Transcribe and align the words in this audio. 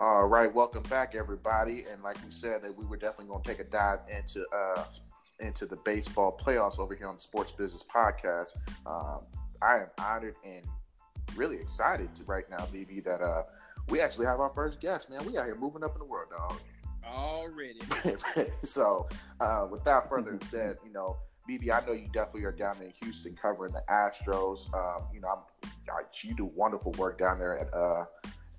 All 0.00 0.28
right, 0.28 0.54
welcome 0.54 0.84
back, 0.84 1.16
everybody. 1.16 1.86
And 1.90 2.04
like 2.04 2.24
we 2.24 2.30
said, 2.30 2.62
that 2.62 2.76
we 2.76 2.84
were 2.84 2.96
definitely 2.96 3.26
going 3.26 3.42
to 3.42 3.50
take 3.50 3.58
a 3.58 3.64
dive 3.64 3.98
into 4.08 4.46
uh, 4.54 4.84
into 5.40 5.66
the 5.66 5.76
baseball 5.76 6.36
playoffs 6.36 6.78
over 6.78 6.94
here 6.94 7.06
on 7.06 7.16
the 7.16 7.20
Sports 7.20 7.52
Business 7.52 7.82
Podcast. 7.82 8.56
Um, 8.86 9.20
I 9.62 9.78
am 9.78 9.88
honored 9.98 10.36
and 10.44 10.64
really 11.36 11.56
excited 11.56 12.14
to 12.16 12.24
right 12.24 12.48
now, 12.50 12.58
BB, 12.58 13.04
that 13.04 13.20
uh, 13.20 13.42
we 13.88 14.00
actually 14.00 14.26
have 14.26 14.40
our 14.40 14.50
first 14.50 14.80
guest. 14.80 15.10
Man, 15.10 15.24
we 15.26 15.38
out 15.38 15.46
here 15.46 15.56
moving 15.56 15.84
up 15.84 15.94
in 15.94 15.98
the 15.98 16.04
world, 16.04 16.30
dog. 16.30 16.60
Already. 17.06 17.80
so, 18.62 19.08
uh, 19.40 19.66
without 19.70 20.08
further 20.08 20.38
said, 20.42 20.76
you 20.84 20.92
know, 20.92 21.16
BB, 21.48 21.72
I 21.72 21.86
know 21.86 21.92
you 21.92 22.08
definitely 22.12 22.44
are 22.44 22.52
down 22.52 22.76
in 22.82 22.92
Houston 23.02 23.34
covering 23.40 23.72
the 23.72 23.82
Astros. 23.88 24.72
Um, 24.74 25.08
you 25.14 25.20
know, 25.20 25.28
I'm, 25.28 25.70
I, 25.90 26.02
you 26.22 26.34
do 26.34 26.50
wonderful 26.54 26.92
work 26.92 27.18
down 27.18 27.38
there 27.38 27.58
at 27.58 27.74
uh, 27.74 28.04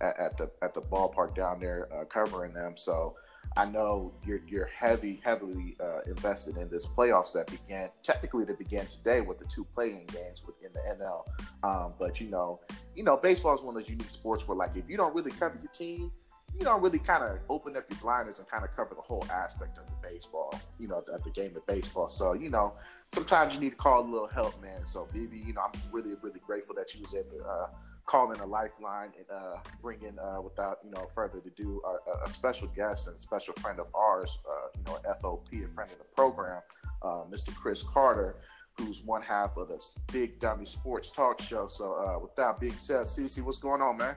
at, 0.01 0.19
at 0.19 0.37
the 0.37 0.49
at 0.63 0.73
the 0.73 0.81
ballpark 0.81 1.35
down 1.35 1.59
there 1.59 1.87
uh, 1.93 2.05
covering 2.05 2.53
them. 2.53 2.75
So 2.75 3.15
I 3.57 3.65
know 3.65 4.13
you're 4.25 4.41
you're 4.47 4.67
heavy 4.67 5.19
heavily 5.23 5.75
uh, 5.79 6.01
invested 6.05 6.57
in 6.57 6.69
this 6.69 6.85
playoffs 6.85 7.33
that 7.33 7.47
began 7.47 7.89
technically 8.03 8.45
that 8.45 8.57
began 8.57 8.85
today 8.87 9.21
with 9.21 9.37
the 9.37 9.45
two 9.45 9.65
playing 9.73 10.07
games 10.07 10.43
within 10.45 10.71
the 10.73 10.79
NL. 10.95 11.23
Um, 11.63 11.93
but 11.99 12.21
you 12.21 12.29
know, 12.29 12.59
you 12.95 13.03
know, 13.03 13.17
baseball 13.17 13.55
is 13.55 13.61
one 13.61 13.75
of 13.75 13.81
those 13.81 13.89
unique 13.89 14.09
sports 14.09 14.47
where 14.47 14.57
like 14.57 14.75
if 14.75 14.89
you 14.89 14.97
don't 14.97 15.15
really 15.15 15.31
cover 15.31 15.57
your 15.61 15.71
team, 15.71 16.11
you 16.53 16.63
don't 16.63 16.81
really 16.81 16.99
kind 16.99 17.23
of 17.23 17.39
open 17.49 17.75
up 17.77 17.85
your 17.89 17.99
blinders 17.99 18.39
and 18.39 18.47
kind 18.47 18.63
of 18.63 18.75
cover 18.75 18.95
the 18.95 19.01
whole 19.01 19.25
aspect 19.31 19.77
of 19.77 19.85
the 19.85 20.07
baseball, 20.07 20.53
you 20.79 20.87
know, 20.87 21.03
the, 21.05 21.19
the 21.23 21.29
game 21.31 21.55
of 21.55 21.65
baseball. 21.67 22.09
So, 22.09 22.33
you 22.33 22.49
know, 22.49 22.73
sometimes 23.13 23.53
you 23.53 23.59
need 23.59 23.71
to 23.71 23.75
call 23.75 24.01
a 24.01 24.07
little 24.09 24.27
help, 24.27 24.61
man. 24.61 24.81
So, 24.85 25.07
BB, 25.13 25.45
you 25.45 25.53
know, 25.53 25.61
I'm 25.61 25.81
really, 25.91 26.15
really 26.21 26.39
grateful 26.45 26.75
that 26.75 26.93
you 26.93 27.01
was 27.01 27.15
able 27.15 27.37
to 27.37 27.43
uh, 27.43 27.67
call 28.05 28.31
in 28.31 28.39
a 28.39 28.45
lifeline 28.45 29.11
and 29.17 29.25
uh, 29.31 29.57
bring 29.81 30.01
in, 30.03 30.17
uh, 30.19 30.41
without, 30.41 30.77
you 30.83 30.91
know, 30.91 31.07
further 31.13 31.41
ado, 31.45 31.81
a, 31.85 32.27
a 32.27 32.31
special 32.31 32.67
guest 32.69 33.07
and 33.07 33.19
special 33.19 33.53
friend 33.55 33.79
of 33.79 33.89
ours, 33.95 34.39
uh, 34.49 34.67
you 34.77 34.83
know, 34.85 34.99
FOP, 35.21 35.63
a 35.63 35.67
friend 35.67 35.91
of 35.91 35.97
the 35.97 36.05
program, 36.15 36.61
uh, 37.01 37.23
Mr. 37.29 37.53
Chris 37.55 37.83
Carter, 37.83 38.35
who's 38.77 39.03
one 39.03 39.21
half 39.21 39.57
of 39.57 39.67
the 39.69 39.83
Big 40.11 40.39
Dummy 40.39 40.65
Sports 40.65 41.11
Talk 41.11 41.41
Show. 41.41 41.67
So, 41.67 41.93
uh, 41.93 42.19
with 42.19 42.35
that 42.35 42.59
being 42.59 42.77
said, 42.77 43.01
CC, 43.01 43.41
what's 43.41 43.59
going 43.59 43.81
on, 43.81 43.97
man? 43.97 44.15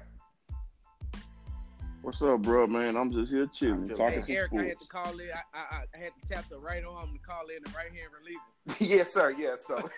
What's 2.02 2.20
up, 2.20 2.42
bro, 2.42 2.66
man? 2.66 2.96
I'm 2.96 3.12
just 3.12 3.32
here 3.32 3.46
chilling, 3.46 3.88
talking 3.88 4.22
hey, 4.22 4.36
Eric, 4.36 4.48
sports. 4.48 4.64
I 4.64 4.68
had 4.68 4.80
to 4.80 4.88
call 4.88 5.20
in. 5.20 5.28
I, 5.30 5.42
I, 5.54 5.84
I, 5.94 5.98
had 5.98 6.10
to 6.20 6.28
tap 6.28 6.48
the 6.50 6.58
right 6.58 6.82
arm 6.84 7.12
to 7.12 7.18
call 7.20 7.44
in 7.46 7.62
the 7.62 7.70
right 7.70 7.92
hand 7.92 8.10
reliever. 8.18 8.42
yes, 8.96 9.14
sir. 9.14 9.30
Yes, 9.38 9.64
so 9.64 9.88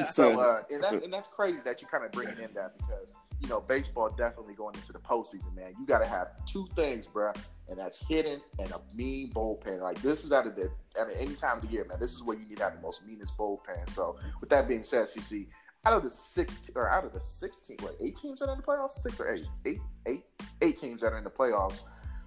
so 0.02 0.40
uh, 0.40 0.62
and 0.70 0.82
that 0.82 1.04
and 1.04 1.12
that's 1.12 1.28
crazy 1.28 1.60
that 1.66 1.82
you 1.82 1.88
kind 1.88 2.02
of 2.02 2.12
bringing 2.12 2.38
in 2.38 2.54
that 2.54 2.78
because 2.78 3.12
you 3.42 3.48
know 3.48 3.60
baseball 3.60 4.08
definitely 4.08 4.54
going 4.54 4.74
into 4.76 4.90
the 4.90 4.98
postseason, 5.00 5.54
man. 5.54 5.74
You 5.78 5.84
got 5.84 5.98
to 5.98 6.08
have 6.08 6.28
two 6.46 6.66
things, 6.74 7.06
bro, 7.06 7.32
and 7.68 7.78
that's 7.78 8.02
hitting 8.08 8.40
and 8.58 8.72
a 8.72 8.80
mean 8.96 9.30
bullpen. 9.34 9.82
Like 9.82 10.00
this 10.00 10.24
is 10.24 10.32
out 10.32 10.46
of 10.46 10.56
the 10.56 10.70
at 10.98 11.08
any 11.14 11.34
time 11.34 11.58
of 11.58 11.66
the 11.66 11.70
year, 11.70 11.84
man. 11.84 12.00
This 12.00 12.14
is 12.14 12.22
where 12.22 12.38
you 12.38 12.48
need 12.48 12.56
to 12.56 12.64
have 12.64 12.74
the 12.74 12.80
most 12.80 13.06
meanest 13.06 13.36
bullpen. 13.36 13.90
So 13.90 14.16
with 14.40 14.48
that 14.48 14.66
being 14.66 14.82
said, 14.82 15.04
CC, 15.04 15.48
out 15.88 15.96
of 15.96 16.02
the 16.02 16.10
six 16.10 16.70
or 16.74 16.90
out 16.90 17.04
of 17.04 17.14
the 17.14 17.20
sixteen, 17.20 17.78
what 17.80 17.96
eight 18.00 18.14
teams 18.16 18.40
that 18.40 18.48
are 18.48 18.52
in 18.52 18.58
the 18.58 18.62
playoffs? 18.62 18.90
Six 18.90 19.20
or 19.20 19.32
eight? 19.32 19.46
Eight, 19.64 19.80
eight, 20.06 20.24
eight 20.60 20.76
teams 20.76 21.00
that 21.00 21.14
are 21.14 21.18
in 21.18 21.24
the 21.24 21.30
playoffs. 21.30 21.82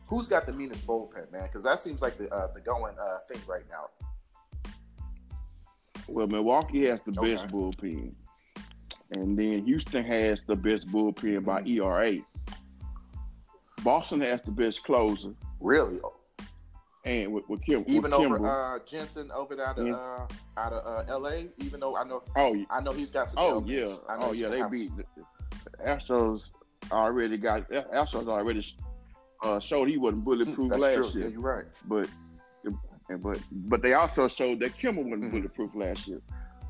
Who's 0.07 0.27
got 0.27 0.47
the 0.47 0.53
meanest 0.53 0.85
bullpen, 0.88 1.31
man? 1.31 1.44
Because 1.44 1.63
that 1.63 1.79
seems 1.79 2.01
like 2.01 2.17
the 2.17 2.33
uh, 2.33 2.51
the 2.53 2.59
going 2.59 2.95
uh, 3.00 3.19
thing 3.29 3.39
right 3.47 3.63
now. 3.69 3.85
Well, 6.07 6.27
Milwaukee 6.27 6.85
has 6.88 7.01
the 7.01 7.11
okay. 7.19 7.35
best 7.35 7.47
bullpen, 7.53 8.13
and 9.11 9.38
then 9.38 9.66
Houston 9.66 10.03
has 10.05 10.41
the 10.41 10.55
best 10.55 10.88
bullpen 10.88 11.45
by. 11.45 11.61
ERA. 11.61 12.17
Boston 13.83 14.21
has 14.21 14.41
the 14.41 14.51
best 14.51 14.83
closer. 14.83 15.33
Really? 15.59 16.00
And 17.03 17.34
with, 17.34 17.50
with 17.50 17.66
Kim, 17.66 17.84
even 17.88 18.12
with 18.12 18.13
over 18.13 18.75
uh, 18.75 18.79
Jansen 18.85 19.31
over 19.31 19.56
there 19.56 19.67
out 19.67 19.79
of, 19.79 19.88
yeah. 19.88 19.94
uh, 19.94 20.28
out 20.57 20.73
of 20.73 20.85
uh, 20.85 21.12
L.A. 21.12 21.47
Even 21.57 21.79
though 21.79 21.97
I 21.97 22.03
know, 22.03 22.22
oh, 22.35 22.63
I 22.69 22.79
know 22.79 22.91
he's 22.91 23.09
got 23.09 23.29
some. 23.29 23.39
Oh 23.39 23.63
yeah, 23.66 23.95
oh 24.07 24.34
yeah, 24.34 24.50
they 24.50 24.62
beat 24.69 24.91
the, 24.95 25.03
Astros. 25.84 26.51
Already 26.91 27.38
got 27.38 27.69
Astros 27.69 28.28
already 28.28 28.63
uh, 29.41 29.59
showed 29.59 29.88
he 29.88 29.97
wasn't 29.97 30.23
bulletproof 30.23 30.69
That's 30.69 30.81
last 30.81 30.95
true. 30.95 31.22
year. 31.22 31.29
Yeah, 31.29 31.34
you're 31.34 31.41
right. 31.41 31.66
But 31.88 32.07
but 33.19 33.39
but 33.51 33.81
they 33.81 33.94
also 33.94 34.28
showed 34.28 34.59
that 34.59 34.78
Kimbrel 34.78 35.03
wasn't 35.03 35.23
mm-hmm. 35.23 35.31
bulletproof 35.31 35.72
last 35.73 36.07
year. 36.07 36.22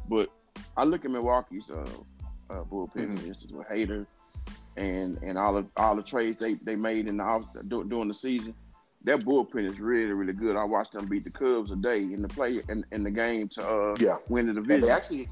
But 0.08 0.30
I 0.78 0.86
look 0.86 1.04
at 1.04 1.12
Milwaukee's 1.12 1.70
uh, 1.70 1.86
uh, 2.50 2.64
bullpen, 2.64 2.96
mm-hmm. 2.96 3.16
for 3.18 3.28
instance, 3.28 3.52
with 3.52 3.68
Hader 3.68 4.06
and 4.78 5.18
and 5.22 5.38
all 5.38 5.58
of 5.58 5.68
all 5.76 5.96
the 5.96 6.04
trades 6.04 6.40
they, 6.40 6.54
they 6.56 6.76
made 6.76 7.10
in 7.10 7.18
the 7.18 7.24
off, 7.24 7.46
during 7.68 8.08
the 8.08 8.14
season 8.14 8.56
their 9.04 9.18
bullpen 9.18 9.66
is 9.66 9.80
really, 9.80 10.12
really 10.12 10.34
good. 10.34 10.56
I 10.56 10.64
watched 10.64 10.94
them 10.94 11.08
beat 11.08 11.24
the 11.24 11.32
Cubs 11.32 11.72
a 11.72 11.76
day 11.76 12.00
in 12.00 12.22
the 12.22 12.28
play 12.28 12.62
in, 12.70 12.86
in 12.92 13.04
the 13.04 13.12
game 13.12 13.48
to 13.50 13.68
uh, 13.68 13.96
yeah. 14.00 14.18
win 14.30 14.48
the 14.48 14.54
division. 14.54 14.76
And 14.76 14.84
they 14.84 14.90
actually, 14.90 15.30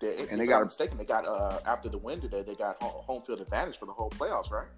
they, 0.00 0.28
and 0.30 0.40
they 0.40 0.46
got 0.46 0.64
mistaken. 0.64 0.98
They 0.98 1.04
got 1.04 1.26
uh, 1.26 1.60
after 1.66 1.88
the 1.88 1.98
win 1.98 2.20
today, 2.20 2.42
they 2.42 2.54
got 2.54 2.82
home 2.82 3.22
field 3.22 3.40
advantage 3.40 3.78
for 3.78 3.86
the 3.86 3.92
whole 3.92 4.10
playoffs, 4.10 4.50
right? 4.50 4.68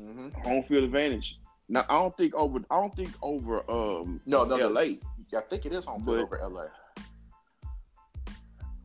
Mm-hmm. 0.00 0.28
Home 0.40 0.62
field 0.62 0.84
advantage. 0.84 1.38
Now 1.68 1.84
I 1.88 1.94
don't 1.94 2.16
think 2.16 2.34
over. 2.34 2.60
I 2.70 2.80
don't 2.80 2.94
think 2.96 3.10
over. 3.22 3.70
Um, 3.70 4.20
no, 4.26 4.44
no, 4.44 4.56
LA. 4.56 4.84
No, 5.32 5.38
I 5.38 5.42
think 5.42 5.66
it 5.66 5.72
is 5.72 5.84
home 5.84 6.02
field 6.02 6.28
but, 6.30 6.40
over 6.40 6.54
LA. 6.54 6.66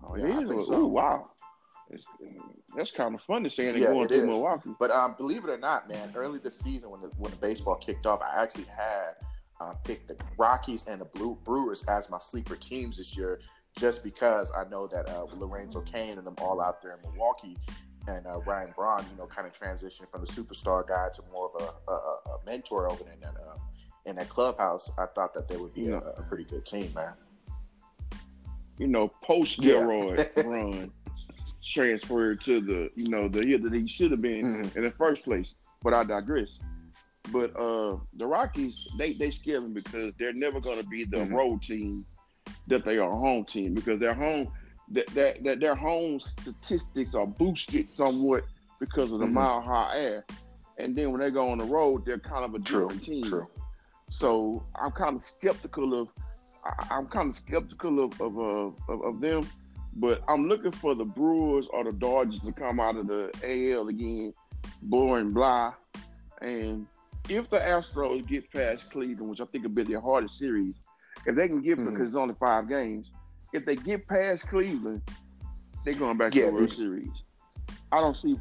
Oh 0.03 0.15
yeah, 0.15 0.39
I 0.39 0.45
think 0.45 0.61
so. 0.61 0.73
Ooh, 0.73 0.87
wow. 0.87 1.29
It's, 1.89 2.05
that's 2.75 2.91
kind 2.91 3.15
of 3.15 3.21
fun 3.21 3.43
to 3.43 3.49
say 3.49 3.71
they're 3.71 3.77
yeah, 3.77 3.87
going 3.87 4.07
through 4.07 4.25
Milwaukee. 4.25 4.71
But 4.79 4.91
um, 4.91 5.15
believe 5.17 5.43
it 5.43 5.49
or 5.49 5.57
not, 5.57 5.87
man, 5.87 6.11
early 6.15 6.39
this 6.39 6.59
season 6.59 6.89
when 6.89 7.01
the 7.01 7.07
when 7.17 7.31
the 7.31 7.37
baseball 7.37 7.75
kicked 7.75 8.05
off, 8.05 8.21
I 8.21 8.41
actually 8.41 8.65
had 8.65 9.15
um, 9.61 9.77
picked 9.83 10.07
the 10.07 10.17
Rockies 10.37 10.85
and 10.87 10.99
the 11.01 11.05
Blue 11.05 11.37
Brewers 11.43 11.83
as 11.85 12.09
my 12.09 12.19
sleeper 12.19 12.55
teams 12.55 12.97
this 12.97 13.17
year, 13.17 13.39
just 13.77 14.03
because 14.03 14.51
I 14.51 14.67
know 14.69 14.87
that 14.87 15.09
uh, 15.09 15.25
Lorenzo 15.35 15.81
Cain 15.81 16.17
and 16.17 16.27
them 16.27 16.35
all 16.39 16.61
out 16.61 16.81
there 16.81 16.93
in 16.93 17.09
Milwaukee, 17.09 17.57
and 18.07 18.27
uh, 18.27 18.39
Ryan 18.39 18.73
Braun, 18.75 19.05
you 19.11 19.17
know, 19.17 19.27
kind 19.27 19.47
of 19.47 19.53
transitioned 19.53 20.09
from 20.09 20.21
the 20.21 20.27
superstar 20.27 20.85
guy 20.87 21.09
to 21.13 21.21
more 21.31 21.49
of 21.53 21.61
a, 21.61 21.91
a, 21.91 21.95
a 21.95 22.39
mentor 22.45 22.91
over 22.91 23.03
in 23.11 23.19
that 23.21 23.35
uh, 23.35 23.57
in 24.05 24.15
that 24.17 24.29
clubhouse. 24.29 24.91
I 24.97 25.05
thought 25.05 25.33
that 25.33 25.47
they 25.47 25.57
would 25.57 25.73
be 25.73 25.83
yeah. 25.83 25.99
a, 26.17 26.21
a, 26.21 26.23
pretty 26.23 26.43
good 26.43 26.65
team, 26.65 26.91
man. 26.93 27.13
You 28.77 28.87
know, 28.87 29.07
post 29.23 29.59
steroid 29.59 30.29
yeah. 30.37 30.43
run 30.45 30.91
transferred 31.63 32.41
to 32.41 32.61
the 32.61 32.89
you 32.95 33.07
know 33.09 33.27
the 33.27 33.45
year 33.45 33.57
that 33.57 33.73
he 33.73 33.87
should 33.87 34.11
have 34.11 34.21
been 34.21 34.45
mm-hmm. 34.45 34.77
in 34.77 34.83
the 34.83 34.91
first 34.91 35.23
place. 35.23 35.55
But 35.83 35.93
I 35.93 36.03
digress. 36.03 36.59
But 37.31 37.55
uh 37.55 37.97
the 38.15 38.25
Rockies, 38.25 38.87
they 38.97 39.13
they 39.13 39.31
scare 39.31 39.61
me 39.61 39.69
because 39.69 40.13
they're 40.19 40.33
never 40.33 40.59
going 40.59 40.77
to 40.77 40.85
be 40.85 41.03
the 41.03 41.17
mm-hmm. 41.17 41.35
road 41.35 41.61
team 41.61 42.05
that 42.67 42.85
they 42.85 42.97
are 42.97 43.11
home 43.11 43.43
team 43.43 43.73
because 43.73 43.99
their 43.99 44.13
home 44.13 44.51
that 44.91 45.07
that, 45.07 45.43
that 45.43 45.59
their 45.59 45.75
home 45.75 46.19
statistics 46.19 47.15
are 47.15 47.27
boosted 47.27 47.89
somewhat 47.89 48.45
because 48.79 49.11
of 49.11 49.19
the 49.19 49.25
mm-hmm. 49.25 49.35
mile 49.35 49.61
high 49.61 49.97
air. 49.97 50.25
And 50.77 50.95
then 50.95 51.11
when 51.11 51.19
they 51.19 51.31
go 51.31 51.49
on 51.49 51.57
the 51.57 51.65
road, 51.65 52.05
they're 52.05 52.19
kind 52.19 52.45
of 52.45 52.53
a 52.53 52.59
true, 52.59 52.83
different 52.83 53.03
team. 53.03 53.23
True. 53.23 53.47
So 54.09 54.63
I'm 54.75 54.91
kind 54.91 55.15
of 55.15 55.25
skeptical 55.25 56.01
of 56.01 56.09
I'm 56.91 57.07
kind 57.07 57.29
of 57.29 57.35
skeptical 57.35 58.03
of 58.03 58.21
of, 58.21 58.37
uh, 58.37 58.93
of, 58.93 59.01
of 59.03 59.21
them 59.21 59.47
but 59.99 60.21
I'm 60.27 60.47
looking 60.47 60.71
for 60.71 60.93
the 60.93 61.05
Brewers 61.05 61.67
or 61.67 61.83
the 61.83 61.91
Dodgers 61.91 62.39
to 62.41 62.51
come 62.51 62.79
out 62.79 62.95
of 62.97 63.07
the 63.07 63.31
AL 63.43 63.87
again, 63.87 64.33
boring 64.83 65.31
blah. 65.31 65.73
And 66.41 66.85
if 67.29 67.49
the 67.49 67.57
Astros 67.57 68.25
get 68.27 68.51
past 68.51 68.91
Cleveland, 68.91 69.29
which 69.29 69.41
I 69.41 69.45
think 69.45 69.63
will 69.63 69.71
be 69.71 69.83
their 69.83 69.99
hardest 69.99 70.37
series, 70.37 70.75
if 71.25 71.35
they 71.35 71.47
can 71.47 71.61
get 71.61 71.79
mm-hmm. 71.79 71.91
because 71.91 72.07
it's 72.07 72.15
only 72.15 72.35
five 72.39 72.69
games, 72.69 73.11
if 73.53 73.65
they 73.65 73.75
get 73.75 74.07
past 74.07 74.47
Cleveland, 74.47 75.01
they're 75.83 75.95
going 75.95 76.17
back 76.17 76.35
yeah, 76.35 76.45
to 76.45 76.47
the 76.51 76.53
World 76.53 76.71
Series. 76.71 77.23
I 77.91 77.99
don't 77.99 78.15
see, 78.15 78.37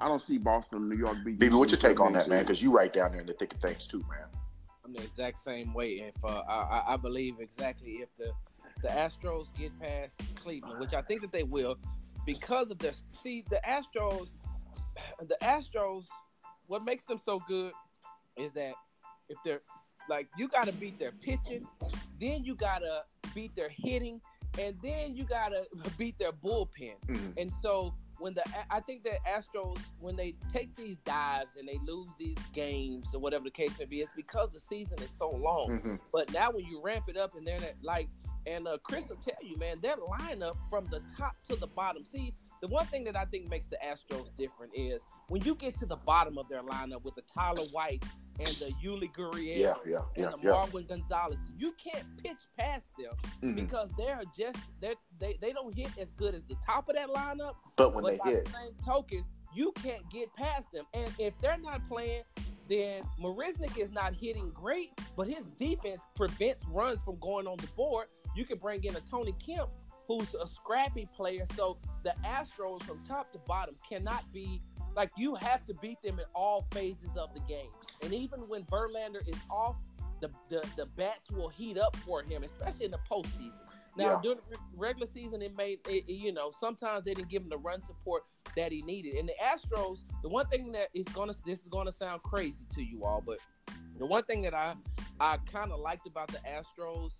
I 0.00 0.08
don't 0.08 0.20
see 0.20 0.38
Boston, 0.38 0.88
New 0.88 0.96
York 0.96 1.18
beating. 1.18 1.36
Baby, 1.36 1.54
what's 1.54 1.72
your 1.72 1.78
take 1.78 2.00
on 2.00 2.14
that, 2.14 2.28
man? 2.28 2.42
Because 2.42 2.62
you 2.62 2.76
right 2.76 2.92
down 2.92 3.12
there 3.12 3.20
in 3.20 3.26
the 3.26 3.32
thick 3.32 3.54
of 3.54 3.60
things 3.60 3.86
too, 3.86 4.04
man. 4.10 4.26
I'm 4.84 4.92
the 4.92 5.02
exact 5.02 5.38
same 5.38 5.72
way. 5.72 6.12
If 6.14 6.24
uh, 6.24 6.42
I, 6.48 6.94
I 6.94 6.96
believe 6.96 7.36
exactly 7.38 8.00
if 8.02 8.08
the 8.16 8.32
the 8.84 8.90
Astros 8.90 9.46
get 9.58 9.72
past 9.80 10.20
Cleveland, 10.36 10.78
which 10.78 10.92
I 10.92 11.00
think 11.00 11.22
that 11.22 11.32
they 11.32 11.42
will, 11.42 11.78
because 12.26 12.70
of 12.70 12.78
their 12.78 12.92
see 13.12 13.42
the 13.48 13.58
Astros, 13.66 14.34
the 15.26 15.36
Astros, 15.42 16.06
what 16.66 16.84
makes 16.84 17.04
them 17.04 17.18
so 17.18 17.40
good 17.48 17.72
is 18.36 18.52
that 18.52 18.74
if 19.30 19.38
they're 19.44 19.62
like 20.10 20.28
you 20.36 20.48
got 20.48 20.66
to 20.66 20.72
beat 20.74 20.98
their 20.98 21.12
pitching, 21.12 21.66
then 22.20 22.44
you 22.44 22.54
got 22.54 22.80
to 22.80 23.04
beat 23.34 23.56
their 23.56 23.70
hitting, 23.70 24.20
and 24.58 24.76
then 24.82 25.16
you 25.16 25.24
gotta 25.24 25.64
beat 25.98 26.18
their 26.18 26.32
bullpen. 26.32 26.94
Mhm. 27.06 27.34
And 27.38 27.50
so 27.62 27.94
when 28.18 28.34
the 28.34 28.42
I 28.70 28.80
think 28.80 29.02
that 29.04 29.18
Astros 29.24 29.78
when 29.98 30.14
they 30.14 30.34
take 30.52 30.76
these 30.76 30.98
dives 30.98 31.56
and 31.56 31.66
they 31.66 31.78
lose 31.86 32.08
these 32.18 32.36
games 32.52 33.14
or 33.14 33.20
whatever 33.20 33.44
the 33.44 33.50
case 33.50 33.72
may 33.78 33.86
be, 33.86 34.02
it's 34.02 34.12
because 34.14 34.52
the 34.52 34.60
season 34.60 34.98
is 35.02 35.10
so 35.10 35.30
long. 35.30 35.80
Mhm. 35.80 36.00
But 36.12 36.30
now 36.34 36.50
when 36.50 36.66
you 36.66 36.82
ramp 36.82 37.06
it 37.08 37.16
up 37.16 37.34
and 37.34 37.46
they're 37.46 37.58
like, 37.82 38.08
and 38.46 38.66
uh, 38.68 38.78
Chris 38.82 39.08
will 39.08 39.16
tell 39.16 39.36
you, 39.42 39.56
man, 39.56 39.78
their 39.80 39.96
lineup 39.96 40.56
from 40.70 40.86
the 40.90 41.00
top 41.16 41.36
to 41.48 41.56
the 41.56 41.66
bottom. 41.66 42.04
See, 42.04 42.34
the 42.60 42.68
one 42.68 42.86
thing 42.86 43.04
that 43.04 43.16
I 43.16 43.24
think 43.26 43.48
makes 43.48 43.66
the 43.66 43.78
Astros 43.84 44.34
different 44.36 44.72
is 44.74 45.02
when 45.28 45.42
you 45.44 45.54
get 45.54 45.76
to 45.76 45.86
the 45.86 45.96
bottom 45.96 46.38
of 46.38 46.48
their 46.48 46.62
lineup 46.62 47.02
with 47.04 47.14
the 47.14 47.22
Tyler 47.22 47.64
White 47.72 48.04
and 48.38 48.48
the 48.48 48.72
Yuli 48.84 49.12
Gurriel 49.14 49.56
Yeah, 49.56 49.74
yeah, 49.86 49.98
and 50.16 50.26
the 50.34 50.38
yeah. 50.42 50.50
Marwin 50.50 50.88
Gonzalez, 50.88 51.38
you 51.58 51.72
can't 51.72 52.04
pitch 52.22 52.38
past 52.58 52.88
them 52.98 53.14
Mhm. 53.42 53.56
because 53.56 53.90
they're 53.96 54.22
just 54.36 54.58
they're, 54.80 54.94
they 55.20 55.38
they 55.40 55.52
don't 55.52 55.74
hit 55.74 55.90
as 55.98 56.10
good 56.16 56.34
as 56.34 56.42
the 56.48 56.56
top 56.64 56.88
of 56.88 56.96
that 56.96 57.08
lineup. 57.08 57.54
But 57.76 57.94
when 57.94 58.02
but 58.04 58.18
they 58.24 58.30
hit, 58.30 58.44
the 58.46 58.50
same 58.52 58.74
token, 58.84 59.24
you 59.54 59.72
can't 59.72 60.08
get 60.10 60.34
past 60.34 60.72
them. 60.72 60.84
And 60.94 61.12
if 61.18 61.32
they're 61.40 61.58
not 61.58 61.86
playing, 61.88 62.22
then 62.68 63.02
Marisnick 63.20 63.78
is 63.78 63.90
not 63.90 64.14
hitting 64.14 64.50
great, 64.50 64.90
but 65.16 65.28
his 65.28 65.44
defense 65.58 66.02
prevents 66.16 66.66
runs 66.68 67.02
from 67.04 67.18
going 67.20 67.46
on 67.46 67.56
the 67.58 67.66
board. 67.68 68.06
You 68.34 68.44
can 68.44 68.58
bring 68.58 68.84
in 68.84 68.96
a 68.96 69.00
Tony 69.00 69.34
Kemp, 69.44 69.70
who's 70.06 70.34
a 70.34 70.46
scrappy 70.46 71.08
player. 71.16 71.46
So 71.54 71.78
the 72.02 72.14
Astros 72.24 72.82
from 72.82 73.00
top 73.06 73.32
to 73.32 73.38
bottom 73.46 73.76
cannot 73.88 74.30
be 74.32 74.60
like 74.96 75.10
you 75.16 75.34
have 75.36 75.64
to 75.66 75.74
beat 75.74 76.00
them 76.02 76.18
in 76.18 76.24
all 76.34 76.66
phases 76.72 77.16
of 77.16 77.32
the 77.34 77.40
game. 77.40 77.70
And 78.02 78.12
even 78.12 78.40
when 78.48 78.64
Verlander 78.64 79.26
is 79.26 79.36
off, 79.50 79.76
the, 80.20 80.30
the, 80.48 80.66
the 80.76 80.86
bats 80.96 81.30
will 81.30 81.48
heat 81.48 81.76
up 81.78 81.96
for 81.96 82.22
him, 82.22 82.44
especially 82.44 82.84
in 82.86 82.90
the 82.92 83.00
postseason. 83.10 83.60
Now 83.96 84.04
Yeah. 84.04 84.20
during 84.22 84.38
the 84.50 84.56
regular 84.76 85.06
season, 85.06 85.42
it 85.42 85.56
made 85.56 85.80
it, 85.88 86.08
you 86.08 86.32
know 86.32 86.50
sometimes 86.58 87.04
they 87.04 87.14
didn't 87.14 87.30
give 87.30 87.42
him 87.42 87.48
the 87.48 87.58
run 87.58 87.82
support 87.82 88.24
that 88.56 88.72
he 88.72 88.82
needed. 88.82 89.14
And 89.14 89.28
the 89.28 89.34
Astros, 89.42 90.00
the 90.22 90.28
one 90.28 90.46
thing 90.46 90.72
that 90.72 90.88
is 90.94 91.06
gonna 91.08 91.34
this 91.44 91.60
is 91.60 91.68
gonna 91.68 91.92
sound 91.92 92.22
crazy 92.22 92.64
to 92.74 92.82
you 92.82 93.04
all, 93.04 93.22
but 93.24 93.38
the 93.98 94.06
one 94.06 94.24
thing 94.24 94.42
that 94.42 94.54
I 94.54 94.74
I 95.20 95.38
kind 95.50 95.70
of 95.72 95.78
liked 95.80 96.06
about 96.06 96.28
the 96.28 96.38
Astros 96.38 97.10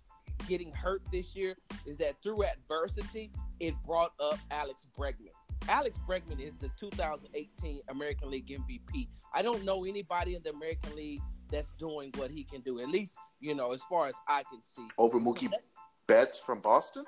getting 0.47 0.71
hurt 0.71 1.01
this 1.11 1.35
year 1.35 1.55
is 1.85 1.97
that 1.97 2.15
through 2.21 2.43
adversity, 2.43 3.31
it 3.59 3.73
brought 3.85 4.13
up 4.19 4.37
Alex 4.51 4.85
Bregman. 4.97 5.29
Alex 5.67 5.97
Bregman 6.07 6.39
is 6.39 6.53
the 6.61 6.69
2018 6.79 7.81
American 7.89 8.29
League 8.29 8.47
MVP. 8.47 9.07
I 9.33 9.41
don't 9.41 9.63
know 9.65 9.85
anybody 9.85 10.35
in 10.35 10.43
the 10.43 10.51
American 10.51 10.95
League 10.95 11.21
that's 11.51 11.71
doing 11.79 12.11
what 12.17 12.29
he 12.29 12.43
can 12.43 12.61
do. 12.61 12.79
At 12.79 12.89
least, 12.89 13.15
you 13.39 13.55
know, 13.55 13.71
as 13.71 13.81
far 13.89 14.05
as 14.07 14.13
I 14.27 14.43
can 14.43 14.61
see. 14.75 14.87
over 14.97 15.19
Mookie 15.19 15.51
Betts 16.07 16.39
from 16.39 16.59
Boston. 16.59 17.03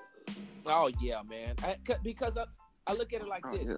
Oh 0.65 0.89
yeah, 0.99 1.21
man. 1.29 1.55
I, 1.63 1.75
c- 1.87 1.99
because 2.03 2.37
I, 2.37 2.45
I 2.87 2.93
look 2.93 3.13
at 3.13 3.21
it 3.21 3.27
like 3.27 3.45
Oh, 3.45 3.55
this. 3.55 3.69
yeah. 3.69 3.75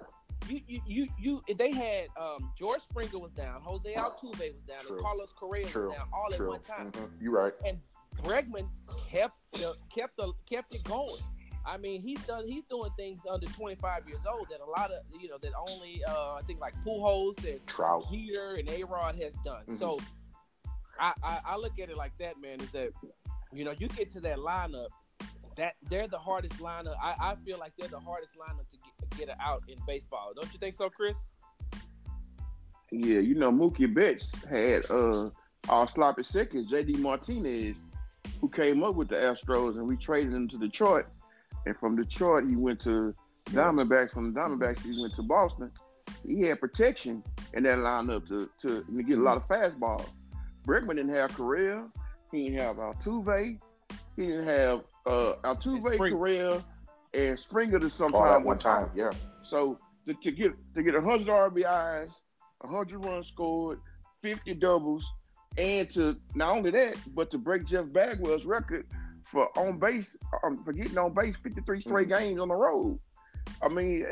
You, 0.48 0.60
you, 0.66 0.80
you, 0.86 1.08
you. 1.46 1.54
They 1.56 1.70
had 1.70 2.06
um, 2.18 2.50
George 2.58 2.80
Springer 2.80 3.18
was 3.18 3.32
down, 3.32 3.60
Jose 3.60 3.92
Altuve 3.94 4.54
was 4.54 4.62
down, 4.66 4.78
True. 4.80 4.96
and 4.96 5.04
Carlos 5.04 5.32
Correa 5.38 5.66
True, 5.66 5.88
was 5.88 5.96
down, 5.96 6.06
all 6.12 6.32
at 6.32 6.40
one 6.48 6.60
time. 6.62 6.90
Mhm. 6.92 7.10
You're 7.20 7.32
right. 7.32 7.52
And 7.66 7.78
Bregman 8.22 8.68
kept 9.10 9.36
the, 9.52 9.74
kept 9.94 10.16
the, 10.16 10.32
kept 10.48 10.74
it 10.74 10.84
going. 10.84 11.22
I 11.66 11.76
mean, 11.76 12.00
he's 12.00 12.22
done. 12.24 12.48
He's 12.48 12.64
doing 12.70 12.90
things 12.96 13.20
under 13.30 13.46
25 13.46 14.08
years 14.08 14.20
old 14.30 14.48
that 14.50 14.60
a 14.60 14.70
lot 14.80 14.90
of 14.90 15.02
you 15.20 15.28
know 15.28 15.36
that 15.42 15.52
only 15.68 16.02
uh, 16.08 16.34
I 16.34 16.40
think 16.46 16.58
like 16.60 16.74
Pujols 16.86 17.36
and 17.46 17.64
Trout. 17.66 18.04
Jeter 18.10 18.54
and 18.54 18.68
A 18.70 18.84
Rod 18.84 19.16
has 19.16 19.34
done. 19.44 19.62
Mhm. 19.68 19.78
So 19.78 19.98
I, 20.98 21.12
I 21.22 21.40
I 21.44 21.56
look 21.56 21.78
at 21.78 21.90
it 21.90 21.96
like 21.96 22.12
that, 22.18 22.40
man. 22.40 22.60
Is 22.60 22.70
that 22.70 22.90
you 23.52 23.64
know 23.64 23.74
you 23.78 23.88
get 23.88 24.10
to 24.12 24.20
that 24.20 24.38
lineup 24.38 24.88
that 25.56 25.74
they're 25.90 26.08
the 26.08 26.18
hardest 26.18 26.58
lineup. 26.60 26.96
I, 27.00 27.14
I 27.20 27.34
feel 27.44 27.58
like 27.58 27.72
they're 27.78 27.88
the 27.88 28.00
hardest 28.00 28.32
lineup 28.36 28.68
to 28.70 28.78
get, 29.18 29.28
get 29.28 29.36
out 29.40 29.62
in 29.68 29.76
baseball. 29.86 30.32
Don't 30.34 30.50
you 30.54 30.58
think 30.58 30.74
so, 30.74 30.88
Chris? 30.88 31.18
Yeah, 32.90 33.20
you 33.20 33.34
know, 33.34 33.52
Mookie 33.52 33.92
Betts 33.92 34.32
had 34.44 34.90
uh 34.90 35.28
our 35.68 35.86
sloppy 35.86 36.22
seconds, 36.22 36.72
JD 36.72 36.98
Martinez, 36.98 37.76
who 38.40 38.48
came 38.48 38.82
up 38.82 38.94
with 38.94 39.08
the 39.08 39.16
Astros, 39.16 39.76
and 39.76 39.86
we 39.86 39.96
traded 39.96 40.32
him 40.32 40.48
to 40.48 40.58
Detroit. 40.58 41.06
And 41.66 41.76
from 41.76 41.96
Detroit, 41.96 42.44
he 42.48 42.56
went 42.56 42.80
to 42.80 43.14
Diamondbacks. 43.50 44.12
From 44.12 44.32
the 44.32 44.40
Diamondbacks, 44.40 44.82
he 44.82 45.00
went 45.00 45.14
to 45.14 45.22
Boston. 45.22 45.70
He 46.26 46.42
had 46.42 46.60
protection 46.60 47.22
in 47.54 47.62
that 47.64 47.78
lineup 47.78 48.26
to 48.28 48.48
to, 48.62 48.82
to 48.84 49.02
get 49.02 49.18
a 49.18 49.20
lot 49.20 49.36
of 49.36 49.46
fastballs. 49.46 50.08
Bregman 50.66 50.96
didn't 50.96 51.14
have 51.14 51.34
Correa. 51.34 51.86
He 52.32 52.44
didn't 52.50 52.60
have 52.60 52.76
Altuve. 52.76 53.58
He 54.16 54.26
didn't 54.26 54.46
have 54.46 54.84
uh, 55.06 55.34
Altuve, 55.44 55.84
And 55.86 55.94
Springer. 55.94 56.16
Correa, 56.16 56.64
and 57.14 57.38
Springer 57.38 57.78
to 57.78 57.84
All 57.86 57.90
sometime 57.90 58.40
at 58.40 58.44
one 58.44 58.58
time. 58.58 58.90
Yeah. 58.94 59.10
so 59.42 59.78
to, 60.06 60.14
to 60.14 60.30
get 60.30 60.52
to 60.74 60.82
get 60.82 60.94
hundred 60.94 61.28
RBIs, 61.28 62.12
hundred 62.64 63.04
runs 63.04 63.28
scored, 63.28 63.80
fifty 64.22 64.54
doubles, 64.54 65.10
and 65.56 65.90
to 65.90 66.16
not 66.34 66.56
only 66.56 66.70
that, 66.70 66.96
but 67.14 67.30
to 67.30 67.38
break 67.38 67.64
Jeff 67.66 67.86
Bagwell's 67.86 68.44
record 68.44 68.86
for 69.24 69.48
on 69.58 69.78
base, 69.78 70.16
um, 70.44 70.62
for 70.64 70.72
getting 70.72 70.96
on 70.98 71.12
base 71.12 71.36
fifty 71.36 71.60
three 71.62 71.80
straight 71.80 72.08
Mm-hmm. 72.08 72.24
games 72.24 72.40
on 72.40 72.48
the 72.48 72.54
road. 72.54 72.98
I 73.62 73.68
mean, 73.68 74.06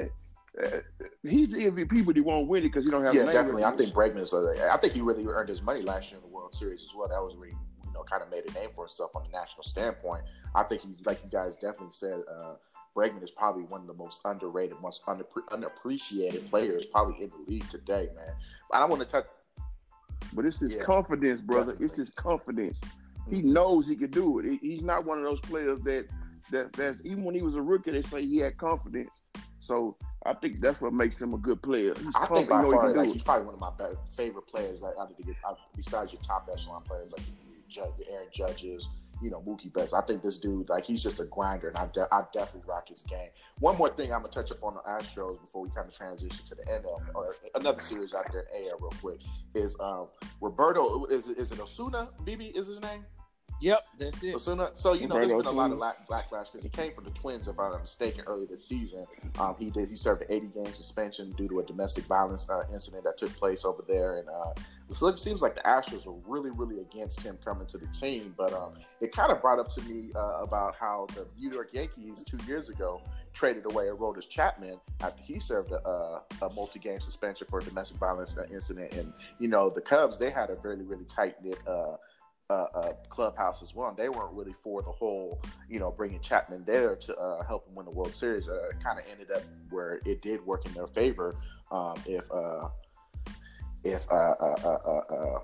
uh, 0.61 0.65
uh, 0.65 0.81
he's 1.23 1.51
the 1.53 1.71
MVP, 1.71 2.05
but 2.05 2.17
he 2.17 2.23
won't 2.23 2.49
win 2.49 2.61
it 2.65 2.69
because 2.69 2.85
he 2.85 2.91
don't 2.91 3.05
have. 3.05 3.15
Yeah, 3.15 3.25
definitely. 3.25 3.65
I 3.65 3.71
think 3.71 3.97
recognition. 3.97 4.39
Bregman 4.39 4.53
is. 4.55 4.61
A, 4.61 4.73
I 4.73 4.77
think 4.79 4.93
he 4.93 5.01
really 5.01 5.27
earned 5.27 5.49
his 5.49 5.63
money 5.63 5.83
last 5.83 6.11
year 6.11 6.21
in 6.21 6.29
the 6.29 6.35
World 6.35 6.55
Series 6.55 6.83
as 6.83 6.95
well. 6.95 7.09
That 7.09 7.23
was 7.23 7.35
he, 7.35 7.51
you 7.51 7.93
know, 7.95 8.03
kind 8.03 8.23
of 8.23 8.31
made 8.31 8.49
a 8.49 8.53
name 8.55 8.71
for 8.75 8.85
himself 8.85 9.13
on 9.15 9.23
the 9.25 9.31
national 9.31 9.63
standpoint. 9.63 10.25
I 10.55 10.65
think 10.65 10.83
he's 10.83 11.07
like 11.07 11.21
you 11.23 11.31
guys 11.31 11.55
definitely 11.57 11.93
said. 11.93 12.21
Uh, 12.41 12.55
Bregman 12.97 13.23
is 13.23 13.31
probably 13.31 13.63
one 13.65 13.83
of 13.83 13.87
the 13.87 13.95
most 13.95 14.21
underrated, 14.25 14.77
most 14.83 15.07
underpre- 15.07 15.47
unappreciated 15.53 16.51
players 16.51 16.87
probably 16.87 17.23
in 17.23 17.31
the 17.31 17.37
league 17.53 17.69
today, 17.69 18.09
man. 18.17 18.35
But 18.71 18.79
I 18.81 18.85
want 18.87 19.03
to 19.03 19.07
touch. 19.07 19.27
But 20.33 20.45
it's 20.45 20.61
his 20.61 20.75
Yeah, 20.77 20.85
confidence, 20.85 21.41
brother. 21.41 21.73
definitely. 21.73 21.87
It's 21.87 21.97
his 21.97 22.11
confidence. 22.11 22.81
He 23.29 23.43
Mhm. 23.43 23.45
knows 23.45 23.89
he 23.89 23.97
could 23.97 24.11
do 24.13 24.39
it. 24.39 24.59
He's 24.61 24.83
not 24.83 25.05
one 25.05 25.19
of 25.19 25.25
those 25.25 25.41
players 25.41 25.81
that 25.81 26.07
that 26.51 26.73
that's 26.73 27.01
even 27.05 27.25
when 27.25 27.35
he 27.35 27.43
was 27.43 27.57
a 27.57 27.63
rookie, 27.63 27.91
they 27.91 28.03
say 28.03 28.23
he 28.25 28.39
had 28.39 28.57
confidence. 28.57 29.21
So 29.61 29.97
I 30.25 30.35
think 30.35 30.61
that's 30.61 30.81
what 30.81 30.93
makes 30.93 31.21
him 31.21 31.35
a 31.35 31.39
good 31.39 31.63
player. 31.63 31.95
He's 32.03 32.17
I 32.17 32.27
think 32.27 32.49
by 32.49 32.63
he 32.63 32.67
he 32.67 32.71
far, 32.71 32.93
like 32.93 33.13
he's 33.13 33.23
probably 33.23 33.47
one 33.47 33.55
of 33.55 33.61
my 33.61 33.71
favorite 34.17 34.47
players. 34.47 34.83
Like, 34.83 34.95
I 34.99 35.07
think 35.07 35.29
besides 35.77 36.13
your 36.13 36.23
top 36.23 36.49
echelon 36.53 36.83
players, 36.83 37.13
like 37.13 37.23
your 37.71 37.87
Aaron 38.11 38.29
Judges, 38.33 38.89
you 39.23 39.31
know 39.31 39.41
Mookie 39.41 39.73
Betts. 39.73 39.93
I 39.93 40.01
think 40.03 40.23
this 40.23 40.39
dude, 40.39 40.69
like, 40.69 40.85
he's 40.85 41.03
just 41.03 41.21
a 41.21 41.25
grinder, 41.25 41.69
and 41.69 41.77
I, 41.77 41.87
de- 41.87 42.09
I 42.13 42.23
definitely 42.33 42.69
rock 42.69 42.89
his 42.89 43.03
game. 43.03 43.29
One 43.61 43.77
more 43.77 43.89
thing, 43.89 44.13
I'm 44.13 44.21
gonna 44.21 44.33
touch 44.33 44.51
up 44.51 44.63
on 44.63 44.75
the 44.75 44.81
Astros 44.81 45.41
before 45.41 45.63
we 45.63 45.71
kind 45.71 45.89
of 45.89 45.95
transition 45.95 46.45
to 46.47 46.55
the 46.55 46.63
NL 46.65 47.01
or 47.15 47.37
another 47.55 47.81
series 47.81 48.15
out 48.15 48.31
there 48.33 48.47
in 48.55 48.69
AL 48.69 48.79
real 48.81 48.93
quick. 49.01 49.21
Is 49.55 49.77
um, 49.81 50.09
Roberto? 50.41 51.05
Is 51.07 51.29
is 51.29 51.53
it 51.53 51.61
Osuna? 51.61 52.09
BB 52.25 52.55
is 52.55 52.67
his 52.67 52.81
name? 52.81 53.05
Yep, 53.61 53.87
that's 53.99 54.23
it. 54.23 54.35
Osuna. 54.35 54.71
So 54.75 54.93
you 54.93 55.09
know, 55.09 55.17
there's 55.17 55.33
been 55.33 55.47
a 55.47 55.51
lot 55.51 55.73
of 55.73 55.79
backlash 56.09 56.53
because 56.53 56.63
he 56.63 56.69
came 56.69 56.95
from 56.95 57.05
the 57.05 57.11
Twins, 57.11 57.49
if 57.49 57.59
I'm 57.59 57.73
not 57.73 57.81
mistaken, 57.81 58.23
earlier 58.27 58.47
this 58.47 58.65
season. 58.65 59.07
Um, 59.39 59.57
he 59.59 59.71
did. 59.71 59.89
He 59.89 59.97
served 59.97 60.23
an 60.23 60.29
80 60.31 60.47
game 60.49 60.73
suspension 60.73 61.33
due 61.33 61.49
to 61.49 61.61
a 61.61 61.65
domestic 61.65 62.05
violence 62.05 62.49
uh, 62.49 62.65
incident 62.73 63.05
that 63.05 63.17
took 63.17 63.35
place 63.37 63.65
over 63.65 63.85
there, 63.89 64.19
and 64.19 64.29
uh, 64.29 64.53
so 64.91 65.09
it 65.09 65.19
seems 65.19 65.43
like 65.43 65.55
the 65.55 65.61
Astros 65.63 66.07
were 66.07 66.19
really, 66.27 66.51
really 66.51 66.81
against 66.81 67.21
him 67.21 67.37
coming 67.45 67.67
to 67.67 67.79
the 67.79 67.87
team. 67.89 68.35
But 68.37 68.53
um, 68.53 68.75
it 69.01 69.13
kind 69.13 69.33
of 69.33 69.41
brought 69.41 69.59
up 69.59 69.71
to 69.73 69.83
me 69.83 70.11
uh, 70.15 70.41
about 70.41 70.77
how 70.77 71.07
the 71.15 71.27
New 71.39 71.53
York 71.53 71.71
Yankees 71.73 72.23
two 72.23 72.39
years 72.47 72.69
ago 72.69 73.03
traded 73.33 73.67
away 73.67 73.89
a 73.89 73.93
Aroldis 73.93 74.29
Chapman 74.29 74.79
after 75.01 75.23
he 75.23 75.39
served 75.39 75.73
a, 75.73 75.87
a, 75.87 76.23
a 76.43 76.53
multi-game 76.55 77.01
suspension 77.01 77.47
for 77.49 77.59
a 77.59 77.63
domestic 77.63 77.99
violence 77.99 78.37
uh, 78.37 78.47
incident, 78.53 78.93
and 78.93 79.13
you 79.39 79.49
know 79.49 79.69
the 79.69 79.81
Cubs 79.81 80.17
they 80.17 80.31
had 80.31 80.51
a 80.51 80.55
really, 80.63 80.85
really 80.85 81.05
tight 81.05 81.43
knit. 81.45 81.59
Uh, 81.67 81.97
uh, 82.51 82.67
uh, 82.75 82.93
clubhouse 83.09 83.63
as 83.63 83.75
well. 83.75 83.89
And 83.89 83.97
they 83.97 84.09
weren't 84.09 84.33
really 84.33 84.53
for 84.53 84.83
the 84.83 84.91
whole, 84.91 85.41
you 85.69 85.79
know, 85.79 85.91
bringing 85.91 86.21
Chapman 86.21 86.65
there 86.65 86.97
to 86.97 87.17
uh, 87.17 87.45
help 87.45 87.69
him 87.69 87.75
win 87.75 87.85
the 87.85 87.93
World 87.93 88.15
Series. 88.15 88.49
Uh, 88.49 88.71
kind 88.83 88.99
of 88.99 89.05
ended 89.11 89.31
up 89.31 89.43
where 89.71 90.01
it 90.05 90.23
did 90.23 90.45
work 90.47 90.65
in 90.67 90.73
their 90.73 90.87
favor. 90.87 91.37
Um, 91.71 91.97
if 92.07 92.31
uh, 92.33 92.69
if 93.85 94.11
uh, 94.11 94.15
uh, 94.15 94.57
uh, 94.65 94.79
uh, 94.87 95.15
uh, 95.15 95.41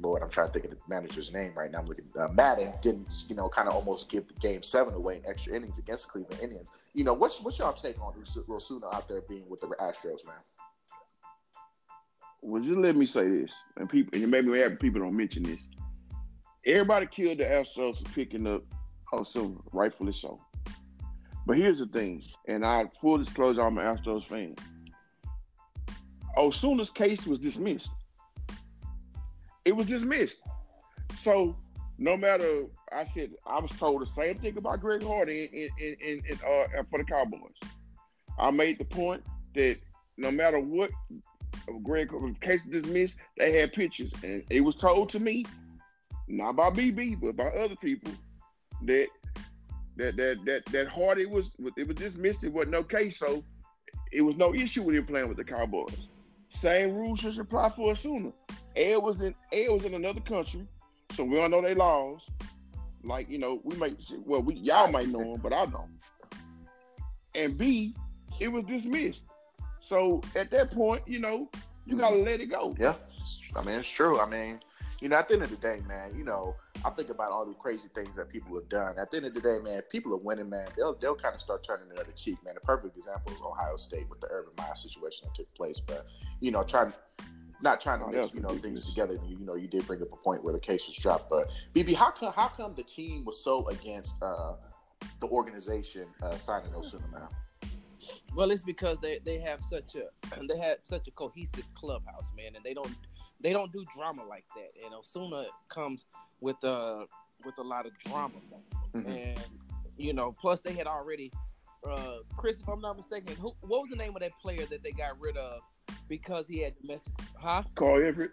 Lord, 0.00 0.22
I'm 0.22 0.30
trying 0.30 0.48
to 0.48 0.52
think 0.52 0.64
of 0.64 0.70
the 0.70 0.78
manager's 0.88 1.32
name 1.32 1.52
right 1.54 1.70
now. 1.70 1.78
I'm 1.78 1.86
looking. 1.86 2.06
Uh, 2.18 2.28
Maddon 2.28 2.72
didn't, 2.80 3.24
you 3.28 3.36
know, 3.36 3.48
kind 3.48 3.68
of 3.68 3.74
almost 3.74 4.08
give 4.08 4.26
the 4.26 4.34
game 4.34 4.62
seven 4.62 4.94
away 4.94 5.18
in 5.18 5.26
extra 5.26 5.54
innings 5.54 5.78
against 5.78 6.06
the 6.06 6.12
Cleveland 6.12 6.42
Indians. 6.42 6.70
You 6.94 7.04
know, 7.04 7.12
what's 7.12 7.40
what's 7.42 7.58
y'all 7.58 7.72
take 7.72 8.00
on 8.00 8.14
Rosuna 8.14 8.92
out 8.92 9.06
there 9.06 9.20
being 9.20 9.48
with 9.48 9.60
the 9.60 9.68
Astros, 9.68 10.26
man? 10.26 10.36
Well, 12.42 12.62
just 12.62 12.78
let 12.78 12.96
me 12.96 13.04
say 13.04 13.28
this, 13.28 13.62
and 13.76 13.88
people, 13.88 14.18
and 14.18 14.30
maybe 14.30 14.58
have 14.60 14.80
people 14.80 15.02
don't 15.02 15.16
mention 15.16 15.42
this. 15.42 15.68
Everybody 16.66 17.06
killed 17.06 17.38
the 17.38 17.44
Astros 17.44 17.98
for 17.98 18.12
picking 18.12 18.46
up 18.46 18.62
Osuna, 19.12 19.56
rightfully 19.72 20.12
so. 20.12 20.40
But 21.46 21.56
here's 21.56 21.78
the 21.78 21.86
thing, 21.86 22.22
and 22.48 22.64
I 22.64 22.86
full 23.00 23.18
disclosure, 23.18 23.62
I'm 23.62 23.78
an 23.78 23.84
Astros 23.84 24.24
fan. 24.24 24.54
Osuna's 26.36 26.90
case 26.90 27.26
was 27.26 27.38
dismissed. 27.38 27.90
It 29.64 29.74
was 29.74 29.86
dismissed. 29.86 30.42
So 31.22 31.56
no 31.98 32.16
matter, 32.16 32.66
I 32.92 33.04
said 33.04 33.32
I 33.46 33.58
was 33.58 33.72
told 33.72 34.02
the 34.02 34.06
same 34.06 34.38
thing 34.38 34.56
about 34.56 34.80
Greg 34.80 35.02
Hardy 35.02 35.48
in 35.52 35.68
in, 35.84 35.96
in, 36.00 36.22
in 36.28 36.38
uh, 36.46 36.82
for 36.90 36.98
the 36.98 37.04
Cowboys. 37.04 37.58
I 38.38 38.50
made 38.50 38.78
the 38.78 38.84
point 38.84 39.22
that 39.54 39.78
no 40.16 40.30
matter 40.30 40.60
what 40.60 40.90
Greg 41.82 42.10
case 42.40 42.62
dismissed, 42.70 43.16
they 43.38 43.52
had 43.52 43.72
pictures, 43.72 44.12
and 44.22 44.44
it 44.50 44.60
was 44.60 44.76
told 44.76 45.08
to 45.10 45.20
me, 45.20 45.44
not 46.30 46.56
by 46.56 46.70
BB, 46.70 47.20
but 47.20 47.36
by 47.36 47.48
other 47.48 47.76
people, 47.76 48.12
that 48.84 49.08
that 49.96 50.16
that 50.16 50.38
that 50.44 50.64
that 50.66 50.88
Hardy 50.88 51.26
was 51.26 51.52
it 51.76 51.86
was 51.86 51.96
dismissed. 51.96 52.44
It 52.44 52.52
wasn't 52.52 52.76
okay. 52.76 53.10
so 53.10 53.44
it 54.12 54.22
was 54.22 54.36
no 54.36 54.54
issue 54.54 54.82
with 54.82 54.96
him 54.96 55.06
playing 55.06 55.28
with 55.28 55.36
the 55.36 55.44
Cowboys. 55.44 56.08
Same 56.50 56.94
rules 56.94 57.20
should 57.20 57.38
apply 57.38 57.70
for 57.70 57.92
Osuna. 57.92 58.32
Ed 58.76 58.96
was 58.96 59.22
in 59.22 59.34
Ed 59.52 59.70
was 59.70 59.84
in 59.84 59.94
another 59.94 60.20
country, 60.20 60.66
so 61.12 61.24
we 61.24 61.36
don't 61.36 61.50
know 61.50 61.62
their 61.62 61.74
laws. 61.74 62.28
Like 63.02 63.28
you 63.28 63.38
know, 63.38 63.60
we 63.64 63.76
might 63.76 63.96
well 64.24 64.42
we 64.42 64.54
y'all 64.54 64.88
might 64.88 65.08
know 65.08 65.32
them, 65.32 65.40
but 65.42 65.52
I 65.52 65.66
don't. 65.66 65.90
And 67.34 67.56
B, 67.56 67.94
it 68.40 68.48
was 68.48 68.64
dismissed. 68.64 69.26
So 69.80 70.20
at 70.36 70.50
that 70.50 70.70
point, 70.72 71.02
you 71.06 71.20
know, 71.20 71.48
you 71.86 71.96
gotta 71.96 72.16
mm-hmm. 72.16 72.24
let 72.24 72.40
it 72.40 72.46
go. 72.46 72.76
Yeah, 72.78 72.94
I 73.56 73.64
mean 73.64 73.78
it's 73.78 73.88
true. 73.88 74.20
I 74.20 74.26
mean, 74.26 74.60
you 75.00 75.08
know, 75.08 75.16
at 75.16 75.28
the 75.28 75.34
end 75.34 75.42
of 75.42 75.50
the 75.50 75.56
day, 75.56 75.80
man, 75.88 76.14
you 76.16 76.24
know, 76.24 76.54
I 76.84 76.90
think 76.90 77.08
about 77.08 77.32
all 77.32 77.46
the 77.46 77.54
crazy 77.54 77.88
things 77.94 78.16
that 78.16 78.28
people 78.28 78.54
have 78.54 78.68
done. 78.68 78.98
At 78.98 79.10
the 79.10 79.18
end 79.18 79.26
of 79.26 79.34
the 79.34 79.40
day, 79.40 79.58
man, 79.62 79.82
people 79.90 80.12
are 80.14 80.18
winning, 80.18 80.50
man, 80.50 80.68
they'll 80.76 80.94
they'll 80.94 81.14
kind 81.14 81.34
of 81.34 81.40
start 81.40 81.64
turning 81.64 81.88
the 81.88 82.00
other 82.00 82.12
cheek, 82.12 82.36
man. 82.44 82.54
A 82.56 82.60
perfect 82.60 82.96
example 82.96 83.32
is 83.32 83.38
Ohio 83.40 83.76
State 83.76 84.08
with 84.08 84.20
the 84.20 84.28
Urban 84.30 84.52
Meyer 84.58 84.74
situation 84.74 85.28
that 85.28 85.34
took 85.34 85.52
place. 85.54 85.80
But 85.80 86.06
you 86.40 86.50
know, 86.50 86.62
trying 86.62 86.92
not 87.62 87.80
trying 87.80 88.00
to 88.00 88.06
oh, 88.06 88.10
mix 88.10 88.34
you 88.34 88.40
know 88.40 88.50
things 88.50 88.86
together. 88.86 89.14
You, 89.26 89.38
you 89.38 89.46
know, 89.46 89.54
you 89.54 89.68
did 89.68 89.86
bring 89.86 90.02
up 90.02 90.12
a 90.12 90.16
point 90.16 90.44
where 90.44 90.52
the 90.52 90.60
case 90.60 90.86
was 90.86 90.96
dropped. 90.96 91.30
But 91.30 91.50
BB, 91.74 91.94
how 91.94 92.10
come 92.10 92.32
how 92.34 92.48
come 92.48 92.74
the 92.74 92.82
team 92.82 93.24
was 93.24 93.42
so 93.42 93.66
against 93.68 94.22
uh, 94.22 94.54
the 95.20 95.28
organization 95.28 96.06
uh, 96.22 96.36
signing 96.36 96.74
Osuna 96.74 97.04
now? 97.12 97.28
Well, 98.34 98.50
it's 98.50 98.62
because 98.62 99.00
they, 99.00 99.18
they 99.24 99.38
have 99.40 99.62
such 99.62 99.96
a 99.96 100.04
they 100.48 100.58
have 100.58 100.78
such 100.84 101.08
a 101.08 101.10
cohesive 101.10 101.66
clubhouse, 101.74 102.30
man, 102.36 102.54
and 102.54 102.64
they 102.64 102.74
don't 102.74 102.94
they 103.42 103.52
don't 103.52 103.72
do 103.72 103.84
drama 103.94 104.24
like 104.24 104.44
that. 104.56 104.84
And 104.84 104.94
Osuna 104.94 105.44
comes 105.68 106.06
with 106.40 106.62
uh 106.64 107.04
with 107.44 107.56
a 107.58 107.62
lot 107.62 107.86
of 107.86 107.92
drama, 107.98 108.34
mm-hmm. 108.94 109.08
and 109.08 109.40
you 109.96 110.12
know, 110.12 110.34
plus 110.40 110.60
they 110.60 110.72
had 110.72 110.86
already 110.86 111.32
uh 111.88 112.18
Chris, 112.36 112.60
if 112.60 112.68
I'm 112.68 112.80
not 112.80 112.96
mistaken, 112.96 113.36
who 113.36 113.52
what 113.60 113.82
was 113.82 113.90
the 113.90 113.96
name 113.96 114.14
of 114.14 114.20
that 114.20 114.32
player 114.40 114.66
that 114.66 114.82
they 114.82 114.92
got 114.92 115.18
rid 115.20 115.36
of 115.36 115.60
because 116.08 116.46
he 116.48 116.62
had 116.62 116.74
domestic? 116.80 117.12
Huh? 117.36 117.62
Carl 117.74 118.02
Everett. 118.04 118.32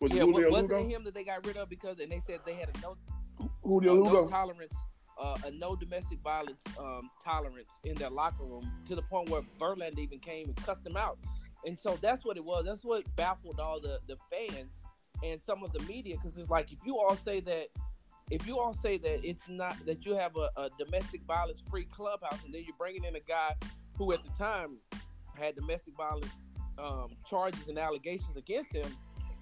Was 0.00 0.12
yeah, 0.12 0.24
wasn't 0.24 0.72
it 0.72 0.94
him 0.94 1.04
that 1.04 1.14
they 1.14 1.24
got 1.24 1.46
rid 1.46 1.56
of 1.56 1.70
because 1.70 1.98
and 2.00 2.10
they 2.10 2.20
said 2.20 2.40
they 2.44 2.54
had 2.54 2.68
a 2.68 2.80
no, 2.80 2.96
Julio 3.62 4.04
uh, 4.04 4.12
no 4.12 4.28
tolerance 4.28 4.74
uh, 5.18 5.36
a 5.44 5.50
no 5.52 5.76
domestic 5.76 6.18
violence 6.20 6.62
um, 6.78 7.10
tolerance 7.24 7.70
in 7.84 7.94
their 7.94 8.10
locker 8.10 8.44
room 8.44 8.70
to 8.86 8.94
the 8.94 9.02
point 9.02 9.28
where 9.30 9.42
Verlander 9.60 9.98
even 9.98 10.18
came 10.18 10.48
and 10.48 10.56
cussed 10.56 10.84
them 10.84 10.96
out. 10.96 11.18
And 11.66 11.78
so 11.78 11.98
that's 12.00 12.24
what 12.24 12.36
it 12.36 12.44
was. 12.44 12.66
That's 12.66 12.84
what 12.84 13.04
baffled 13.16 13.60
all 13.60 13.80
the, 13.80 13.98
the 14.06 14.16
fans 14.30 14.82
and 15.22 15.40
some 15.40 15.62
of 15.62 15.72
the 15.72 15.80
media 15.84 16.16
because 16.16 16.36
it's 16.36 16.50
like 16.50 16.72
if 16.72 16.78
you 16.84 16.98
all 16.98 17.16
say 17.16 17.40
that 17.40 17.68
if 18.30 18.46
you 18.46 18.58
all 18.58 18.74
say 18.74 18.98
that 18.98 19.26
it's 19.26 19.48
not 19.48 19.76
that 19.86 20.04
you 20.04 20.14
have 20.14 20.32
a, 20.36 20.50
a 20.60 20.70
domestic 20.78 21.22
violence 21.24 21.62
free 21.70 21.84
clubhouse 21.84 22.42
and 22.44 22.52
then 22.52 22.62
you're 22.66 22.76
bringing 22.78 23.04
in 23.04 23.16
a 23.16 23.20
guy 23.20 23.54
who 23.96 24.12
at 24.12 24.18
the 24.24 24.30
time 24.36 24.78
had 25.34 25.54
domestic 25.54 25.94
violence 25.96 26.30
um, 26.78 27.10
charges 27.28 27.68
and 27.68 27.78
allegations 27.78 28.36
against 28.36 28.72
him, 28.72 28.86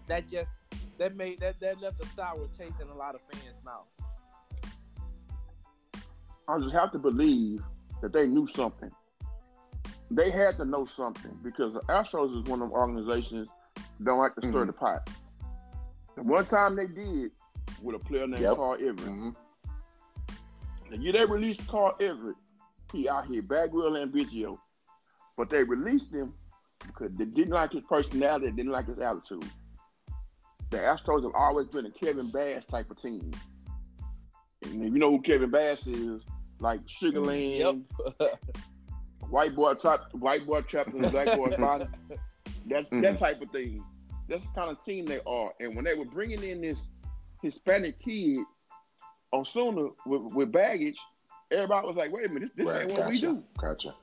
that 0.09 0.29
just 0.29 0.51
that 0.99 1.17
made 1.17 1.41
that 1.41 1.59
that 1.61 1.81
left 1.81 2.03
a 2.03 2.07
sour 2.09 2.49
taste 2.59 2.81
in 2.81 2.89
a 2.89 2.95
lot 2.95 3.15
of 3.15 3.21
fans' 3.31 3.57
mouths. 3.65 3.89
I 6.49 6.59
just 6.59 6.75
have 6.75 6.93
to 6.93 6.99
believe 6.99 7.63
that 8.03 8.13
they 8.13 8.27
knew 8.27 8.47
something. 8.47 8.91
They 10.15 10.31
had 10.31 10.59
to 10.59 10.67
know 10.67 10.85
something 10.85 11.39
because 11.43 11.73
the 11.73 11.81
Astros 11.89 12.39
is 12.39 12.49
one 12.49 12.61
of 12.61 12.69
them 12.69 12.73
organizations 12.73 13.49
don't 14.03 14.19
like 14.19 14.35
to 14.35 14.47
stir 14.47 14.59
mm-hmm. 14.59 14.67
the 14.67 14.73
pot. 14.75 15.09
The 16.17 16.23
one 16.23 16.45
time 16.45 16.77
they 16.77 16.87
did 16.87 17.31
with 17.83 17.97
a 17.97 17.99
player 17.99 18.27
named 18.27 18.43
yep. 18.43 18.57
Carl 18.57 18.75
Everett. 18.75 18.99
Mm-hmm. 18.99 19.31
The 20.91 20.99
year 20.99 21.13
they 21.15 21.25
released 21.25 21.67
Carl 21.67 21.97
Everett, 21.99 22.37
he 22.93 23.09
out 23.09 23.27
here 23.27 23.41
Bagwell 23.41 23.97
and 23.97 24.13
Biggio. 24.13 24.59
But 25.39 25.49
they 25.49 25.65
released 25.65 26.13
him 26.13 26.35
because 26.87 27.11
they 27.17 27.25
didn't 27.25 27.55
like 27.55 27.73
his 27.73 27.85
personality, 27.89 28.47
they 28.47 28.53
didn't 28.53 28.73
like 28.73 28.89
his 28.89 28.99
attitude. 28.99 29.47
The 30.69 30.77
Astros 30.77 31.23
have 31.23 31.35
always 31.35 31.69
been 31.69 31.87
a 31.87 31.91
Kevin 31.91 32.31
Bass 32.31 32.67
type 32.67 32.91
of 32.91 32.99
team. 32.99 33.31
And 34.65 34.85
if 34.85 34.93
you 34.93 34.99
know 34.99 35.11
who 35.11 35.23
Kevin 35.23 35.51
Bass 35.51 35.87
is, 35.87 36.23
like 36.61 36.81
Sugarland, 36.87 37.87
yep. 38.19 38.29
white 39.33 39.57
boy 39.57 39.75
trapped, 39.75 40.15
white 40.15 40.47
boy 40.47 40.61
trapped 40.61 40.91
in 40.91 41.01
the 41.01 41.09
black 41.09 41.37
boy's 41.37 41.57
body. 41.59 41.87
That 42.69 42.91
mm-hmm. 42.91 43.01
that 43.01 43.19
type 43.19 43.41
of 43.41 43.51
thing. 43.51 43.83
That's 44.29 44.45
the 44.45 44.51
kind 44.55 44.71
of 44.71 44.85
team 44.85 45.07
they 45.07 45.21
are. 45.27 45.53
And 45.59 45.75
when 45.75 45.85
they 45.85 45.95
were 45.95 46.05
bringing 46.05 46.43
in 46.43 46.61
this 46.61 46.81
Hispanic 47.43 47.99
kid, 47.99 48.39
Osuna 49.33 49.89
with, 50.07 50.35
with 50.35 50.53
baggage, 50.53 50.99
everybody 51.51 51.87
was 51.87 51.97
like, 51.97 52.13
"Wait 52.13 52.27
a 52.27 52.29
minute, 52.29 52.51
this, 52.55 52.67
this 52.67 52.75
right, 52.75 52.83
ain't 52.83 52.93
what 52.93 53.09
we 53.09 53.19
do." 53.19 53.43
Gotcha. 53.59 53.95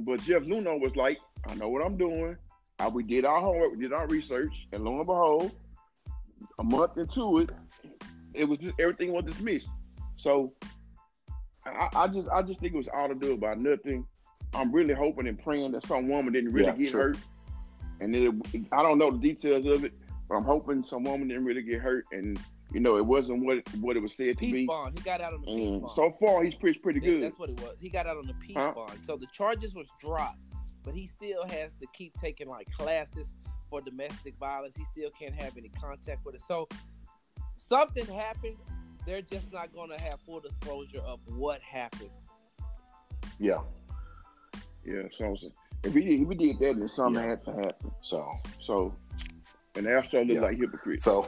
But 0.00 0.22
Jeff 0.22 0.42
Luhnow 0.42 0.80
was 0.80 0.96
like, 0.96 1.18
"I 1.46 1.54
know 1.54 1.68
what 1.68 1.84
I'm 1.84 1.96
doing. 1.96 2.36
I, 2.78 2.88
we 2.88 3.02
did 3.02 3.26
our 3.26 3.40
homework, 3.40 3.72
we 3.72 3.82
did 3.82 3.92
our 3.92 4.06
research, 4.06 4.66
and 4.72 4.82
lo 4.82 4.96
and 4.96 5.06
behold, 5.06 5.52
a 6.58 6.64
month 6.64 6.96
into 6.96 7.38
it, 7.38 7.50
it 8.32 8.48
was 8.48 8.58
just 8.58 8.74
everything 8.80 9.12
was 9.12 9.24
dismissed. 9.24 9.68
So 10.16 10.54
I, 11.70 12.04
I, 12.04 12.08
just 12.08 12.28
I 12.28 12.42
just 12.42 12.60
think 12.60 12.74
it 12.74 12.76
was 12.76 12.88
all 12.88 13.08
to 13.08 13.14
do 13.14 13.32
about 13.32 13.58
nothing. 13.58 14.06
I'm 14.54 14.72
really 14.72 14.94
hoping 14.94 15.26
and 15.26 15.38
praying 15.38 15.72
that 15.72 15.84
some 15.84 16.08
woman 16.08 16.32
didn't 16.32 16.52
really 16.52 16.66
yeah, 16.66 16.76
get 16.76 16.90
true. 16.90 17.00
hurt. 17.00 17.16
And 18.00 18.16
it, 18.16 18.34
I 18.72 18.82
don't 18.82 18.98
know 18.98 19.10
the 19.10 19.18
details 19.18 19.66
of 19.66 19.84
it, 19.84 19.92
but 20.28 20.36
I'm 20.36 20.44
hoping 20.44 20.84
some 20.84 21.04
woman 21.04 21.28
didn't 21.28 21.44
really 21.44 21.62
get 21.62 21.80
hurt 21.80 22.06
and 22.12 22.38
you 22.72 22.80
know, 22.80 22.96
it 22.96 23.04
wasn't 23.04 23.44
what 23.44 23.62
what 23.78 23.96
it 23.96 24.00
was 24.00 24.14
said 24.14 24.38
peace 24.38 24.52
to 24.52 24.60
be. 24.60 24.66
bond. 24.66 24.96
He 24.96 25.04
got 25.04 25.20
out 25.20 25.34
on 25.34 25.40
the 25.40 25.46
peace 25.46 25.80
bond. 25.80 25.90
So 25.90 26.12
far, 26.20 26.44
he's 26.44 26.54
pretty 26.54 26.78
pretty 26.78 27.00
good. 27.00 27.22
That's 27.22 27.38
what 27.38 27.50
it 27.50 27.60
was. 27.60 27.76
He 27.80 27.88
got 27.88 28.06
out 28.06 28.16
on 28.16 28.26
the 28.26 28.34
peace 28.34 28.56
huh? 28.56 28.72
bond. 28.74 28.98
So 29.04 29.16
the 29.16 29.26
charges 29.32 29.74
was 29.74 29.88
dropped, 30.00 30.38
but 30.84 30.94
he 30.94 31.06
still 31.06 31.44
has 31.48 31.74
to 31.74 31.86
keep 31.92 32.14
taking 32.20 32.48
like 32.48 32.68
classes 32.70 33.36
for 33.68 33.80
domestic 33.80 34.34
violence. 34.38 34.76
He 34.76 34.84
still 34.84 35.10
can't 35.18 35.34
have 35.34 35.56
any 35.56 35.70
contact 35.80 36.24
with 36.24 36.36
it. 36.36 36.42
So 36.42 36.68
something 37.56 38.06
happened 38.06 38.56
they're 39.06 39.22
just 39.22 39.52
not 39.52 39.72
going 39.74 39.90
to 39.90 40.02
have 40.02 40.20
full 40.20 40.40
disclosure 40.40 41.00
of 41.00 41.20
what 41.26 41.60
happened. 41.60 42.10
Yeah. 43.38 43.60
Yeah. 44.84 45.02
So 45.10 45.36
if 45.82 45.94
we 45.94 46.02
if 46.02 46.28
we 46.28 46.34
did 46.34 46.58
that, 46.60 46.78
then 46.78 46.88
something 46.88 47.22
yeah. 47.22 47.30
had 47.30 47.44
to 47.44 47.52
happen. 47.52 47.90
So 48.00 48.30
so, 48.60 48.94
and 49.74 49.86
they 49.86 49.94
also 49.94 50.22
look 50.22 50.36
yeah. 50.36 50.40
like 50.40 50.58
hypocrites. 50.58 51.04
So 51.04 51.26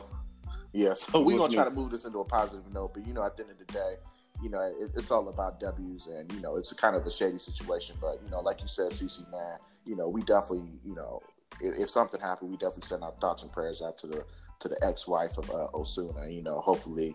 yeah. 0.73 0.95
So 0.95 1.21
we're 1.21 1.39
gonna 1.39 1.53
try 1.53 1.65
to 1.65 1.71
move 1.71 1.91
this 1.91 2.05
into 2.05 2.19
a 2.21 2.25
positive 2.25 2.71
note, 2.73 2.95
but 2.95 3.07
you 3.07 3.15
know, 3.15 3.25
at 3.25 3.37
the 3.37 3.45
end 3.45 3.53
of 3.53 3.59
the 3.59 3.73
day. 3.73 3.95
You 4.43 4.51
know, 4.51 4.61
it, 4.61 4.91
it's 4.97 5.13
all 5.13 5.29
about 5.29 5.61
W's, 5.61 6.09
and 6.09 6.33
you 6.33 6.41
know, 6.41 6.57
it's 6.57 6.73
a 6.73 6.75
kind 6.75 6.97
of 6.97 7.07
a 7.07 7.11
shady 7.13 7.39
situation. 7.39 7.95
But 8.01 8.19
you 8.25 8.31
know, 8.31 8.41
like 8.41 8.61
you 8.61 8.67
said, 8.67 8.91
CC 8.91 9.31
man, 9.31 9.59
you 9.87 9.95
know, 9.95 10.09
we 10.09 10.21
definitely, 10.23 10.81
you 10.85 10.95
know, 10.95 11.23
if, 11.61 11.79
if, 11.79 11.89
something 11.89 12.21
happened, 12.21 12.51
we 12.51 12.57
definitely 12.57 12.83
send 12.83 13.05
our 13.05 13.13
thoughts 13.21 13.45
and 13.45 13.53
prayers 13.53 13.83
out 13.83 13.99
to 13.99 14.09
the 14.09 14.25
to 14.59 14.69
the 14.69 14.79
ex-wife 14.85 15.39
of 15.39 15.49
uh, 15.51 15.69
Osuna. 15.75 16.29
You 16.29 16.43
know, 16.43 16.61
hopefully, 16.61 17.15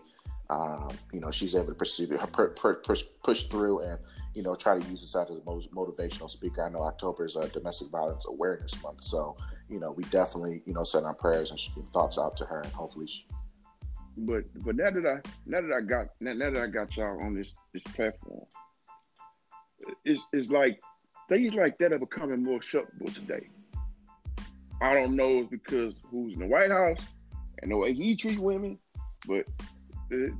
um, 0.50 0.88
you 1.12 1.20
know, 1.20 1.30
she's 1.30 1.54
able 1.54 1.66
to 1.66 1.74
pursue, 1.74 2.06
push, 2.06 3.02
push 3.22 3.42
through 3.44 3.80
and, 3.80 3.98
you 4.34 4.42
know, 4.42 4.54
try 4.54 4.78
to 4.78 4.84
use 4.88 5.02
this 5.02 5.14
as 5.14 5.28
a 5.28 5.40
motivational 5.74 6.30
speaker. 6.30 6.64
I 6.64 6.70
know 6.70 6.82
October 6.82 7.26
is 7.26 7.36
a 7.36 7.48
domestic 7.48 7.88
violence 7.88 8.26
awareness 8.26 8.82
month. 8.82 9.02
So, 9.02 9.36
you 9.68 9.78
know, 9.78 9.92
we 9.92 10.04
definitely, 10.04 10.62
you 10.64 10.72
know, 10.72 10.84
send 10.84 11.04
our 11.04 11.14
prayers 11.14 11.50
and 11.50 11.60
thoughts 11.92 12.18
out 12.18 12.36
to 12.38 12.46
her 12.46 12.60
and 12.60 12.72
hopefully 12.72 13.06
she, 13.06 13.26
but 14.18 14.44
but 14.64 14.74
now 14.74 14.90
that 14.90 15.06
I 15.06 15.28
now 15.46 15.60
that 15.60 15.72
I 15.72 15.80
got 15.80 16.08
now, 16.20 16.34
that 16.34 16.56
I 16.56 16.66
got 16.66 16.96
y'all 16.96 17.20
on 17.22 17.34
this 17.34 17.54
this 17.72 17.82
platform, 17.82 18.46
it's 20.04 20.20
it's 20.32 20.50
like 20.50 20.80
things 21.28 21.54
like 21.54 21.78
that 21.78 21.92
are 21.92 21.98
becoming 21.98 22.42
more 22.42 22.56
acceptable 22.56 23.06
today. 23.08 23.48
I 24.80 24.94
don't 24.94 25.14
know 25.14 25.40
if 25.40 25.50
because 25.50 25.94
who's 26.10 26.34
in 26.34 26.40
the 26.40 26.46
White 26.46 26.70
House 26.70 26.98
and 27.62 27.70
the 27.70 27.76
way 27.76 27.92
he 27.92 28.16
treat 28.16 28.38
women, 28.38 28.78
but 29.26 29.46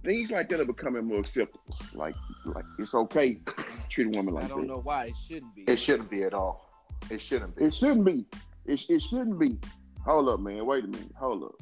things 0.04 0.30
like 0.30 0.48
that 0.48 0.60
are 0.60 0.64
becoming 0.64 1.04
more 1.04 1.20
acceptable. 1.20 1.76
Like, 1.94 2.14
like 2.44 2.64
it's 2.78 2.94
okay 2.94 3.34
to 3.34 3.64
treat 3.88 4.14
a 4.14 4.18
woman 4.18 4.34
like 4.34 4.44
that. 4.44 4.52
I 4.52 4.56
don't 4.56 4.60
that. 4.62 4.68
know 4.68 4.80
why 4.80 5.06
it 5.06 5.16
shouldn't 5.16 5.54
be. 5.54 5.62
It 5.62 5.76
shouldn't 5.76 6.10
be 6.10 6.22
at 6.22 6.34
all. 6.34 6.70
It 7.10 7.20
shouldn't 7.20 7.56
be. 7.56 7.64
It 7.64 7.74
shouldn't 7.74 8.04
be. 8.04 8.24
It, 8.66 8.84
it 8.88 9.02
shouldn't 9.02 9.38
be. 9.38 9.58
Hold 10.04 10.28
up, 10.28 10.40
man. 10.40 10.64
Wait 10.64 10.84
a 10.84 10.88
minute. 10.88 11.12
Hold 11.18 11.44
up. 11.44 11.54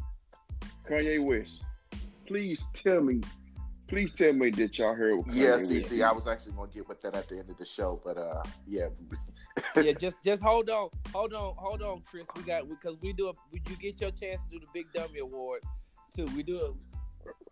Kanye 0.88 1.24
West, 1.24 1.64
please 2.26 2.64
tell 2.74 3.00
me. 3.00 3.20
Please 3.88 4.12
tell 4.14 4.32
me 4.32 4.50
that 4.50 4.78
y'all 4.78 4.94
heard. 4.94 5.16
What 5.16 5.32
yeah, 5.32 5.58
see, 5.58 6.02
I 6.02 6.10
was 6.12 6.26
actually 6.26 6.52
gonna 6.52 6.70
get 6.72 6.88
with 6.88 7.00
that 7.02 7.14
at 7.14 7.28
the 7.28 7.38
end 7.38 7.50
of 7.50 7.56
the 7.56 7.64
show, 7.64 8.00
but 8.04 8.18
uh, 8.18 8.42
yeah. 8.66 8.88
yeah, 9.76 9.92
just 9.92 10.24
just 10.24 10.42
hold 10.42 10.68
on, 10.70 10.90
hold 11.12 11.32
on, 11.34 11.54
hold 11.56 11.82
on, 11.82 12.02
Chris. 12.04 12.26
We 12.36 12.42
got 12.42 12.68
because 12.68 12.96
we 13.00 13.12
do 13.12 13.28
a. 13.28 13.32
You 13.52 13.76
get 13.76 14.00
your 14.00 14.10
chance 14.10 14.42
to 14.42 14.50
do 14.50 14.58
the 14.58 14.66
Big 14.74 14.86
Dummy 14.92 15.20
Award 15.20 15.62
too. 16.16 16.26
We 16.34 16.42
do 16.42 16.76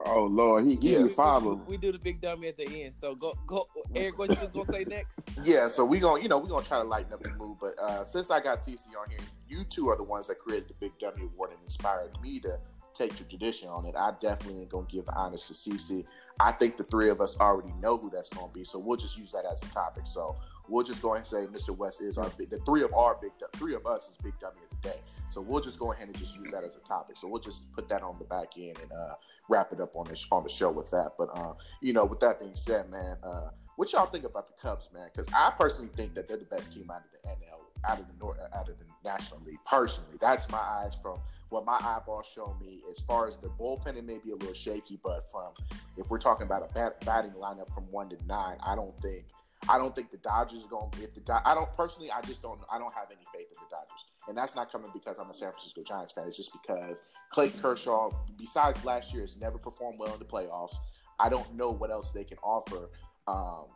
Oh 0.05 0.25
Lord, 0.25 0.65
he 0.67 0.77
he 0.77 0.93
Yes. 0.93 1.15
father. 1.15 1.51
We 1.51 1.77
do 1.77 1.93
the 1.93 1.99
big 1.99 2.21
dummy 2.21 2.49
at 2.49 2.57
the 2.57 2.83
end. 2.83 2.95
So 2.95 3.15
go 3.15 3.35
go 3.47 3.67
Eric, 3.95 4.19
what 4.19 4.31
you 4.31 4.37
was 4.43 4.53
gonna 4.53 4.65
say 4.67 4.85
next? 4.85 5.21
Yeah, 5.45 5.69
so 5.69 5.85
we 5.85 5.99
gonna 6.01 6.23
you 6.23 6.29
know 6.29 6.39
we're 6.39 6.49
gonna 6.49 6.65
try 6.65 6.79
to 6.79 6.85
lighten 6.85 7.13
up 7.13 7.23
the 7.23 7.33
mood, 7.33 7.59
but 7.61 7.79
uh, 7.79 8.05
since 8.05 8.31
I 8.31 8.41
got 8.41 8.59
CC 8.59 8.89
on 9.01 9.09
here, 9.09 9.19
you 9.49 9.65
two 9.65 9.89
are 9.89 9.97
the 9.97 10.05
ones 10.05 10.29
that 10.29 10.39
created 10.39 10.69
the 10.69 10.75
Big 10.75 10.99
Dummy 10.99 11.23
Award 11.23 11.51
and 11.53 11.61
inspired 11.65 12.11
me 12.23 12.41
to 12.41 12.59
take 12.93 13.17
the 13.17 13.25
tradition 13.25 13.69
on 13.69 13.87
it. 13.87 13.95
I 13.97 14.13
definitely 14.21 14.61
ain't 14.61 14.71
gonna 14.71 14.87
give 14.89 15.07
the 15.07 15.15
honors 15.15 15.47
to 15.49 15.55
CC. 15.55 16.05
I 16.39 16.53
think 16.53 16.77
the 16.77 16.85
three 16.85 17.11
of 17.11 17.21
us 17.21 17.39
already 17.41 17.73
know 17.81 17.97
who 17.97 18.11
that's 18.11 18.29
gonna 18.29 18.53
be, 18.53 18.65
so 18.65 18.79
we'll 18.79 18.99
just 18.99 19.19
use 19.19 19.33
that 19.33 19.45
as 19.51 19.63
a 19.63 19.67
topic. 19.67 20.07
So 20.07 20.37
we'll 20.69 20.85
just 20.85 21.03
go 21.03 21.15
ahead 21.15 21.19
and 21.19 21.27
say 21.27 21.47
Mr. 21.47 21.77
West 21.77 22.03
is 22.03 22.19
our 22.19 22.31
big. 22.39 22.51
The 22.51 22.59
three 22.59 22.83
of 22.83 22.93
our 22.95 23.17
big, 23.21 23.33
three 23.57 23.75
of 23.75 23.87
us 23.87 24.11
is 24.11 24.17
Big 24.23 24.39
Dummy 24.39 24.61
of 24.85 24.93
day. 24.93 24.99
So 25.31 25.41
we'll 25.41 25.61
just 25.61 25.81
go 25.81 25.93
ahead 25.93 26.07
and 26.07 26.17
just 26.17 26.37
use 26.39 26.53
that 26.53 26.63
as 26.63 26.77
a 26.77 26.81
topic. 26.81 27.17
So 27.17 27.27
we'll 27.27 27.41
just 27.41 27.73
put 27.73 27.89
that 27.89 28.03
on 28.03 28.17
the 28.19 28.25
back 28.25 28.53
end 28.57 28.79
and 28.81 28.93
uh, 28.93 29.15
wrap 29.49 29.73
it 29.73 29.81
up 29.81 29.97
on 29.97 30.05
the 30.05 30.27
on 30.31 30.45
the 30.45 30.49
show 30.49 30.71
with 30.71 30.91
that. 30.93 31.13
But 31.19 31.31
uh, 31.37 31.55
you 31.81 31.93
know, 31.93 32.05
with 32.05 32.21
that 32.21 32.39
being 32.39 32.55
said, 32.55 32.89
man, 32.91 33.17
uh, 33.23 33.49
what 33.77 33.93
y'all 33.93 34.07
think 34.07 34.25
about 34.25 34.47
the 34.47 34.53
Cubs, 34.61 34.91
man? 34.95 35.09
Because 35.13 35.29
I 35.35 35.53
personally 35.57 35.91
think 35.97 36.15
that 36.15 36.29
they're 36.29 36.37
the 36.37 36.45
best 36.45 36.73
team 36.73 36.89
out 36.91 37.03
of 37.03 37.11
the 37.11 37.29
NL, 37.29 37.91
out 37.91 37.99
of 37.99 38.07
the 38.07 38.15
North, 38.21 38.39
out 38.55 38.69
of 38.69 38.79
the 38.79 38.85
National 39.05 39.41
League. 39.45 39.59
Personally, 39.67 40.17
that's 40.21 40.49
my 40.51 40.59
eyes 40.59 40.97
from 41.03 41.19
what 41.49 41.65
my 41.65 41.79
eyeballs 41.81 42.31
show 42.33 42.57
me. 42.61 42.81
As 42.91 43.01
far 43.01 43.27
as 43.27 43.37
the 43.37 43.49
bullpen, 43.49 43.97
it 43.97 44.05
may 44.05 44.19
be 44.19 44.31
a 44.31 44.37
little 44.37 44.55
shaky, 44.55 45.01
but 45.03 45.29
from 45.33 45.53
if 45.97 46.11
we're 46.11 46.19
talking 46.19 46.47
about 46.47 46.63
a 46.63 46.73
bat, 46.73 47.05
batting 47.05 47.33
lineup 47.33 47.73
from 47.75 47.91
one 47.91 48.09
to 48.11 48.17
nine, 48.27 48.57
I 48.65 48.77
don't 48.77 48.97
think. 49.03 49.25
I 49.69 49.79
don't 49.79 49.95
think 49.95 50.11
the 50.11 50.19
Dodgers 50.19 50.65
are 50.65 50.69
going. 50.69 50.91
To. 50.93 51.03
If 51.03 51.15
the 51.15 51.21
Do- 51.21 51.37
I 51.45 51.55
don't 51.55 51.73
personally, 51.73 52.11
I 52.11 52.21
just 52.23 52.43
don't. 52.43 52.61
I 52.71 52.79
don't 52.79 52.93
have 52.95 53.09
any 53.11 53.27
faith 53.33 53.47
in 53.51 53.57
the 53.69 53.71
Dodgers, 53.71 54.05
and 54.29 54.37
that's 54.37 54.55
not 54.55 54.71
coming 54.71 54.91
because 54.93 55.19
I'm 55.19 55.31
a 55.31 55.35
San 55.35 55.51
Francisco 55.53 55.83
Giants 55.83 56.13
fan. 56.13 56.29
It's 56.29 56.37
just 56.37 56.53
because 56.53 57.03
Clayton 57.31 57.61
Kershaw, 57.61 58.11
besides 58.39 58.85
last 58.85 59.13
year, 59.13 59.23
has 59.23 59.39
never 59.39 59.59
performed 59.59 59.99
well 59.99 60.13
in 60.13 60.19
the 60.19 60.25
playoffs. 60.25 60.77
I 61.19 61.29
don't 61.29 61.55
know 61.55 61.71
what 61.71 61.91
else 61.91 62.11
they 62.13 62.25
can 62.25 62.39
offer. 62.39 62.91
Um, 63.27 63.67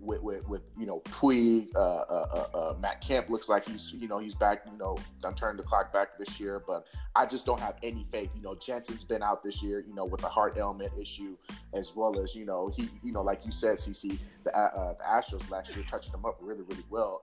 with, 0.00 0.22
with, 0.22 0.48
with 0.48 0.70
you 0.76 0.86
know 0.86 1.00
Puig, 1.00 1.68
uh, 1.74 1.78
uh, 1.78 2.46
uh, 2.54 2.58
uh, 2.58 2.74
Matt 2.80 3.00
Kemp 3.00 3.30
looks 3.30 3.48
like 3.48 3.66
he's 3.66 3.92
you 3.92 4.08
know 4.08 4.18
he's 4.18 4.34
back 4.34 4.62
you 4.70 4.76
know 4.76 4.96
done 5.22 5.34
turned 5.34 5.58
the 5.58 5.62
clock 5.62 5.92
back 5.92 6.18
this 6.18 6.40
year, 6.40 6.62
but 6.66 6.86
I 7.14 7.26
just 7.26 7.46
don't 7.46 7.60
have 7.60 7.76
any 7.82 8.04
faith. 8.10 8.30
You 8.34 8.42
know 8.42 8.54
Jansen's 8.54 9.04
been 9.04 9.22
out 9.22 9.42
this 9.42 9.62
year, 9.62 9.84
you 9.86 9.94
know 9.94 10.04
with 10.04 10.24
a 10.24 10.28
heart 10.28 10.56
ailment 10.58 10.92
issue, 11.00 11.36
as 11.74 11.94
well 11.94 12.18
as 12.18 12.34
you 12.34 12.44
know 12.44 12.70
he 12.74 12.88
you 13.02 13.12
know 13.12 13.22
like 13.22 13.44
you 13.44 13.52
said, 13.52 13.76
CC 13.76 14.18
the 14.44 14.56
uh, 14.56 14.70
uh, 14.76 14.94
the 14.94 15.04
Astros 15.04 15.48
last 15.50 15.74
year 15.74 15.84
touched 15.88 16.10
them 16.10 16.24
up 16.24 16.38
really 16.40 16.62
really 16.62 16.84
well 16.90 17.22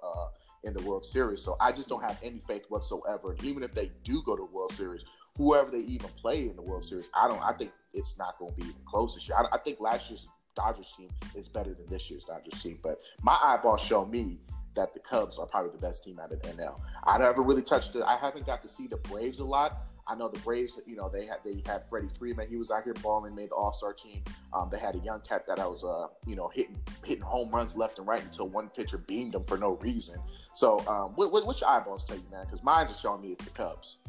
in 0.64 0.74
the 0.74 0.82
World 0.82 1.06
Series. 1.06 1.42
So 1.42 1.56
I 1.60 1.72
just 1.72 1.90
don't 1.90 2.04
have 2.04 2.20
any 2.24 2.40
faith 2.40 2.66
whatsoever. 2.70 3.32
And 3.32 3.44
even 3.44 3.64
if 3.64 3.74
they 3.74 3.92
do 4.04 4.22
go 4.26 4.36
to 4.36 4.42
the 4.42 4.52
World 4.54 4.74
Series, 4.74 5.06
whoever 5.38 5.72
they 5.72 5.80
even 5.80 6.10
play 6.18 6.50
in 6.50 6.56
the 6.56 6.62
World 6.62 6.84
Series, 6.84 7.10
I 7.14 7.28
don't. 7.28 7.42
I 7.42 7.54
think 7.54 7.72
it's 7.94 8.18
not 8.18 8.38
going 8.40 8.54
to 8.54 8.62
be 8.62 8.68
even 8.68 8.82
close 8.86 9.16
this 9.16 9.28
year. 9.28 9.38
I, 9.38 9.56
I 9.56 9.60
think 9.60 9.80
last 9.80 10.10
year's 10.10 10.28
Dodgers 10.60 10.94
team 10.98 11.10
is 11.36 11.48
better 11.48 11.74
than 11.74 11.88
this 11.88 12.12
year's 12.12 12.26
Dodgers 12.26 12.62
team. 12.62 12.80
But 12.84 13.00
my 13.22 13.38
eyeballs 13.42 13.82
show 13.82 14.06
me 14.06 14.40
that 14.76 14.94
the 14.94 15.00
Cubs 15.00 15.38
are 15.38 15.46
probably 15.46 15.72
the 15.72 15.78
best 15.78 16.04
team 16.04 16.20
out 16.20 16.34
of 16.34 16.42
the 16.42 16.50
NL. 16.50 16.80
I 17.06 17.18
never 17.18 17.42
really 17.42 17.62
touched 17.62 17.96
it. 17.96 18.04
I 18.04 18.18
haven't 18.18 18.46
got 18.46 18.62
to 18.64 18.68
see 18.68 18.88
the 18.88 18.98
Braves 18.98 19.40
a 19.40 19.46
lot. 19.46 19.84
I 20.06 20.16
know 20.16 20.28
the 20.28 20.40
Braves, 20.40 20.80
you 20.88 20.96
know, 20.96 21.08
they 21.08 21.26
had 21.26 21.38
they 21.46 21.62
had 21.66 21.88
Freddie 21.88 22.08
Freeman. 22.08 22.48
He 22.50 22.58
was 22.58 22.72
out 22.72 22.84
here 22.84 22.96
balling, 22.96 23.36
made 23.36 23.52
the 23.52 23.56
All 23.56 23.72
Star 23.72 23.94
team. 23.94 24.24
Um, 24.54 24.68
they 24.72 24.80
had 24.80 24.96
a 24.96 25.00
young 25.00 25.22
cat 25.22 25.46
that 25.48 25.60
I 25.60 25.68
was, 25.68 25.84
uh, 25.84 26.08
you 26.26 26.36
know, 26.36 26.52
hitting 26.54 26.80
hitting 27.06 27.24
home 27.24 27.52
runs 27.52 27.78
left 27.78 28.00
and 28.00 28.08
right 28.08 28.22
until 28.22 28.50
one 28.50 28.70
pitcher 28.70 28.98
beamed 28.98 29.36
him 29.36 29.44
for 29.44 29.58
no 29.58 29.78
reason. 29.82 30.20
So, 30.54 30.80
um, 30.88 31.12
what, 31.16 31.32
what 31.32 31.46
what's 31.46 31.62
your 31.62 31.70
eyeballs 31.70 32.06
tell 32.06 32.18
you, 32.18 32.26
man? 32.32 32.46
Because 32.46 32.64
mine's 32.64 32.92
are 32.92 32.96
showing 32.96 33.22
me 33.22 33.30
it's 33.30 33.46
the 33.46 33.52
Cubs. 33.52 34.00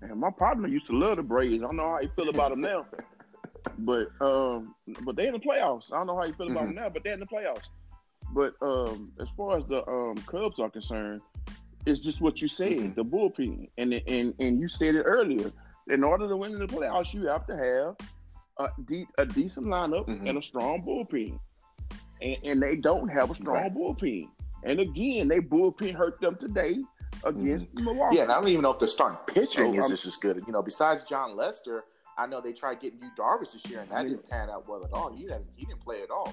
Man, 0.00 0.18
my 0.18 0.30
partner 0.30 0.68
used 0.68 0.86
to 0.86 0.96
love 0.96 1.16
the 1.16 1.22
Braves. 1.22 1.62
I 1.62 1.66
don't 1.66 1.76
know 1.76 1.90
how 1.90 2.00
you 2.00 2.10
feel 2.16 2.28
about 2.28 2.50
them 2.50 2.60
now, 2.60 2.86
but 3.78 4.08
um, 4.20 4.74
but 5.04 5.16
they 5.16 5.26
in 5.26 5.32
the 5.32 5.38
playoffs. 5.38 5.92
I 5.92 5.96
don't 5.96 6.06
know 6.06 6.16
how 6.16 6.24
you 6.24 6.34
feel 6.34 6.50
about 6.50 6.66
them 6.66 6.74
now, 6.74 6.88
but 6.88 7.04
they're 7.04 7.14
in 7.14 7.20
the 7.20 7.26
playoffs. 7.26 7.64
But 8.34 8.54
um, 8.62 9.12
as 9.20 9.28
far 9.36 9.58
as 9.58 9.64
the 9.66 9.86
um, 9.88 10.16
Cubs 10.26 10.58
are 10.58 10.70
concerned, 10.70 11.20
it's 11.86 12.00
just 12.00 12.20
what 12.20 12.40
you 12.40 12.48
said, 12.48 12.72
Mhm. 12.78 12.94
the 12.94 13.04
bullpen, 13.04 13.68
and 13.78 13.94
and 14.06 14.34
and 14.38 14.60
you 14.60 14.68
said 14.68 14.94
it 14.94 15.02
earlier. 15.02 15.50
In 15.88 16.04
order 16.04 16.28
to 16.28 16.36
win 16.36 16.52
in 16.52 16.58
the 16.60 16.66
playoffs, 16.66 17.12
you 17.12 17.26
have 17.26 17.46
to 17.48 17.56
have 17.56 17.96
a, 18.58 18.68
de- 18.84 19.08
a 19.18 19.26
decent 19.26 19.66
lineup 19.66 20.06
Mhm. 20.06 20.28
and 20.28 20.38
a 20.38 20.42
strong 20.42 20.82
bullpen, 20.82 21.38
and, 22.20 22.36
and 22.44 22.62
they 22.62 22.76
don't 22.76 23.08
have 23.08 23.30
a 23.30 23.34
strong 23.34 23.56
Right. 23.56 23.74
bullpen. 23.74 24.28
And 24.64 24.78
again, 24.78 25.26
they 25.26 25.40
bullpen 25.40 25.92
hurt 25.94 26.20
them 26.20 26.36
today 26.36 26.76
against 27.24 27.68
Milwaukee. 27.82 28.16
Yeah, 28.16 28.22
and 28.22 28.32
I 28.32 28.36
don't 28.36 28.48
even 28.48 28.62
know 28.62 28.70
if 28.72 28.78
the 28.78 28.86
starting 28.88 29.18
pitching 29.26 29.72
So, 29.74 29.78
is 29.80 29.84
um, 29.84 29.90
just 29.90 30.06
as 30.06 30.16
good. 30.16 30.40
You 30.46 30.52
know, 30.52 30.62
besides 30.62 31.02
Jon 31.02 31.34
Lester, 31.36 31.84
I 32.22 32.26
know 32.26 32.40
they 32.40 32.52
tried 32.52 32.78
getting 32.78 33.00
Yu 33.02 33.10
Darvish 33.18 33.52
this 33.52 33.68
year, 33.68 33.80
and 33.80 33.90
that 33.90 34.04
didn't 34.04 34.28
pan 34.30 34.48
out 34.48 34.68
well 34.68 34.84
at 34.84 34.92
all. 34.92 35.12
He 35.12 35.24
didn't 35.24 35.46
he 35.56 35.66
didn't 35.66 35.80
play 35.80 36.02
at 36.02 36.10
all. 36.10 36.32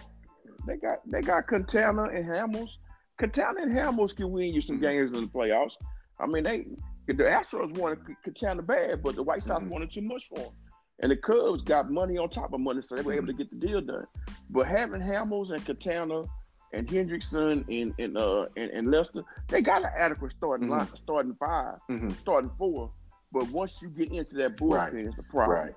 They 0.68 0.76
got 0.78 1.00
they 1.10 1.22
got 1.22 1.48
Quintana 1.48 2.04
and 2.04 2.24
Hamels. 2.26 2.78
Quintana 3.18 3.62
and 3.62 3.72
Hamels 3.72 4.16
can 4.16 4.32
win 4.32 4.54
you 4.54 4.62
some 4.62 4.78
Mhm. 4.78 4.82
games 4.82 5.18
in 5.18 5.22
the 5.22 5.28
playoffs. 5.28 5.74
I 6.20 6.28
mean, 6.28 6.44
they 6.44 6.68
the 7.08 7.24
Astros 7.24 7.76
wanted 7.76 8.00
Quintana 8.24 8.62
bad, 8.62 9.02
but 9.02 9.16
the 9.16 9.24
White 9.24 9.42
Sox 9.44 9.64
Mhm. 9.66 9.70
wanted 9.70 9.92
too 9.92 10.02
much 10.04 10.28
for 10.30 10.40
him. 10.42 10.52
And 11.00 11.12
the 11.12 11.18
Cubs 11.18 11.64
got 11.64 11.90
money 11.90 12.18
on 12.20 12.30
top 12.30 12.54
of 12.54 12.60
money, 12.60 12.82
so 12.84 12.96
they 12.96 13.02
were 13.02 13.14
able 13.14 13.28
to 13.28 13.34
get 13.34 13.50
the 13.50 13.56
deal 13.56 13.82
done. 13.82 14.06
But 14.52 14.68
having 14.68 15.02
Hamels 15.02 15.50
and 15.52 15.64
Quintana 15.66 16.26
and 16.74 16.88
Hendrickson 16.88 17.66
and 17.82 17.96
and 17.98 18.16
uh 18.16 18.46
and, 18.58 18.70
and 18.72 18.92
Lester, 18.92 19.24
they 19.48 19.62
got 19.64 19.82
an 19.84 19.92
adequate 19.98 20.34
starting 20.34 20.68
Mhm. 20.68 20.72
line, 20.72 20.96
starting 20.96 21.34
5 21.40 21.80
Mhm. 21.90 22.16
starting 22.20 22.52
four. 22.60 22.92
But 23.32 23.50
once 23.52 23.82
you 23.82 23.90
get 23.90 24.12
into 24.12 24.36
that 24.36 24.58
bullpen, 24.58 24.74
Right. 24.94 24.94
it's 24.96 25.16
the 25.16 25.24
problem. 25.24 25.58
Right. 25.60 25.76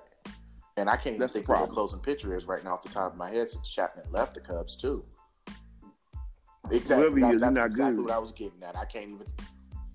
And 0.77 0.89
I 0.89 0.95
can't 0.95 1.07
even 1.07 1.19
That's 1.19 1.33
the 1.33 1.39
think 1.39 1.47
the 1.47 1.53
problem. 1.53 1.69
closing 1.71 1.99
pitcher 1.99 2.35
is 2.35 2.45
right 2.47 2.63
now 2.63 2.73
off 2.73 2.83
the 2.83 2.89
top 2.89 3.11
of 3.11 3.17
my 3.17 3.29
head 3.29 3.47
since 3.47 3.69
Chapman 3.69 4.05
left 4.11 4.33
the 4.33 4.41
Cubs 4.41 4.75
too. 4.75 5.05
Exactly. 6.71 7.21
That- 7.21 7.39
that's 7.39 7.51
not 7.53 7.65
exactly 7.67 7.97
good. 7.97 8.05
what 8.05 8.13
I 8.13 8.17
was 8.19 8.31
getting 8.31 8.63
at. 8.63 8.75
I 8.75 8.85
can't 8.85 9.11
even. 9.11 9.27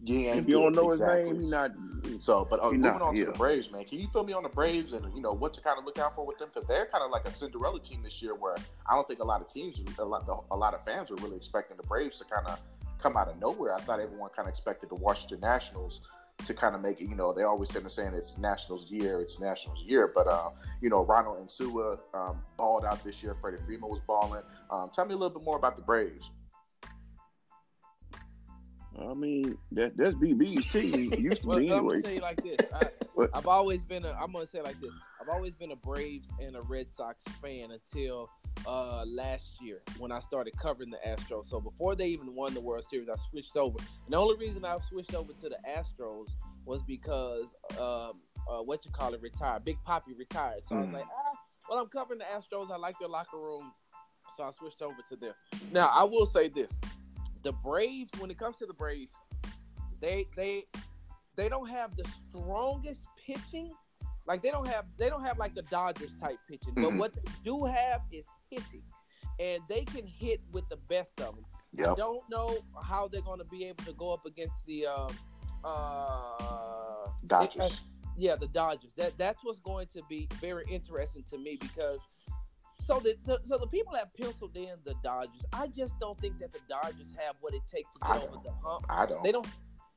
He 0.05 0.29
ain't 0.29 0.39
If 0.43 0.49
you 0.49 0.61
don't 0.61 0.77
know 0.77 0.87
exactly. 0.91 1.23
his 1.23 1.27
name, 1.27 1.43
he's 1.43 1.51
not. 1.51 2.23
So, 2.23 2.45
but 2.45 2.61
uh, 2.61 2.67
moving 2.67 2.83
not, 2.83 3.03
on 3.03 3.17
to 3.17 3.25
the 3.25 3.33
Braves, 3.33 3.73
man. 3.73 3.85
Can 3.85 3.99
you 3.99 4.07
fill 4.13 4.23
me 4.23 4.33
on 4.33 4.45
the 4.45 4.49
Braves 4.49 4.93
and 4.93 5.13
you 5.13 5.21
know 5.21 5.33
what 5.33 5.53
to 5.55 5.61
kind 5.61 5.77
of 5.77 5.85
look 5.85 5.99
out 5.99 6.15
for 6.15 6.25
with 6.25 6.39
them 6.39 6.49
because 6.55 6.69
they're 6.69 6.87
kind 6.87 7.03
of 7.03 7.11
like 7.11 7.27
a 7.27 7.33
Cinderella 7.33 7.81
team 7.81 8.05
this 8.05 8.23
year, 8.23 8.35
where 8.37 8.55
I 8.87 8.95
don't 8.95 9.09
think 9.09 9.19
a 9.19 9.25
lot 9.25 9.41
of 9.41 9.49
teams, 9.49 9.81
a 9.99 10.05
lot, 10.05 10.29
a 10.53 10.57
lot 10.57 10.73
of 10.75 10.85
fans 10.85 11.11
are 11.11 11.17
really 11.17 11.37
expecting 11.37 11.77
the 11.77 11.83
Braves 11.83 12.19
to 12.19 12.25
kind 12.27 12.47
of 12.47 12.61
come 13.01 13.17
out 13.17 13.27
of 13.29 13.41
nowhere. 13.41 13.75
I 13.75 13.81
thought 13.81 13.99
everyone 13.99 14.31
kind 14.31 14.47
of 14.47 14.51
expected 14.51 14.89
the 14.91 14.95
Washington 14.95 15.41
Nationals 15.41 16.01
to 16.45 16.55
kind 16.55 16.75
of 16.75 16.81
make 16.81 17.01
it. 17.01 17.09
You 17.09 17.17
know, 17.17 17.33
they 17.33 17.43
always 17.43 17.69
tend 17.69 17.85
to 17.85 17.91
saying 17.91 18.15
it's 18.15 18.39
Nationals 18.39 18.91
year, 18.91 19.21
it's 19.21 19.41
Nationals 19.41 19.83
year, 19.85 20.11
but 20.15 20.27
uh, 20.29 20.51
you 20.81 20.89
know, 20.91 21.05
Ronald 21.05 21.39
Acuña 21.39 21.99
um, 22.15 22.43
balled 22.57 22.85
out 22.85 23.03
this 23.05 23.23
year. 23.23 23.35
Freddie 23.35 23.59
Freeman 23.59 23.91
was 23.91 24.01
balling. 24.01 24.43
Um, 24.71 24.91
tell 24.95 25.05
me 25.05 25.15
a 25.15 25.17
little 25.17 25.37
bit 25.37 25.45
more 25.45 25.57
about 25.57 25.77
the 25.77 25.83
Braves. 25.83 26.31
I 29.01 29.15
mean, 29.15 29.57
that 29.73 29.97
that's 29.97 30.15
BB's 30.17 30.67
team. 30.67 31.13
Used 31.19 31.43
to 31.43 31.49
Well, 31.49 31.59
be 31.59 31.71
I'm 31.71 31.79
anyway. 31.79 31.95
gonna 31.95 32.03
tell 32.03 32.13
you 32.15 32.21
like 32.21 32.43
this. 32.43 32.57
I, 32.75 32.83
I've 33.35 33.47
always 33.47 33.85
been 33.85 34.05
a. 34.05 34.13
I'm 34.13 34.33
gonna 34.33 34.47
say 34.47 34.61
like 34.61 34.81
this. 34.81 34.91
I've 35.29 35.35
always 35.35 35.55
been 35.55 35.73
a 35.73 35.77
Braves 35.77 36.29
and 36.41 36.57
a 36.57 36.63
Red 36.63 36.89
Sox 36.89 37.23
fan 37.43 37.71
until 37.71 38.31
uh, 38.67 39.05
last 39.05 39.61
year 39.61 39.83
when 39.99 40.11
I 40.11 40.21
started 40.21 40.55
covering 40.57 40.91
the 40.91 40.99
Astros. 41.07 41.49
So 41.49 41.61
before 41.61 41.95
they 41.95 42.07
even 42.07 42.35
won 42.35 42.55
the 42.55 42.61
World 42.63 42.87
Series, 42.87 43.09
I 43.11 43.17
switched 43.31 43.55
over. 43.57 43.77
And 44.07 44.15
the 44.15 44.17
only 44.17 44.37
reason 44.37 44.65
I 44.65 44.79
switched 44.89 45.15
over 45.15 45.35
to 45.35 45.49
the 45.51 45.59
Astros 45.69 46.29
was 46.65 46.83
because 46.87 47.55
um, 47.79 48.21
uh, 48.49 48.63
what 48.63 48.87
you 48.87 48.91
call 48.91 49.13
it 49.13 49.21
retired. 49.21 49.67
Big 49.67 49.77
Poppy 49.85 50.15
retired. 50.15 50.63
So 50.67 50.77
I 50.77 50.81
was 50.81 50.89
Mhm. 50.89 50.93
like, 50.95 51.07
ah, 51.11 51.33
well, 51.69 51.79
I'm 51.79 51.89
covering 51.89 52.21
the 52.21 52.25
Astros. 52.25 52.71
I 52.71 52.77
like 52.77 52.99
their 52.99 53.09
locker 53.09 53.37
room, 53.39 53.71
so 54.35 54.45
I 54.45 54.51
switched 54.53 54.81
over 54.81 55.03
to 55.11 55.17
them. 55.17 55.35
Now 55.71 55.89
I 55.89 56.05
will 56.05 56.25
say 56.25 56.49
this: 56.49 56.73
the 57.43 57.53
Braves, 57.53 58.13
when 58.19 58.31
it 58.31 58.39
comes 58.39 58.57
to 58.59 58.67
the 58.67 58.73
Braves, 58.73 59.13
they 60.01 60.27
they 60.37 60.65
they 61.37 61.51
don't 61.51 61.69
have 61.69 61.95
the 61.97 62.09
strongest 62.31 63.07
pitching. 63.19 63.75
Like 64.29 64.43
they 64.43 64.51
don't 64.51 64.69
have 64.69 64.85
they 64.99 65.09
don't 65.09 65.25
have 65.25 65.39
like 65.39 65.55
the 65.55 65.63
Dodgers 65.63 66.13
type 66.21 66.39
pitching. 66.47 66.75
But 66.75 66.93
Mhm. 66.93 66.99
what 66.99 67.15
they 67.15 67.33
do 67.43 67.65
have 67.65 68.03
is 68.13 68.27
hitting. 68.51 68.83
And 69.41 69.63
they 69.69 69.85
can 69.85 70.07
hit 70.07 70.41
with 70.53 70.69
the 70.69 70.77
best 70.77 71.19
of 71.21 71.35
them. 71.35 71.47
I 71.81 71.95
don't 71.97 72.29
know 72.29 72.59
how 72.83 73.09
they're 73.09 73.23
going 73.23 73.39
to 73.39 73.45
be 73.47 73.65
able 73.65 73.85
to 73.85 73.93
go 73.95 74.13
up 74.13 74.27
against 74.27 74.65
the 74.67 74.87
um 74.87 75.19
uh 75.65 77.11
Dodgers. 77.27 77.81
yeah, 78.17 78.37
the 78.37 78.49
Dodgers. 78.49 78.93
That 78.97 79.17
that's 79.17 79.43
what's 79.43 79.61
going 79.61 79.87
to 79.95 80.03
be 80.11 80.29
very 80.41 80.65
interesting 80.69 81.23
to 81.31 81.39
me 81.39 81.57
because 81.61 82.01
so 82.81 83.01
the, 83.01 83.17
the 83.25 83.41
so 83.45 83.57
the 83.59 83.67
people 83.69 83.93
that 83.95 84.15
penciled 84.15 84.57
in 84.57 84.77
the 84.85 84.95
Dodgers, 85.03 85.45
I 85.55 85.69
just 85.69 85.99
don't 86.01 86.21
think 86.21 86.39
that 86.41 86.53
the 86.53 86.61
Dodgers 86.69 87.15
have 87.19 87.37
what 87.41 87.55
it 87.55 87.63
takes 87.67 87.95
to 87.95 88.01
get 88.07 88.17
over 88.17 88.37
the 88.45 88.53
hump. 88.63 88.85
I 88.91 89.07
don't. 89.07 89.23
They 89.23 89.33
don't. 89.33 89.47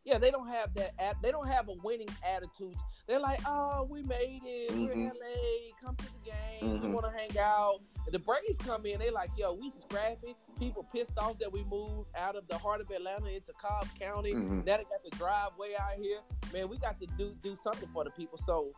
Yeah, 0.04 0.18
they 0.18 0.32
don't 0.32 0.48
have 0.48 0.74
that. 0.76 0.94
At, 1.00 1.22
they 1.22 1.32
don't 1.32 1.48
have 1.48 1.68
a 1.70 1.74
winning 1.84 2.10
attitude. 2.28 2.76
They're 3.08 3.20
like, 3.20 3.40
oh, 3.46 3.88
we 3.90 4.02
made 4.04 4.42
it. 4.44 4.72
We're 4.72 4.94
in. 4.94 5.06
LA. 5.08 5.72
Come 5.84 5.96
to 5.98 6.06
the 6.06 6.20
game. 6.32 6.82
We 6.82 6.88
Mhm. 6.88 6.94
want 6.94 7.06
to 7.06 7.12
hang 7.12 7.38
out. 7.38 7.82
The 8.12 8.20
Braves 8.20 8.58
come 8.60 8.86
in. 8.86 9.00
They're 9.00 9.12
like, 9.12 9.30
yo, 9.38 9.54
we 9.54 9.70
scrappy. 9.72 10.36
People 10.60 10.88
pissed 10.92 11.18
off 11.18 11.38
that 11.40 11.52
we 11.52 11.64
moved 11.66 12.10
out 12.16 12.36
of 12.36 12.48
the 12.48 12.58
heart 12.58 12.82
of 12.82 12.90
Atlanta 12.90 13.28
into 13.30 13.54
Cobb 13.54 13.88
County. 14.00 14.34
Mhm. 14.34 14.66
Now 14.66 14.78
they 14.78 14.84
got 14.86 15.04
the 15.04 15.16
drive 15.18 15.56
way 15.58 15.76
out 15.78 15.94
here. 16.00 16.20
Man, 16.52 16.68
we 16.70 16.78
got 16.78 17.00
to 17.00 17.08
do 17.18 17.36
do 17.44 17.56
something 17.64 17.90
for 17.94 18.04
the 18.04 18.12
people. 18.12 18.40
So 18.46 18.72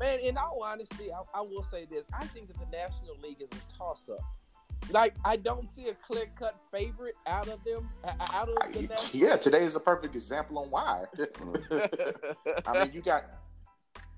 Man, 0.00 0.20
in 0.20 0.38
all 0.38 0.62
honesty, 0.62 1.12
I, 1.12 1.22
I 1.34 1.40
will 1.40 1.64
say 1.64 1.84
this: 1.84 2.04
I 2.12 2.24
think 2.26 2.46
that 2.46 2.56
the 2.60 2.66
National 2.66 3.16
League 3.20 3.40
is 3.42 3.48
a 3.50 3.76
toss-up. 3.76 4.20
Like 4.90 5.14
I 5.24 5.36
don't 5.36 5.70
see 5.70 5.88
a 5.88 5.94
clear-cut 5.94 6.56
favorite 6.72 7.14
out 7.26 7.48
of 7.48 7.62
them. 7.64 7.88
Out 8.32 8.48
of 8.48 8.72
the 8.72 8.82
National 8.88 9.22
yeah, 9.28 9.36
today 9.36 9.58
is 9.64 9.76
a 9.76 9.80
perfect 9.80 10.14
example 10.16 10.58
on 10.58 10.70
why. 10.70 11.04
I 12.66 12.84
mean, 12.84 12.92
you 12.92 13.02
got 13.02 13.24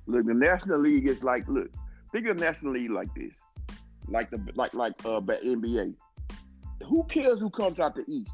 look. 0.06 0.26
The 0.26 0.34
National 0.34 0.78
League 0.78 1.08
is 1.08 1.22
like 1.24 1.48
look. 1.48 1.70
Think 2.12 2.26
of 2.28 2.36
the 2.38 2.44
National 2.44 2.72
League 2.74 2.90
like 2.90 3.12
this, 3.14 3.40
like 4.08 4.30
the 4.30 4.40
like 4.54 4.74
like 4.74 4.92
uh 5.04 5.20
NBA. 5.20 5.94
Who 6.88 7.04
cares 7.04 7.40
who 7.40 7.50
comes 7.50 7.80
out 7.80 7.94
the 7.94 8.04
East? 8.08 8.32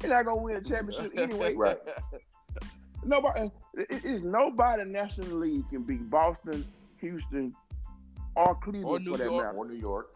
They're 0.00 0.10
not 0.10 0.24
gonna 0.26 0.40
win 0.42 0.56
a 0.56 0.62
championship 0.62 1.12
anyway. 1.16 1.54
right. 1.54 1.78
Nobody. 3.04 3.50
It 3.74 4.04
is 4.04 4.22
nobody. 4.22 4.84
National 4.84 5.38
League 5.38 5.68
can 5.70 5.82
beat 5.82 6.10
Boston, 6.10 6.66
Houston, 6.98 7.54
or 8.36 8.54
Cleveland 8.56 8.84
or 8.84 8.98
New 9.00 9.12
for 9.12 9.18
that 9.18 9.24
York. 9.24 9.44
matter, 9.46 9.56
or 9.56 9.68
New 9.68 9.74
York. 9.78 10.10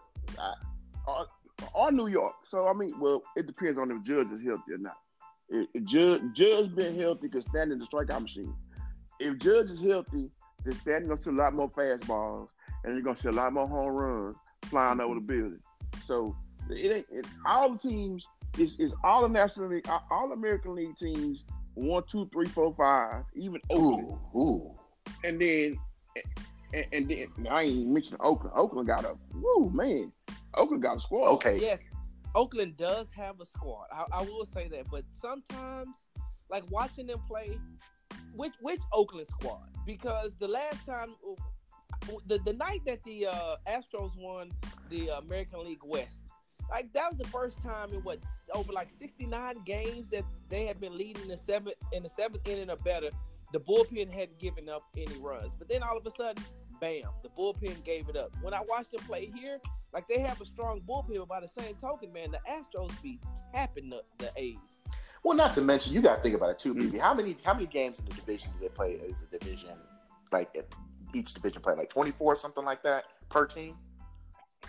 or, 1.07 1.27
or 1.75 1.93
New 1.93 2.09
York. 2.09 2.35
So 2.45 2.69
I 2.69 2.73
mean, 2.73 2.99
well, 2.99 3.23
it 3.37 3.47
depends 3.47 3.79
on 3.79 3.91
if 3.91 4.03
Judge 4.03 4.31
is 4.31 4.43
healthy 4.43 4.73
or 4.73 4.79
not. 4.79 4.97
If, 5.49 5.67
if 5.75 5.85
Judge 5.85 6.23
Judge 6.33 6.75
being 6.75 6.99
healthy 6.99 7.29
can 7.29 7.43
stand 7.43 7.73
in 7.73 7.79
the 7.79 7.87
strikeout 7.87 8.23
machine. 8.23 8.55
If 9.21 9.39
Judge 9.39 9.71
is 9.71 9.81
healthy, 9.81 10.31
then 10.65 10.75
Stanton 10.75 11.09
gonna 11.09 11.21
see 11.21 11.31
a 11.31 11.35
lot 11.35 11.55
more 11.55 11.71
fastballs, 11.71 12.49
and 12.83 12.95
you're 12.95 13.03
gonna 13.03 13.17
see 13.17 13.29
a 13.29 13.33
lot 13.33 13.53
more 13.53 13.69
home 13.69 13.93
runs 13.93 14.37
flying 14.65 15.01
over 15.01 15.15
the 15.15 15.21
mm-hmm. 15.21 15.27
building. 15.27 15.61
So 16.03 16.37
it 16.71 16.93
ain't 16.93 17.07
it, 17.11 17.27
all 17.47 17.73
the 17.73 17.79
teams. 17.79 18.27
It's, 18.57 18.79
it's 18.79 18.95
all 19.03 19.23
the 19.23 19.29
National 19.29 19.69
League, 19.69 19.89
all 20.11 20.33
American 20.33 20.75
League 20.75 20.97
teams. 20.97 21.45
One, 21.75 22.05
two, 22.09 22.29
three, 22.33 22.47
four, 22.47 22.73
five. 22.77 23.25
Even 23.35 23.61
Oakland, 23.69 24.17
Ooh, 24.37 24.39
ooh. 24.39 24.75
and 25.25 25.41
then 25.41 25.77
and, 26.73 26.87
and 26.93 27.09
then 27.09 27.49
I 27.51 27.63
ain't 27.63 27.77
even 27.77 27.93
mentioning 27.93 28.21
Oakland. 28.23 28.53
Oakland 28.57 28.89
got 28.89 29.05
a 29.05 29.17
woo 29.35 29.71
man. 29.73 30.13
Oakland 30.57 30.83
got 30.83 30.97
a 30.97 31.01
squad. 31.01 31.31
Okay. 31.35 31.59
Yes, 31.61 31.83
Oakland 32.35 32.77
does 32.77 33.11
have 33.13 33.41
a 33.41 33.47
squad. 33.47 33.87
I, 33.93 34.05
I 34.13 34.23
will 34.23 34.45
say 34.45 34.69
that, 34.69 34.87
but 34.91 35.05
sometimes, 35.21 35.97
like 36.51 36.65
watching 36.71 37.07
them 37.07 37.21
play, 37.29 37.59
which 38.35 38.55
which 38.61 38.81
Oakland 38.93 39.29
squad? 39.29 39.69
Because 39.87 40.33
the 40.39 40.49
last 40.49 40.85
time, 40.87 41.15
the 42.27 42.39
the 42.39 42.53
night 42.55 42.83
that 42.87 43.03
the 43.05 43.27
uh, 43.27 43.57
Astros 43.69 44.17
won 44.17 44.51
the 44.91 45.09
American 45.19 45.65
League 45.65 45.85
West, 45.85 46.25
like 46.71 46.93
that 46.93 47.11
was 47.11 47.19
the 47.19 47.29
first 47.29 47.61
time 47.63 47.93
in 47.93 48.01
what 48.01 48.19
over 48.55 48.73
like 48.73 48.91
69 48.91 49.57
games 49.65 50.11
that 50.11 50.25
they 50.49 50.67
had 50.67 50.81
been 50.81 50.97
leading 50.97 51.29
the 51.29 51.37
seventh 51.37 51.77
in 51.93 52.03
the 52.03 52.09
seventh 52.09 52.47
inning 52.49 52.71
or 52.71 52.77
better. 52.77 53.11
The 53.53 53.61
bullpen 53.61 54.11
hadn't 54.11 54.41
given 54.41 54.69
up 54.69 54.83
any 54.97 55.17
runs, 55.19 55.55
but 55.55 55.69
then 55.69 55.85
all 55.85 55.97
of 55.97 56.05
a 56.05 56.11
sudden, 56.11 56.43
bam, 56.81 57.05
the 57.23 57.29
bullpen 57.39 57.85
gave 57.85 58.09
it 58.09 58.17
up. 58.17 58.33
When 58.43 58.53
I 58.53 58.61
watched 58.69 58.91
them 58.91 59.05
play 59.07 59.31
here, 59.33 59.61
like 59.95 60.09
they 60.09 60.19
have 60.21 60.41
a 60.41 60.45
strong 60.45 60.81
bullpen, 60.81 61.17
but 61.19 61.29
by 61.29 61.41
the 61.41 61.49
same 61.49 61.77
token, 61.77 62.13
man, 62.13 62.33
the 62.33 62.41
Astros 62.51 62.91
be 63.01 63.21
tapping 63.55 63.89
the, 63.89 64.03
the 64.19 64.31
A's. 64.37 64.57
Well, 65.23 65.37
not 65.37 65.53
to 65.55 65.63
mention, 65.63 65.95
you 65.95 66.03
got 66.03 66.17
to 66.17 66.23
think 66.23 66.35
about 66.35 66.51
it 66.51 66.59
too. 66.59 66.75
Mm. 66.75 66.91
BB. 66.91 67.01
How 67.01 67.15
many 67.15 67.37
how 67.45 67.55
many 67.55 67.67
games 67.67 68.01
in 68.01 68.05
the 68.07 68.13
division 68.13 68.51
do 68.53 68.59
they 68.61 68.69
play 68.69 69.01
as 69.09 69.23
a 69.23 69.39
division? 69.39 69.71
Like 70.33 70.55
each 71.15 71.33
division 71.33 71.63
play 71.63 71.75
like 71.75 71.89
twenty 71.89 72.11
four, 72.11 72.35
something 72.35 72.65
like 72.65 72.83
that 72.83 73.05
per 73.31 73.47
team. 73.47 73.77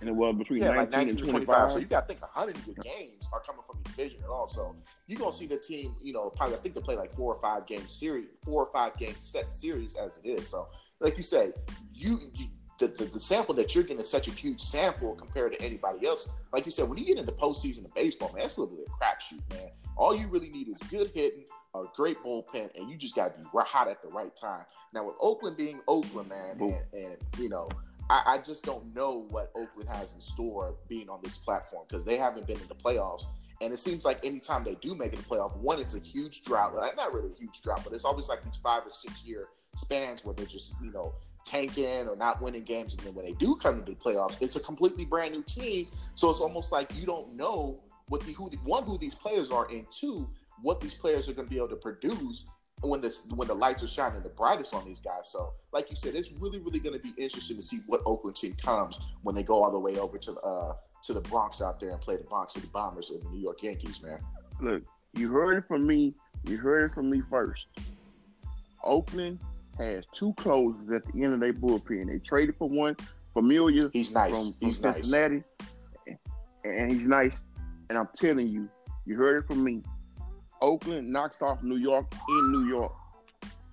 And 0.02 0.10
it 0.10 0.12
was 0.12 0.36
between 0.36 0.60
Yeah, 0.60 0.68
19, 0.68 0.78
like 0.78 0.92
nineteen 0.92 1.10
and 1.12 1.30
25. 1.30 1.32
twenty 1.32 1.46
five. 1.46 1.72
So 1.72 1.80
you 1.80 1.86
got 1.86 2.08
to 2.08 2.14
think 2.14 2.22
hundred 2.22 2.58
of 2.58 2.68
your 2.68 2.76
games 2.76 3.28
are 3.34 3.40
coming 3.40 3.62
from 3.66 3.80
the 3.84 3.90
division, 3.90 4.20
at 4.24 4.30
all. 4.30 4.46
So 4.46 4.76
you're 5.08 5.20
gonna 5.20 5.32
see 5.32 5.48
the 5.48 5.58
team. 5.58 5.96
You 6.02 6.14
know, 6.14 6.30
probably 6.30 6.56
I 6.56 6.60
think 6.60 6.76
they 6.76 6.82
play 6.82 6.96
like 6.96 7.14
four 7.14 7.34
or 7.34 7.42
five 7.42 7.66
game 7.66 7.88
series, 7.90 8.28
four 8.44 8.64
or 8.64 8.72
five 8.72 8.96
game 8.98 9.16
set 9.18 9.54
series 9.54 9.96
as 9.96 10.20
it 10.24 10.28
is. 10.28 10.48
So, 10.48 10.68
like 11.00 11.18
you 11.18 11.24
said, 11.24 11.54
you. 11.94 12.32
you 12.34 12.48
the, 12.78 12.88
the, 12.88 13.06
the 13.06 13.20
sample 13.20 13.56
that 13.56 13.74
you're 13.74 13.84
getting 13.84 14.02
is 14.02 14.10
such 14.10 14.28
a 14.28 14.32
huge 14.32 14.62
sample 14.62 15.16
compared 15.16 15.54
to 15.54 15.62
anybody 15.62 16.06
else. 16.06 16.30
Like 16.52 16.66
you 16.66 16.72
said, 16.72 16.90
when 16.90 16.98
you 16.98 17.06
get 17.06 17.18
into 17.18 17.32
postseason 17.32 17.86
of 17.86 17.94
baseball, 17.94 18.32
man, 18.34 18.42
that's 18.42 18.58
literally 18.58 18.84
a 18.84 18.90
crapshoot, 18.90 19.42
man. 19.54 19.70
All 19.98 20.16
you 20.16 20.28
really 20.28 20.50
need 20.50 20.68
is 20.68 20.78
good 20.90 21.12
hitting, 21.14 21.46
a 21.74 21.84
great 21.96 22.18
bullpen, 22.22 22.76
and 22.78 22.90
you 22.90 22.98
just 22.98 23.16
got 23.16 23.34
to 23.36 23.42
be 23.42 23.48
hot 23.54 23.88
at 23.88 24.02
the 24.02 24.10
right 24.10 24.36
time. 24.36 24.66
Now, 24.94 25.06
with 25.06 25.16
Oakland 25.22 25.56
being 25.56 25.80
Oakland, 25.88 26.30
man, 26.30 26.58
and, 26.60 26.82
and 26.94 27.16
you 27.38 27.50
know, 27.50 27.70
I, 28.10 28.24
I 28.26 28.38
just 28.40 28.64
don't 28.64 28.94
know 28.94 29.26
what 29.30 29.52
Oakland 29.56 29.90
has 29.90 30.14
in 30.14 30.20
store 30.20 30.76
being 30.88 31.10
on 31.10 31.20
this 31.24 31.38
platform 31.38 31.86
because 31.88 32.04
they 32.04 32.18
haven't 32.18 32.46
been 32.46 32.60
in 32.60 32.68
the 32.68 32.76
playoffs. 32.76 33.24
And 33.62 33.74
it 33.74 33.80
seems 33.80 34.04
like 34.04 34.24
anytime 34.26 34.66
they 34.66 34.76
do 34.76 34.96
make 34.96 35.14
it 35.14 35.16
to 35.16 35.22
the 35.22 35.36
playoff, 35.36 35.56
one, 35.58 35.80
it's 35.80 35.96
a 35.96 36.00
huge 36.00 36.44
drought. 36.44 36.76
Like, 36.76 36.98
Not 36.98 37.14
really 37.14 37.32
a 37.32 37.40
huge 37.40 37.62
drought, 37.62 37.82
but 37.86 37.94
it's 37.94 38.04
always 38.04 38.28
like 38.28 38.44
these 38.44 38.58
five 38.58 38.86
or 38.86 38.92
six 38.92 39.24
year 39.24 39.48
spans 39.76 40.26
where 40.26 40.36
they're 40.36 40.46
just, 40.46 40.74
you 40.84 40.92
know, 40.92 41.14
tanking 41.46 42.08
or 42.08 42.16
not 42.16 42.42
winning 42.42 42.64
games. 42.64 42.94
And 42.94 43.04
then 43.04 43.14
when 43.14 43.26
they 43.26 43.34
do 43.34 43.56
come 43.56 43.80
into 43.80 43.92
the 43.92 43.98
playoffs, 43.98 44.42
it's 44.42 44.56
a 44.56 44.60
completely 44.60 45.06
brand 45.06 45.34
new 45.34 45.44
team. 45.44 45.88
So 46.16 46.30
it's 46.30 46.42
almost 46.42 46.72
like 46.72 46.94
you 46.96 47.06
don't 47.06 47.36
know 47.36 47.80
what 48.10 48.22
the 48.26 48.34
who 48.34 48.50
the, 48.50 48.58
one 48.58 48.84
who 48.84 48.98
these 48.98 49.16
players 49.16 49.52
are, 49.52 49.70
and 49.70 49.86
two 49.92 50.30
what 50.62 50.82
these 50.82 50.94
players 50.94 51.30
are 51.30 51.34
going 51.34 51.48
to 51.48 51.50
be 51.50 51.58
able 51.58 51.70
to 51.70 51.76
produce 51.76 52.48
when 52.82 53.02
this 53.02 53.28
when 53.36 53.48
the 53.48 53.54
lights 53.54 53.84
are 53.84 53.88
shining 53.88 54.22
the 54.22 54.30
brightest 54.30 54.74
on 54.74 54.86
these 54.86 55.00
guys. 55.00 55.30
So, 55.32 55.54
like 55.72 55.90
you 55.90 55.96
said, 55.96 56.16
it's 56.16 56.32
really 56.32 56.60
really 56.60 56.80
going 56.80 56.98
to 56.98 57.02
be 57.02 57.14
interesting 57.18 57.56
to 57.58 57.62
see 57.62 57.80
what 57.88 58.02
Oakland 58.06 58.36
team 58.36 58.56
comes 58.64 59.00
when 59.24 59.36
they 59.36 59.44
go 59.44 59.64
all 59.64 59.72
the 59.72 59.80
way 59.80 59.98
over 59.98 60.18
to 60.18 60.34
uh 60.40 60.76
to 61.04 61.14
the 61.14 61.22
Bronx 61.22 61.62
out 61.62 61.80
there 61.80 61.92
and 61.92 62.02
play 62.02 62.18
the 62.18 62.24
Bronx 62.24 62.54
City 62.54 62.68
Bombers 62.74 63.12
and 63.12 63.22
the 63.22 63.30
New 63.30 63.40
York 63.40 63.62
Yankees, 63.62 64.02
man. 64.02 64.20
Look, 64.60 64.84
you 65.14 65.32
heard 65.32 65.58
it 65.58 65.68
from 65.68 65.86
me. 65.86 66.16
You 66.48 66.58
heard 66.58 66.90
it 66.90 66.94
from 66.94 67.10
me 67.10 67.22
first. 67.30 67.68
Oakland 68.84 69.40
has 69.78 70.06
two 70.08 70.34
closers 70.34 70.90
at 70.92 71.04
the 71.14 71.24
end 71.24 71.34
of 71.34 71.40
their 71.40 71.54
bullpen. 71.54 72.08
They 72.08 72.20
traded 72.20 72.56
for 72.58 72.70
one, 72.70 72.96
Familia 73.34 73.90
He's 73.94 74.14
nice. 74.14 74.32
from, 74.32 74.54
from 74.54 74.68
He's 74.68 74.82
nice. 74.82 74.96
Cincinnati, 74.96 75.44
and 76.64 76.92
he's 76.92 77.02
nice. 77.02 77.44
And 77.90 77.98
I'm 77.98 78.10
telling 78.16 78.48
you, 78.48 78.70
you 79.06 79.16
heard 79.16 79.44
it 79.44 79.48
from 79.48 79.64
me. 79.64 79.84
Oakland 80.62 81.10
knocks 81.10 81.42
off 81.42 81.62
New 81.62 81.76
York 81.76 82.12
in 82.30 82.52
New 82.52 82.68
York. 82.68 82.94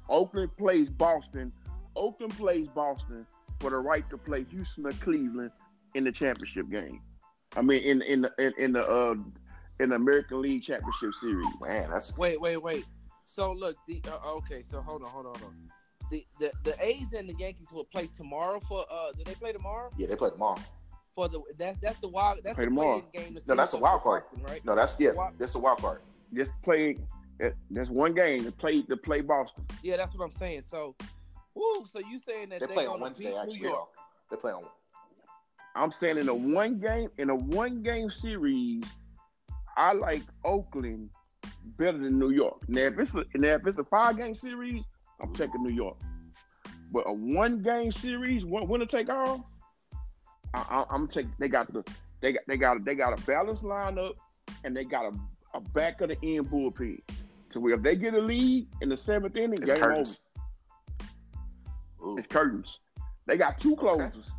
Oakland 0.09 0.55
plays 0.57 0.91
Boston. 0.91 1.53
Oakland 1.97 2.37
plays 2.37 2.69
Boston 2.69 3.27
for 3.61 3.71
the 3.71 3.77
right 3.77 4.09
to 4.11 4.19
play 4.19 4.45
Houston 4.51 4.87
or 4.87 4.93
Cleveland 4.93 5.51
in 5.95 6.05
the 6.05 6.13
championship 6.13 6.69
game. 6.71 7.01
I 7.57 7.63
mean, 7.63 7.83
in 7.83 8.03
in 8.03 8.23
the 8.23 8.33
in, 8.39 8.53
in 8.59 8.73
the 8.73 8.87
uh, 8.89 9.15
in 9.81 9.91
the 9.91 9.97
American 9.97 10.43
League 10.43 10.63
Championship 10.63 11.15
Series. 11.15 11.47
Man, 11.61 11.91
that's 11.91 12.17
Wait, 12.17 12.41
wait, 12.41 12.57
wait. 12.57 12.85
So 13.25 13.53
look, 13.53 13.77
the 13.87 14.03
uh, 14.09 14.31
okay. 14.37 14.63
So 14.63 14.81
hold 14.83 15.03
on, 15.03 15.11
hold 15.11 15.27
on, 15.27 15.35
hold 15.41 15.53
on. 15.53 15.71
The, 16.13 16.27
the 16.39 16.53
the 16.63 16.75
A's 16.85 17.15
and 17.15 17.27
the 17.27 17.35
Yankees 17.39 17.73
will 17.73 17.85
play 17.87 18.07
tomorrow 18.07 18.61
for 18.69 18.85
uh. 18.91 19.13
Do 19.17 19.25
they 19.25 19.35
play 19.35 19.53
tomorrow 19.53 19.91
yeah. 19.97 20.07
They 20.09 20.15
play 20.17 20.29
tomorrow. 20.31 20.59
for 21.15 21.27
the 21.29 21.41
that's 21.59 21.79
that's 21.81 21.99
the 22.01 22.09
wild 22.09 22.41
that's 22.45 22.55
Play 22.55 22.65
the 22.67 22.71
tomorrow. 22.71 23.03
game. 23.15 23.35
to 23.35 23.41
No, 23.49 23.55
that's 23.57 23.73
a 23.73 23.79
wild 23.79 24.03
card. 24.03 24.25
Boston, 24.31 24.45
right? 24.47 24.63
No, 24.65 24.75
that's 24.75 24.95
yeah. 25.01 25.13
Why- 25.13 25.33
That's 25.39 25.55
a 25.55 25.59
wild 25.59 25.79
card. 25.79 26.03
Just 26.35 26.53
play. 26.63 26.99
that- 27.41 27.55
That's 27.71 27.89
one 27.89 28.13
game 28.15 28.45
to 28.45 28.53
play 28.53 28.83
to 28.83 28.97
play 28.97 29.23
Boston. 29.23 29.65
Yeah, 29.83 29.97
that's 29.97 30.15
what 30.15 30.25
I'm 30.27 30.31
saying. 30.33 30.63
So, 30.63 30.95
woo. 31.55 31.87
So 31.91 31.99
you 32.01 32.19
saying 32.19 32.51
that 32.51 32.61
They 32.61 32.67
they're 32.67 32.75
play 32.75 32.87
on 32.87 33.01
Wednesday. 33.01 33.35
Actually, 33.35 33.61
New 33.61 33.87
they 34.31 34.37
play 34.37 34.53
on. 34.53 34.65
I'm 35.75 35.91
saying 35.91 36.19
in 36.19 36.29
a 36.29 36.35
one 36.35 36.79
game 36.79 37.09
in 37.17 37.31
a 37.31 37.35
one 37.35 37.83
game 37.83 38.11
series, 38.11 38.85
I 39.79 39.95
like 39.95 40.23
Oakland 40.45 41.09
better 41.79 41.97
than 41.97 42.19
New 42.19 42.31
York. 42.31 42.69
Now 42.69 42.83
if 42.83 42.99
it's 42.99 43.15
a, 43.15 43.25
now 43.35 43.55
if 43.55 43.67
it's 43.67 43.79
a 43.79 43.85
five 43.85 44.19
game 44.19 44.35
series, 44.35 44.85
I'm 45.23 45.33
taking 45.33 45.63
New 45.63 45.71
York. 45.71 45.97
But 46.91 47.05
a 47.07 47.13
one 47.13 47.63
game 47.63 47.93
series, 47.93 48.45
one 48.45 48.69
winner 48.69 48.87
take 48.87 49.09
all, 49.09 49.49
I, 50.55 50.59
I, 50.59 50.85
I'm 50.91 51.09
taking. 51.09 51.33
They 51.39 51.49
got 51.49 51.73
the 51.73 51.85
they 52.21 52.33
got 52.33 52.43
they 52.47 52.57
got 52.57 52.85
they 52.85 52.95
got 52.95 53.19
a 53.19 53.23
balanced 53.25 53.63
lineup, 53.63 54.15
and 54.65 54.77
they 54.77 54.85
got 54.85 55.07
a, 55.07 55.13
a 55.57 55.61
back 55.61 56.01
of 56.01 56.09
the 56.09 56.19
end 56.23 56.51
bullpen. 56.51 57.01
So 57.51 57.61
where 57.61 57.75
if 57.75 57.83
they 57.83 57.97
get 57.97 58.15
a 58.15 58.21
lead 58.21 58.67
in 58.81 58.89
the 58.89 58.97
seventh 58.97 59.37
inning, 59.37 59.63
It's 59.63 59.73
game 59.73 59.81
curtains. 59.81 60.21
Ooh. 62.03 62.11
over. 62.11 62.19
It's 62.19 62.27
curtains. 62.27 62.81
They 63.27 63.37
got 63.37 63.59
two 63.59 63.77
closers, 63.77 64.31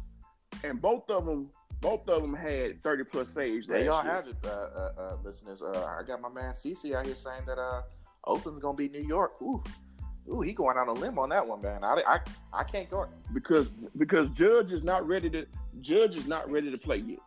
and 0.64 0.82
both 0.82 1.10
of 1.10 1.26
them 1.26 1.50
both 1.84 2.08
of 2.08 2.22
them 2.22 2.34
had 2.34 2.82
30 2.82 3.04
plus 3.04 3.30
saves. 3.30 3.68
There 3.68 3.84
y'all 3.84 4.04
year. 4.04 4.14
have 4.14 4.28
it, 4.28 4.38
uh, 4.46 4.48
uh, 4.48 4.92
uh, 4.98 5.18
listeners. 5.24 5.62
Uh, 5.62 5.98
I 6.00 6.02
got 6.04 6.22
my 6.22 6.30
man 6.30 6.54
CC 6.54 6.96
out 6.96 7.06
here 7.06 7.14
saying 7.14 7.42
that 7.46 7.60
uh, 7.60 7.82
Oakland's 8.26 8.62
gonna 8.62 8.78
be 8.78 8.88
New 8.88 9.06
York. 9.06 9.34
Ooh, 9.42 9.62
ooh, 10.30 10.42
he 10.42 10.54
going 10.54 10.78
on 10.78 10.88
a 10.88 10.94
limb 10.94 11.20
on 11.20 11.30
that 11.30 11.46
one, 11.48 11.62
man. 11.62 11.84
I, 11.84 12.02
I, 12.08 12.20
I 12.54 12.64
can't 12.64 12.90
go. 12.90 13.08
because 13.34 13.70
because 13.98 14.30
Judge 14.30 14.72
is 14.72 14.84
not 14.84 15.08
ready 15.08 15.30
to 15.32 15.46
Judge 15.82 16.16
is 16.16 16.28
not 16.28 16.50
ready 16.52 16.72
to 16.72 16.78
play 16.78 16.98
yet. 16.98 17.20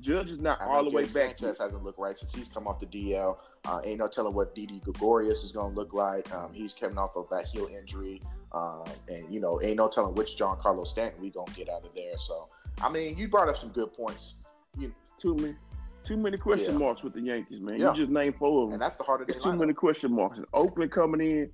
Judge 0.00 0.30
is 0.30 0.38
not 0.38 0.60
I 0.60 0.66
all 0.66 0.84
the 0.84 0.90
way 0.90 1.02
back. 1.02 1.38
Sanchez 1.38 1.58
hasn't 1.58 1.82
looked 1.82 1.98
right 1.98 2.16
since 2.16 2.32
he's 2.32 2.48
come 2.48 2.68
off 2.68 2.78
the 2.78 2.86
DL. 2.86 3.36
Uh, 3.64 3.80
ain't 3.84 3.98
no 3.98 4.06
telling 4.06 4.32
what 4.32 4.54
Didi 4.54 4.80
Gregorius 4.84 5.42
is 5.42 5.52
gonna 5.52 5.74
look 5.74 5.92
like. 5.92 6.32
Um, 6.32 6.52
he's 6.52 6.72
coming 6.72 6.98
off 6.98 7.16
of 7.16 7.28
that 7.30 7.46
heel 7.48 7.66
injury, 7.66 8.22
um, 8.52 8.84
and 9.08 9.32
you 9.32 9.40
know, 9.40 9.60
ain't 9.60 9.76
no 9.76 9.88
telling 9.88 10.14
which 10.14 10.36
Giancarlo 10.38 10.86
Stanton 10.86 11.20
we 11.20 11.30
gonna 11.30 11.50
get 11.52 11.68
out 11.68 11.84
of 11.84 11.92
there. 11.94 12.16
So, 12.16 12.48
I 12.80 12.88
mean, 12.88 13.18
you 13.18 13.28
brought 13.28 13.48
up 13.48 13.56
some 13.56 13.70
good 13.70 13.92
points. 13.92 14.34
You, 14.78 14.94
Too 15.18 15.34
many 15.34 15.56
too 16.04 16.16
many 16.16 16.38
question 16.38 16.74
Yeah. 16.74 16.78
marks 16.78 17.02
with 17.02 17.12
the 17.12 17.20
Yankees, 17.20 17.60
man. 17.60 17.78
Yeah. 17.78 17.90
You 17.90 17.96
just 17.98 18.10
named 18.10 18.36
four 18.36 18.62
of 18.62 18.68
them, 18.68 18.74
and 18.74 18.82
that's 18.82 18.96
the 18.96 19.02
heart 19.04 19.20
of 19.20 19.26
the 19.26 19.34
too 19.34 19.54
many 19.56 19.74
question 19.74 20.12
marks. 20.14 20.40
Oakland 20.54 20.90
coming 20.92 21.20
in, 21.20 21.50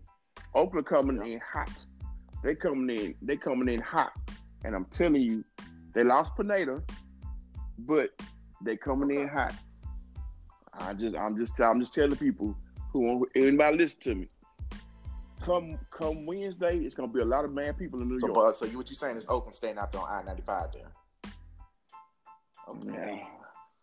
Oakland 0.54 0.86
coming 0.86 1.24
in 1.24 1.40
hot. 1.40 1.84
They 2.42 2.54
coming 2.54 2.96
in, 2.96 3.14
they 3.22 3.36
coming 3.36 3.68
in 3.68 3.80
hot. 3.80 4.12
and 4.64 4.74
I'm 4.74 4.84
telling 4.86 5.22
you, 5.22 5.44
they 5.94 6.04
lost 6.04 6.32
Pineda, 6.36 6.82
but 7.78 8.10
they 8.62 8.76
coming 8.76 9.10
in 9.18 9.28
hot. 9.28 9.54
I 10.78 10.92
just, 10.94 11.14
I'm 11.16 11.36
just, 11.36 11.60
I'm 11.60 11.80
just 11.80 11.94
telling 11.94 12.16
people 12.16 12.56
who 12.92 13.26
anybody 13.34 13.76
listen 13.76 14.00
to 14.00 14.14
me. 14.14 14.28
Come, 15.42 15.78
come 15.90 16.24
Wednesday, 16.26 16.78
it's 16.78 16.94
gonna 16.94 17.12
be 17.12 17.20
a 17.20 17.24
lot 17.24 17.44
of 17.44 17.52
mad 17.52 17.76
people 17.78 18.00
in 18.00 18.08
New 18.08 18.18
So, 18.18 18.28
York. 18.28 18.36
but, 18.36 18.52
so 18.56 18.64
you 18.64 18.76
what 18.78 18.88
you 18.90 18.96
saying 18.96 19.16
is 19.16 19.26
Oakland 19.28 19.54
staying 19.54 19.78
out 19.78 19.92
there 19.92 20.00
on 20.00 20.08
I 20.08 20.22
ninety 20.24 20.42
five 20.42 20.68
there? 20.72 20.90
Okay. 22.68 23.18
Yeah. 23.18 23.26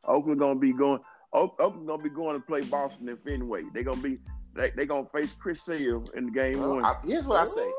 Oakland 0.06 0.40
gonna 0.40 0.60
be 0.60 0.74
going. 0.74 1.00
Oak- 1.34 1.60
Oakland 1.62 1.88
gonna 1.88 2.02
be 2.02 2.10
going 2.10 2.36
to 2.36 2.46
play 2.46 2.62
Boston 2.62 3.08
in 3.10 3.18
Fenway. 3.18 3.64
They 3.74 3.84
gonna 3.84 4.02
be. 4.02 4.18
They, 4.54 4.70
they 4.72 4.86
gonna 4.86 5.08
face 5.08 5.34
Chris 5.40 5.62
Sale 5.64 6.06
in 6.16 6.26
the 6.26 6.32
game 6.32 6.60
Well, 6.60 6.76
one. 6.76 6.86
I, 6.86 6.96
here's 7.06 7.28
what 7.28 7.40
I 7.40 7.46
say. 7.46 7.72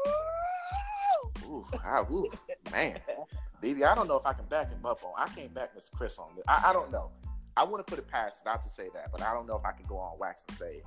Ooh, 1.46 1.64
I, 1.85 2.02
ooh, 2.11 2.26
man, 2.70 2.98
baby, 3.61 3.85
I 3.85 3.94
don't 3.94 4.08
know 4.08 4.16
if 4.16 4.24
I 4.26 4.32
can 4.32 4.46
back 4.46 4.70
him 4.70 4.85
up 4.87 5.02
on. 5.04 5.12
I 5.18 5.28
can't 5.28 5.52
back 5.52 5.76
Mr. 5.76 5.92
Chris 5.92 6.18
on 6.18 6.28
this. 6.35 6.44
I, 6.48 6.70
I 6.70 6.72
don't 6.72 6.90
know. 6.90 7.11
I 7.56 7.64
want 7.64 7.87
to 7.87 7.90
put 7.90 7.98
it 7.98 8.08
past 8.08 8.44
not 8.46 8.62
to 8.62 8.70
say 8.70 8.88
that, 8.94 9.12
but 9.12 9.20
I 9.20 9.35
don't 9.35 9.46
know 9.46 9.56
if 9.56 9.64
I 9.66 9.72
can 9.72 9.85
go 9.87 9.98
on 9.98 10.18
wax 10.18 10.46
and 10.48 10.56
say 10.56 10.80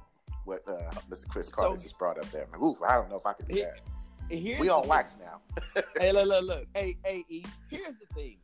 what 0.45 0.61
uh, 0.67 0.89
Mr. 1.11 1.27
Chris 1.29 1.49
Carter 1.49 1.75
just 1.77 1.97
brought 1.99 2.17
up 2.19 2.29
there. 2.31 2.47
Ooh, 2.61 2.75
I 2.87 2.95
don't 2.95 3.09
know 3.09 3.17
if 3.17 3.25
I 3.27 3.33
can 3.33 3.45
do 3.47 3.55
Here- 3.55 3.75
that. 3.75 3.81
Here's 4.35 4.59
We 4.59 4.67
the 4.67 4.73
on 4.73 4.81
thing. 4.81 4.89
wax 4.89 5.17
now. 5.19 5.39
hey, 5.99 6.11
look, 6.11 6.27
look, 6.27 6.43
look. 6.45 6.65
Hey, 6.73 6.97
hey, 7.05 7.23
E. 7.29 7.43
Here's 7.69 7.95
the 7.97 8.07
thing. 8.15 8.37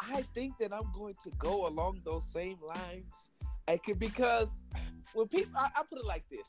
I 0.00 0.22
think 0.34 0.58
that 0.58 0.72
I'm 0.72 0.90
going 0.92 1.14
to 1.22 1.30
go 1.38 1.68
along 1.68 2.00
those 2.04 2.24
same 2.32 2.56
lines. 2.60 3.30
I 3.68 3.76
could 3.78 3.98
because 3.98 4.48
when 5.14 5.28
people, 5.28 5.52
I, 5.56 5.70
I 5.76 5.82
put 5.88 5.98
it 5.98 6.04
like 6.04 6.24
this: 6.30 6.46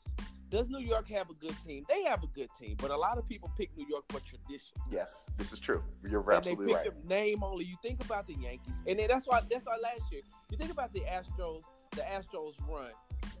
Does 0.50 0.68
New 0.68 0.80
York 0.80 1.08
have 1.08 1.30
a 1.30 1.34
good 1.34 1.54
team? 1.66 1.84
They 1.88 2.02
have 2.04 2.22
a 2.22 2.26
good 2.28 2.48
team, 2.58 2.76
but 2.80 2.90
a 2.90 2.96
lot 2.96 3.16
of 3.18 3.28
people 3.28 3.50
pick 3.56 3.70
New 3.76 3.86
York 3.88 4.04
for 4.10 4.20
tradition. 4.20 4.76
Yes, 4.90 5.24
this 5.36 5.52
is 5.52 5.60
true. 5.60 5.82
You're 6.08 6.20
And 6.20 6.28
they 6.28 6.36
absolutely 6.36 6.66
pick 6.66 6.74
right. 6.76 6.84
them 6.84 7.08
name 7.08 7.42
only. 7.42 7.64
You 7.64 7.76
think 7.82 8.04
about 8.04 8.26
the 8.26 8.34
Yankees, 8.34 8.74
and 8.86 8.98
then 8.98 9.08
that's 9.08 9.26
why 9.26 9.40
that's 9.50 9.64
why 9.66 9.76
last 9.82 10.02
year. 10.12 10.22
You 10.50 10.58
think 10.58 10.70
about 10.70 10.92
the 10.92 11.00
Astros. 11.00 11.62
The 11.92 12.02
Astros 12.02 12.54
run. 12.68 12.90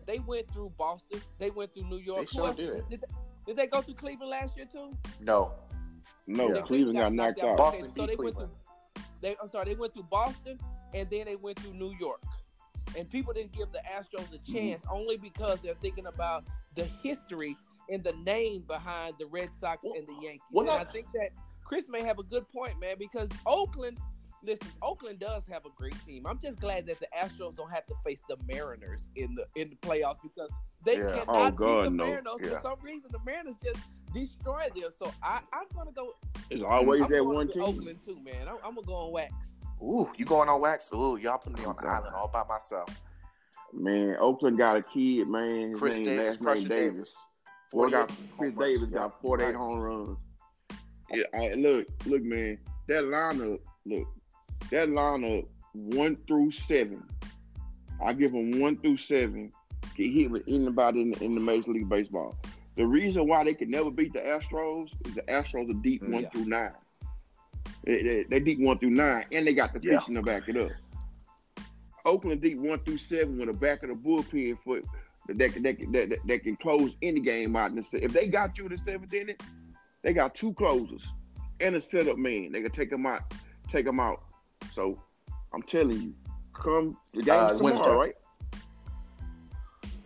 They 0.06 0.20
went 0.20 0.50
through 0.52 0.72
Boston. 0.78 1.20
They 1.38 1.50
went 1.50 1.74
through 1.74 1.88
New 1.90 1.98
York. 1.98 2.20
They 2.20 2.26
sure 2.26 2.54
did. 2.54 2.88
Did 2.88 3.00
they, 3.02 3.06
did 3.46 3.56
they 3.56 3.66
go 3.66 3.82
through 3.82 3.94
Cleveland 3.94 4.30
last 4.30 4.56
year 4.56 4.66
too? 4.70 4.92
No, 5.20 5.52
no, 6.26 6.54
Yeah. 6.54 6.62
Cleveland 6.62 6.96
got 6.96 7.12
knocked 7.12 7.40
out. 7.40 7.56
Boston 7.58 7.90
so 7.90 7.94
beat 7.94 8.06
they 8.06 8.16
went 8.16 8.18
Cleveland. 8.36 8.50
through. 8.94 9.04
They, 9.20 9.36
I'm 9.42 9.48
sorry, 9.48 9.66
they 9.66 9.74
went 9.74 9.92
through 9.94 10.04
Boston 10.04 10.58
and 10.94 11.10
then 11.10 11.26
they 11.26 11.36
went 11.36 11.58
through 11.58 11.74
New 11.74 11.94
York, 11.98 12.22
and 12.96 13.08
people 13.10 13.32
didn't 13.32 13.52
give 13.52 13.72
the 13.72 13.80
Astros 13.80 14.32
a 14.32 14.38
mm-hmm. 14.38 14.52
chance 14.52 14.84
only 14.90 15.16
because 15.16 15.60
they're 15.60 15.74
thinking 15.82 16.06
about 16.06 16.44
the 16.74 16.84
history 17.02 17.56
and 17.90 18.02
the 18.02 18.12
name 18.24 18.62
behind 18.66 19.14
the 19.18 19.26
Red 19.26 19.54
Sox 19.54 19.84
Well- 19.84 19.94
and 19.94 20.06
the 20.06 20.14
Yankees. 20.20 20.40
well, 20.52 20.68
and 20.70 20.88
I 20.88 20.90
think 20.90 21.06
that 21.14 21.30
Chris 21.64 21.88
may 21.88 22.02
have 22.02 22.18
a 22.18 22.22
good 22.22 22.48
point, 22.48 22.78
man, 22.80 22.96
because 22.98 23.28
Oakland. 23.46 23.98
Listen, 24.42 24.68
Oakland 24.80 25.18
does 25.18 25.44
have 25.50 25.64
a 25.66 25.70
great 25.74 25.96
team. 26.06 26.24
I'm 26.24 26.38
just 26.38 26.60
glad 26.60 26.86
that 26.86 27.00
the 27.00 27.08
Astros 27.18 27.56
don't 27.56 27.70
have 27.72 27.84
to 27.86 27.94
face 28.04 28.20
the 28.28 28.36
Mariners 28.46 29.08
in 29.16 29.34
the 29.34 29.46
in 29.60 29.70
the 29.70 29.76
playoffs 29.76 30.18
because 30.22 30.50
they 30.84 30.98
Yeah. 30.98 31.10
cannot 31.10 31.26
Oh, 31.28 31.50
beat 31.50 31.84
the 31.84 31.90
no. 31.90 32.06
Mariners. 32.06 32.34
Yeah. 32.40 32.48
For 32.50 32.60
some 32.62 32.76
reason, 32.80 33.10
the 33.10 33.18
Mariners 33.24 33.56
just 33.56 33.80
destroyed 34.14 34.72
them. 34.76 34.90
So 34.96 35.12
I, 35.20 35.40
I'm 35.52 35.66
gonna 35.74 35.90
go. 35.90 36.14
It's 36.50 36.62
always 36.62 37.04
I'm 37.06 37.10
that 37.10 37.24
one 37.24 37.48
team. 37.48 37.62
Oakland 37.62 37.98
too, 38.04 38.20
man. 38.22 38.46
I'm, 38.46 38.56
I'm 38.62 38.74
gonna 38.76 38.86
go 38.86 38.94
on 38.94 39.10
wax. 39.12 39.32
Ooh, 39.82 40.10
you 40.16 40.24
going 40.24 40.48
on 40.48 40.60
wax? 40.60 40.90
Ooh, 40.94 41.18
y'all 41.18 41.38
put 41.38 41.56
me 41.58 41.64
on 41.64 41.76
the 41.80 41.86
island 41.86 42.14
all 42.14 42.28
by 42.28 42.44
myself. 42.48 42.88
Man, 43.72 44.16
Oakland 44.18 44.58
got 44.58 44.76
a 44.76 44.82
kid, 44.82 45.28
man. 45.28 45.70
His 45.70 45.80
Khris 45.80 45.98
name, 45.98 46.16
Davis, 46.16 46.40
last 46.40 46.58
name 46.60 46.68
Davis. 46.68 46.68
Davis. 46.68 47.16
48 47.70 47.90
got 47.90 48.08
Khris 48.08 48.54
runs. 48.54 48.58
Davis 48.58 48.90
got 48.90 49.22
48 49.22 49.46
right. 49.46 49.54
home 49.54 49.78
runs. 49.78 50.18
Yeah, 51.12 51.24
I, 51.34 51.54
look, 51.54 51.86
look, 52.06 52.22
man, 52.22 52.58
that 52.88 53.04
lineup, 53.04 53.60
look, 53.84 54.08
that 54.70 54.88
lineup 54.88 55.46
one 55.74 56.16
through 56.26 56.50
seven. 56.50 57.02
I 58.04 58.12
give 58.12 58.32
them 58.32 58.60
one 58.60 58.76
through 58.78 58.96
seven. 58.96 59.52
Get 59.96 60.12
hit 60.12 60.30
with 60.30 60.42
anybody 60.48 61.02
in 61.02 61.10
the, 61.10 61.24
in 61.24 61.34
the 61.34 61.40
Major 61.40 61.70
League 61.70 61.88
Baseball. 61.88 62.36
The 62.76 62.86
reason 62.86 63.26
why 63.26 63.44
they 63.44 63.54
could 63.54 63.68
never 63.68 63.90
beat 63.90 64.12
the 64.12 64.20
Astros 64.20 64.90
is 65.06 65.14
the 65.14 65.22
Astros 65.22 65.70
are 65.70 65.82
deep 65.82 66.02
one 66.02 66.22
Yeah. 66.22 66.28
through 66.30 66.44
nine. 66.46 66.72
They, 67.86 68.02
they, 68.02 68.24
they 68.28 68.40
deep 68.40 68.58
one 68.60 68.78
through 68.78 68.90
nine, 68.90 69.24
and 69.32 69.46
they 69.46 69.54
got 69.54 69.72
the 69.72 69.80
Yeah. 69.82 69.98
pitching 70.00 70.16
to 70.16 70.22
back 70.22 70.48
it 70.48 70.56
up. 70.56 70.70
Oakland 72.04 72.40
deep 72.42 72.58
one 72.58 72.78
through 72.80 72.98
seven 72.98 73.38
with 73.38 73.48
a 73.48 73.52
back 73.52 73.82
of 73.82 73.88
the 73.90 73.94
bullpen 73.94 74.58
foot 74.62 74.84
that 75.28 75.38
that, 75.38 75.54
that, 75.62 75.92
that, 75.92 76.08
that, 76.10 76.18
that 76.26 76.42
can 76.42 76.56
close 76.56 76.96
any 77.02 77.20
game 77.20 77.56
out. 77.56 77.70
in 77.70 77.76
the 77.76 78.04
If 78.04 78.12
they 78.12 78.28
got 78.28 78.58
you 78.58 78.64
in 78.66 78.72
the 78.72 78.78
seventh 78.78 79.12
inning, 79.14 79.36
they 80.02 80.12
got 80.12 80.34
two 80.34 80.52
closers 80.54 81.06
and 81.60 81.74
a 81.74 81.80
setup 81.80 82.18
man. 82.18 82.52
They 82.52 82.62
can 82.62 82.70
take 82.70 82.90
them 82.90 83.06
out, 83.06 83.22
take 83.68 83.86
them 83.86 83.98
out. 84.00 84.22
So 84.74 85.00
I'm 85.52 85.62
telling 85.62 86.00
you, 86.00 86.14
come 86.54 86.96
the 87.14 87.22
game 87.22 87.34
Uh, 87.34 87.50
is 87.50 87.56
tomorrow, 87.58 87.64
Wednesday. 87.64 87.90
right? 87.90 88.14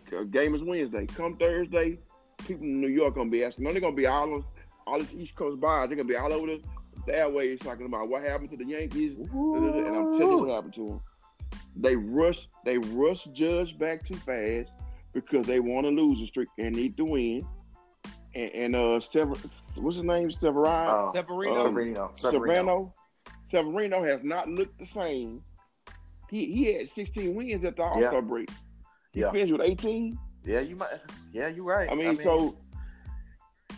The 0.09 0.25
game 0.25 0.55
is 0.55 0.63
Wednesday. 0.63 1.05
Come 1.05 1.37
Thursday, 1.37 1.99
people 2.45 2.63
in 2.65 2.81
New 2.81 2.87
York 2.89 3.15
gonna 3.15 3.29
be 3.29 3.43
asking. 3.43 3.65
No, 3.65 3.71
they're 3.71 3.81
gonna 3.81 3.95
be 3.95 4.07
all 4.07 4.43
all 4.87 4.99
this 4.99 5.13
East 5.13 5.35
Coast 5.35 5.59
bars. 5.61 5.87
They're 5.87 5.97
gonna 5.97 6.07
be 6.09 6.15
all 6.17 6.33
over 6.33 6.47
the 6.47 6.61
that 7.07 7.31
way 7.31 7.49
he's 7.49 7.59
talking 7.59 7.85
about 7.85 8.09
what 8.09 8.23
happened 8.23 8.51
to 8.51 8.57
the 8.57 8.65
Yankees. 8.65 9.17
And 9.17 9.95
I'm 9.95 10.07
telling 10.15 10.31
you 10.31 10.39
what 10.39 10.49
happened 10.55 10.73
to 10.75 10.87
them. 10.87 11.01
They 11.75 11.95
rush, 11.95 12.47
they 12.65 12.77
rush 12.77 13.25
Judge 13.33 13.77
back 13.77 14.05
too 14.05 14.15
fast 14.15 14.71
because 15.13 15.45
they 15.45 15.59
want 15.59 15.85
to 15.85 15.91
lose 15.91 16.21
a 16.21 16.27
streak 16.27 16.49
and 16.57 16.75
need 16.75 16.97
to 16.97 17.05
win. 17.05 17.45
And, 18.35 18.51
and 18.51 18.75
uh, 18.75 18.99
Sever, 18.99 19.35
what's 19.77 19.97
his 19.97 20.03
name? 20.03 20.31
Severino. 20.31 21.09
Oh, 21.09 21.11
Severino. 21.13 21.51
Um, 21.51 21.61
Severino. 21.63 22.11
Severino. 22.13 22.13
Severino. 22.15 22.93
Severino 23.51 24.03
has 24.03 24.23
not 24.23 24.47
looked 24.47 24.79
the 24.79 24.85
same. 24.85 25.43
He 26.29 26.45
he 26.45 26.73
had 26.73 26.89
16 26.89 27.35
wins 27.35 27.65
at 27.65 27.75
the 27.75 27.83
All 27.83 27.93
Star 27.93 28.13
Yeah. 28.13 28.21
break. 28.21 28.49
He 29.11 29.19
Yeah. 29.19 29.31
finished 29.31 29.51
with 29.51 29.61
18. 29.61 30.17
Yeah, 30.45 30.61
you 30.61 30.77
might. 30.77 30.87
Yeah, 31.33 31.49
you're 31.49 31.65
right. 31.65 31.91
I 31.91 31.95
mean, 31.95 32.15
so 32.15 32.55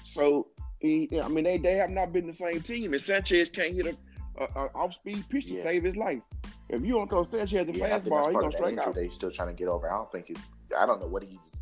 so 0.04 0.48
he, 0.84 1.20
I 1.20 1.28
mean, 1.28 1.44
they, 1.46 1.58
they 1.58 1.74
have 1.76 1.90
not 1.90 2.14
been 2.14 2.28
the 2.28 2.34
same 2.34 2.62
team. 2.62 2.94
And 2.94 3.02
Sanchez 3.02 3.50
can't 3.50 3.74
hit 3.74 3.88
a, 3.88 4.44
a, 4.44 4.48
a 4.66 4.68
off 4.76 4.94
speed 4.94 5.24
pitch 5.30 5.46
to 5.48 5.54
Yeah. 5.54 5.64
save 5.64 5.84
his 5.84 5.96
life. 5.96 6.22
If 6.70 6.84
you 6.86 6.94
don't 6.94 7.10
throw 7.10 7.24
Sanchez 7.24 7.66
the 7.66 7.74
yeah, 7.78 7.86
I 7.86 8.00
think 8.00 8.04
that's 8.04 8.10
fastball, 8.10 8.26
he's 8.28 8.34
gonna 8.34 8.52
strike 8.52 8.78
out. 8.80 8.94
that 8.96 9.04
he's 9.04 9.14
still 9.14 9.32
trying 9.32 9.48
to 9.50 9.54
get 9.54 9.68
over. 9.70 9.90
I 9.92 9.96
don't 9.96 10.12
think 10.12 10.30
it. 10.30 10.38
I 10.78 10.86
don't 10.86 11.02
know 11.02 11.08
what 11.08 11.24
he's. 11.24 11.54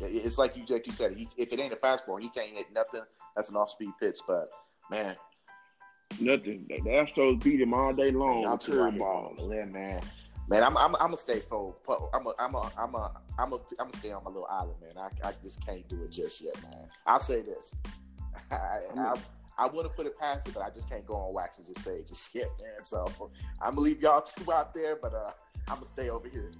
It's 0.00 0.38
like 0.38 0.56
you, 0.56 0.64
like 0.68 0.86
you 0.86 0.92
said. 0.92 1.16
He, 1.16 1.28
if 1.36 1.52
it 1.52 1.58
ain't 1.58 1.72
a 1.72 1.76
fastball, 1.76 2.20
he 2.20 2.28
can't 2.28 2.48
hit 2.50 2.66
nothing. 2.72 3.02
That's 3.34 3.48
an 3.50 3.56
off-speed 3.56 3.90
pitch. 4.00 4.18
But 4.26 4.48
man, 4.90 5.16
Nothing. 6.20 6.64
The 6.68 6.78
Astros 6.90 7.42
beat 7.42 7.60
him 7.60 7.74
all 7.74 7.92
day 7.92 8.10
long 8.10 8.42
y'all 8.42 8.52
with 8.52 8.60
two 8.62 8.80
out 8.82 8.94
curveball. 8.94 9.38
limb, 9.40 9.72
man. 9.72 10.00
Man, 10.48 10.62
I'm 10.62 10.76
I'm 10.76 10.94
I'm 10.96 11.08
gonna 11.08 11.16
stay 11.16 11.40
full. 11.40 11.76
I'm 12.14 12.26
a 12.26 12.32
I'm 12.38 12.54
a 12.54 12.70
I'm 12.78 12.94
a 12.94 13.12
I'm 13.38 13.52
a 13.52 13.56
I'm 13.56 13.60
gonna 13.76 13.92
stay 13.96 14.12
on 14.12 14.22
my 14.24 14.30
little 14.30 14.46
island, 14.46 14.76
man. 14.80 14.96
I, 14.96 15.28
I 15.28 15.32
just 15.42 15.64
can't 15.66 15.86
do 15.88 16.02
it 16.04 16.12
just 16.12 16.40
yet, 16.40 16.60
man. 16.62 16.88
I'll 17.06 17.18
say 17.18 17.42
this. 17.42 17.74
I 18.50 18.80
I, 18.96 19.14
I 19.58 19.66
would 19.66 19.84
have 19.86 19.96
put 19.96 20.06
it 20.06 20.18
past 20.18 20.48
it, 20.48 20.54
but 20.54 20.62
I 20.62 20.70
just 20.70 20.88
can't 20.88 21.06
go 21.06 21.14
on 21.14 21.34
wax 21.34 21.58
and 21.58 21.66
just 21.66 21.80
say 21.80 21.96
it 21.96 22.06
just 22.06 22.34
yet, 22.34 22.48
man. 22.62 22.82
So 22.82 23.06
I'm 23.60 23.70
gonna 23.70 23.80
leave 23.80 24.00
y'all 24.02 24.22
two 24.36 24.52
out 24.52 24.74
there, 24.74 24.96
but 24.96 25.14
uh, 25.14 25.32
I'm 25.68 25.76
gonna 25.76 25.86
stay 25.86 26.10
over 26.10 26.28
here. 26.28 26.50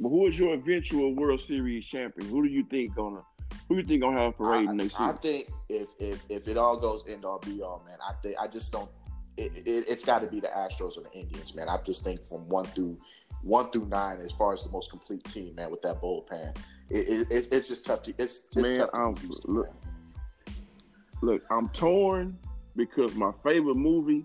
But 0.00 0.08
who 0.10 0.26
is 0.26 0.38
your 0.38 0.54
eventual 0.54 1.14
World 1.14 1.40
Series 1.40 1.84
champion? 1.86 2.28
Who 2.30 2.42
do 2.42 2.48
you 2.48 2.64
think 2.64 2.94
gonna 2.94 3.22
who 3.68 3.76
do 3.76 3.82
you 3.82 3.86
think 3.86 4.02
gonna 4.02 4.20
have 4.20 4.30
a 4.30 4.32
parade 4.32 4.68
I, 4.68 4.72
next 4.72 5.00
I 5.00 5.12
think 5.12 5.50
if 5.68 5.90
if 5.98 6.22
if 6.28 6.48
it 6.48 6.56
all 6.56 6.76
goes 6.76 7.04
end 7.08 7.24
all 7.24 7.38
be 7.38 7.62
all, 7.62 7.82
man, 7.86 7.98
I 8.06 8.12
think 8.22 8.36
I 8.38 8.46
just 8.46 8.72
don't. 8.72 8.90
It, 9.36 9.56
it, 9.68 9.88
it's 9.88 10.04
got 10.04 10.18
to 10.22 10.26
be 10.26 10.40
the 10.40 10.48
Astros 10.48 10.98
or 10.98 11.02
the 11.02 11.12
Indians, 11.12 11.54
man. 11.54 11.68
I 11.68 11.76
just 11.82 12.02
think 12.02 12.24
from 12.24 12.48
one 12.48 12.64
through 12.64 12.98
one 13.42 13.70
through 13.70 13.86
nine, 13.86 14.18
as 14.18 14.32
far 14.32 14.52
as 14.52 14.64
the 14.64 14.70
most 14.70 14.90
complete 14.90 15.22
team, 15.24 15.54
man, 15.54 15.70
with 15.70 15.80
that 15.82 16.00
bullpen, 16.00 16.56
it, 16.90 16.96
it, 16.96 17.30
it, 17.30 17.48
it's 17.52 17.68
just 17.68 17.84
tough 17.84 18.02
to 18.02 18.14
it's, 18.18 18.46
it's 18.46 18.56
Man, 18.56 18.78
tough 18.78 19.14
to 19.14 19.28
to, 19.28 19.40
look, 19.44 19.66
man. 19.66 19.87
Look, 21.20 21.42
I'm 21.50 21.68
torn 21.70 22.38
because 22.76 23.14
my 23.14 23.32
favorite 23.42 23.76
movie 23.76 24.24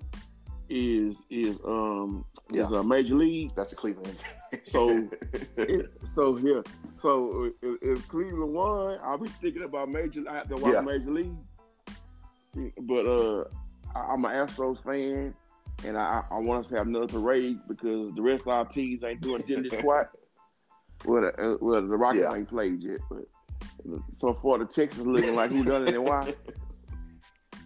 is 0.69 1.25
is 1.29 1.59
um 1.65 2.25
Yeah. 2.51 2.67
is 2.67 2.71
uh, 2.73 2.83
Major 2.83 3.15
League. 3.15 3.51
That's 3.55 3.73
a 3.73 3.75
Cleveland. 3.75 4.21
So- 4.65 5.09
It- 5.57 5.91
so 6.15 6.37
yeah, 6.37 6.61
so 7.01 7.51
if, 7.61 7.77
if 7.81 8.07
Cleveland 8.07 8.53
won, 8.53 8.99
I'll 9.03 9.17
be 9.17 9.27
thinking 9.29 9.63
about 9.63 9.89
Major. 9.89 10.23
I 10.29 10.35
have 10.35 10.49
to 10.49 10.55
watch 10.55 10.73
Yeah. 10.73 10.81
Major 10.81 11.11
League. 11.11 11.35
But 12.81 13.05
uh, 13.07 13.45
I, 13.95 13.99
I'm 14.13 14.23
an 14.25 14.31
Astros 14.31 14.83
fan, 14.83 15.33
and 15.83 15.97
I, 15.97 16.23
I 16.29 16.37
want 16.39 16.67
to 16.67 16.75
have 16.75 16.85
another 16.87 17.07
parade 17.07 17.59
because 17.67 18.13
the 18.13 18.21
rest 18.21 18.41
of 18.43 18.49
our 18.49 18.65
teams 18.65 19.03
ain't 19.03 19.21
doing 19.21 19.41
diddly 19.43 19.75
squat. 19.79 20.09
Well, 21.05 21.21
the, 21.23 21.33
uh, 21.37 21.57
well, 21.59 21.81
the 21.81 21.97
Rockets 21.97 22.21
Yeah. 22.23 22.33
ain't 22.33 22.47
played 22.47 22.81
yet, 22.81 23.01
but 23.09 23.25
so 24.13 24.33
far 24.35 24.57
the 24.59 24.65
Texans 24.65 25.05
looking 25.05 25.35
like 25.35 25.51
who 25.51 25.65
done 25.65 25.85
it 25.85 25.95
and 25.95 26.05
why. 26.05 26.33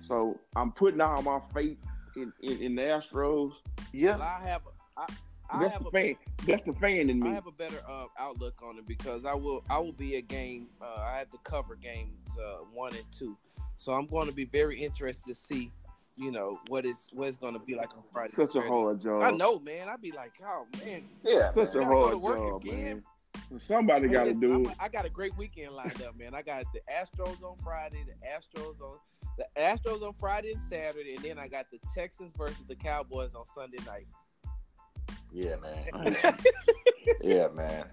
So 0.07 0.39
I'm 0.55 0.71
putting 0.71 1.01
all 1.01 1.21
my 1.21 1.39
faith 1.53 1.77
in, 2.15 2.31
in, 2.41 2.61
in 2.61 2.75
the 2.75 2.81
Astros. 2.83 3.11
Well, 3.13 3.53
yeah, 3.91 4.17
I 4.17 4.41
have, 4.47 4.61
I, 4.95 5.05
I 5.49 5.61
That's 5.61 5.73
have 5.73 5.83
the 5.83 5.89
a, 5.89 5.91
fan. 5.91 6.15
That's 6.45 6.63
the 6.63 6.73
fan 6.73 7.09
in 7.09 7.19
me. 7.19 7.29
I 7.29 7.33
have 7.33 7.47
a 7.47 7.51
better 7.51 7.81
uh, 7.87 8.05
outlook 8.17 8.61
on 8.63 8.77
it 8.77 8.87
because 8.87 9.25
I 9.25 9.33
will 9.33 9.63
I 9.69 9.79
will 9.79 9.91
be 9.93 10.15
a 10.15 10.21
game 10.21 10.67
uh, 10.81 11.01
I 11.01 11.17
have 11.19 11.29
to 11.31 11.37
cover 11.43 11.75
games 11.75 12.37
uh, 12.41 12.59
one 12.73 12.95
and 12.95 13.05
two, 13.11 13.37
so 13.75 13.93
I'm 13.93 14.07
going 14.07 14.27
to 14.27 14.33
be 14.33 14.45
very 14.45 14.81
interested 14.81 15.27
to 15.27 15.35
see 15.35 15.71
you 16.15 16.31
know 16.31 16.59
what 16.67 16.85
is 16.85 17.09
what 17.13 17.27
it's 17.27 17.37
gonna 17.37 17.59
be 17.59 17.75
like 17.75 17.95
on 17.95 18.03
Friday. 18.11 18.33
Such 18.33 18.55
a 18.55 18.61
hard 18.61 19.01
job. 19.01 19.21
I 19.23 19.31
know, 19.31 19.59
man. 19.59 19.89
I'd 19.89 20.01
be 20.01 20.11
like, 20.11 20.31
oh 20.45 20.65
man, 20.83 21.03
Yeah, 21.23 21.51
Such 21.51 21.73
man. 21.75 21.83
a 21.83 21.85
to 21.85 21.93
hard 21.93 22.21
job, 22.21 22.61
again. 22.61 22.83
man. 22.83 23.03
Somebody 23.59 24.07
got 24.09 24.25
to 24.25 24.33
do 24.33 24.63
it. 24.63 24.75
I 24.79 24.89
got 24.89 25.05
a 25.05 25.09
great 25.09 25.37
weekend 25.37 25.73
lined 25.73 26.01
up, 26.01 26.17
man. 26.17 26.33
I 26.33 26.41
got 26.41 26.65
the 26.73 26.81
Astros 26.91 27.43
on 27.43 27.55
Friday, 27.63 28.03
the 28.05 28.27
Astros 28.27 28.81
on 28.81 28.97
the 29.37 29.45
Astros 29.55 30.01
on 30.01 30.13
Friday 30.19 30.51
and 30.51 30.61
Saturday, 30.61 31.15
and 31.15 31.23
then 31.23 31.39
I 31.39 31.47
got 31.47 31.67
the 31.71 31.79
Texans 31.93 32.33
versus 32.37 32.63
the 32.67 32.75
Cowboys 32.75 33.35
on 33.35 33.45
Sunday 33.45 33.77
night. 33.85 34.07
Yeah, 35.31 35.55
man. 35.57 36.35
Yeah, 37.21 37.47
man. 37.53 37.85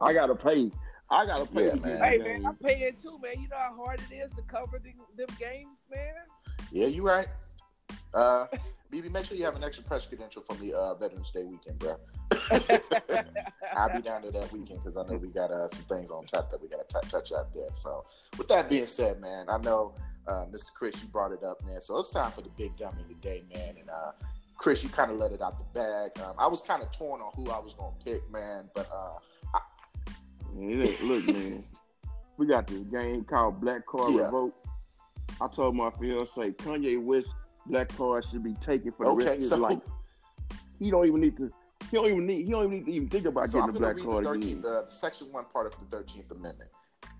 I 0.00 0.12
got 0.12 0.26
to 0.26 0.34
pay. 0.34 0.70
I 1.10 1.26
got 1.26 1.38
to 1.38 1.46
pay. 1.52 1.66
Yeah, 1.66 1.74
man. 1.74 1.98
Hey 1.98 2.18
man, 2.18 2.46
I'm 2.46 2.56
paying 2.56 2.94
too, 3.02 3.18
man. 3.20 3.42
You 3.42 3.48
know 3.48 3.56
how 3.56 3.74
hard 3.84 4.00
it 4.10 4.14
is 4.14 4.30
to 4.36 4.42
cover 4.42 4.80
the, 4.82 4.92
them 5.16 5.36
games, 5.38 5.78
man. 5.90 6.14
Yeah, 6.70 6.86
you 6.86 7.02
right. 7.02 7.28
Uh, 8.14 8.46
BB, 8.92 9.10
make 9.10 9.24
sure 9.24 9.36
you 9.36 9.44
have 9.44 9.56
an 9.56 9.64
extra 9.64 9.84
press 9.84 10.06
credential 10.06 10.42
for 10.42 10.54
the 10.56 10.72
uh, 10.72 10.94
Veterans 10.94 11.32
Day 11.32 11.44
weekend, 11.44 11.78
bro. 11.78 11.96
I'll 13.76 13.92
be 13.92 14.00
down 14.02 14.22
there 14.22 14.30
that 14.30 14.52
weekend 14.52 14.80
because 14.80 14.96
I 14.96 15.02
know 15.02 15.16
we 15.16 15.28
got 15.28 15.50
uh, 15.50 15.68
some 15.68 15.84
things 15.84 16.10
on 16.10 16.24
top 16.26 16.48
that 16.50 16.62
we 16.62 16.68
got 16.68 16.88
to 16.88 17.00
touch 17.08 17.32
out 17.32 17.52
there. 17.52 17.68
So, 17.72 18.04
with 18.38 18.48
that 18.48 18.68
being 18.68 18.86
said, 18.86 19.20
man, 19.20 19.46
I 19.48 19.58
know 19.58 19.94
uh, 20.26 20.44
Mr. 20.50 20.72
Chris, 20.74 21.02
you 21.02 21.08
brought 21.08 21.32
it 21.32 21.42
up, 21.42 21.64
man. 21.64 21.80
So 21.80 21.98
it's 21.98 22.10
time 22.12 22.30
for 22.32 22.40
the 22.42 22.50
big 22.50 22.76
dummy 22.76 23.02
of 23.02 23.08
the 23.08 23.14
day, 23.14 23.42
man. 23.52 23.74
And 23.78 23.90
uh, 23.90 24.12
Chris, 24.58 24.82
you 24.82 24.88
kind 24.90 25.10
of 25.10 25.18
let 25.18 25.32
it 25.32 25.42
out 25.42 25.58
the 25.58 25.64
bag. 25.78 26.12
Um, 26.24 26.34
I 26.38 26.46
was 26.46 26.62
kind 26.62 26.82
of 26.82 26.90
torn 26.92 27.20
on 27.20 27.30
who 27.34 27.50
I 27.50 27.58
was 27.58 27.74
going 27.74 27.92
to 27.98 28.04
pick, 28.04 28.30
man, 28.30 28.68
but 28.74 28.88
uh, 28.94 29.18
Man, 30.54 30.82
look, 30.82 31.02
look, 31.02 31.26
man. 31.34 31.62
We 32.36 32.46
got 32.46 32.66
this 32.66 32.80
game 32.80 33.22
called 33.24 33.60
Black 33.60 33.86
Card 33.86 34.12
Yeah. 34.14 34.22
Revoke. 34.22 34.54
I 35.40 35.46
told 35.46 35.76
my 35.76 35.90
fiance 36.00 36.50
Kanye 36.50 37.00
West 37.00 37.32
Black 37.66 37.88
Card 37.96 38.24
should 38.24 38.42
be 38.42 38.54
taken 38.54 38.90
for 38.90 39.06
the 39.06 39.12
rest 39.12 39.26
Okay, 39.28 39.30
of 39.36 39.40
his 39.40 39.48
so- 39.50 39.56
life. 39.56 39.78
He 40.80 40.90
don't 40.90 41.06
even 41.06 41.20
need 41.20 41.36
to. 41.36 41.52
He 41.90 41.96
don't 41.96 42.06
even 42.06 42.26
need. 42.26 42.44
He 42.46 42.50
don't 42.50 42.64
even 42.64 42.78
need 42.78 42.86
to 42.86 42.92
even 42.92 43.08
think 43.08 43.26
about 43.26 43.48
so 43.50 43.60
I'm 43.60 43.66
getting 43.66 43.76
a 43.76 43.86
black 43.86 43.96
read 43.96 44.04
card 44.04 44.24
the 44.24 44.30
again. 44.32 44.62
13th, 44.62 44.64
uh, 44.64 44.88
section 44.88 45.32
one 45.32 45.44
part 45.44 45.66
of 45.72 45.78
the 45.90 45.96
13th 45.96 46.30
Amendment. 46.32 46.70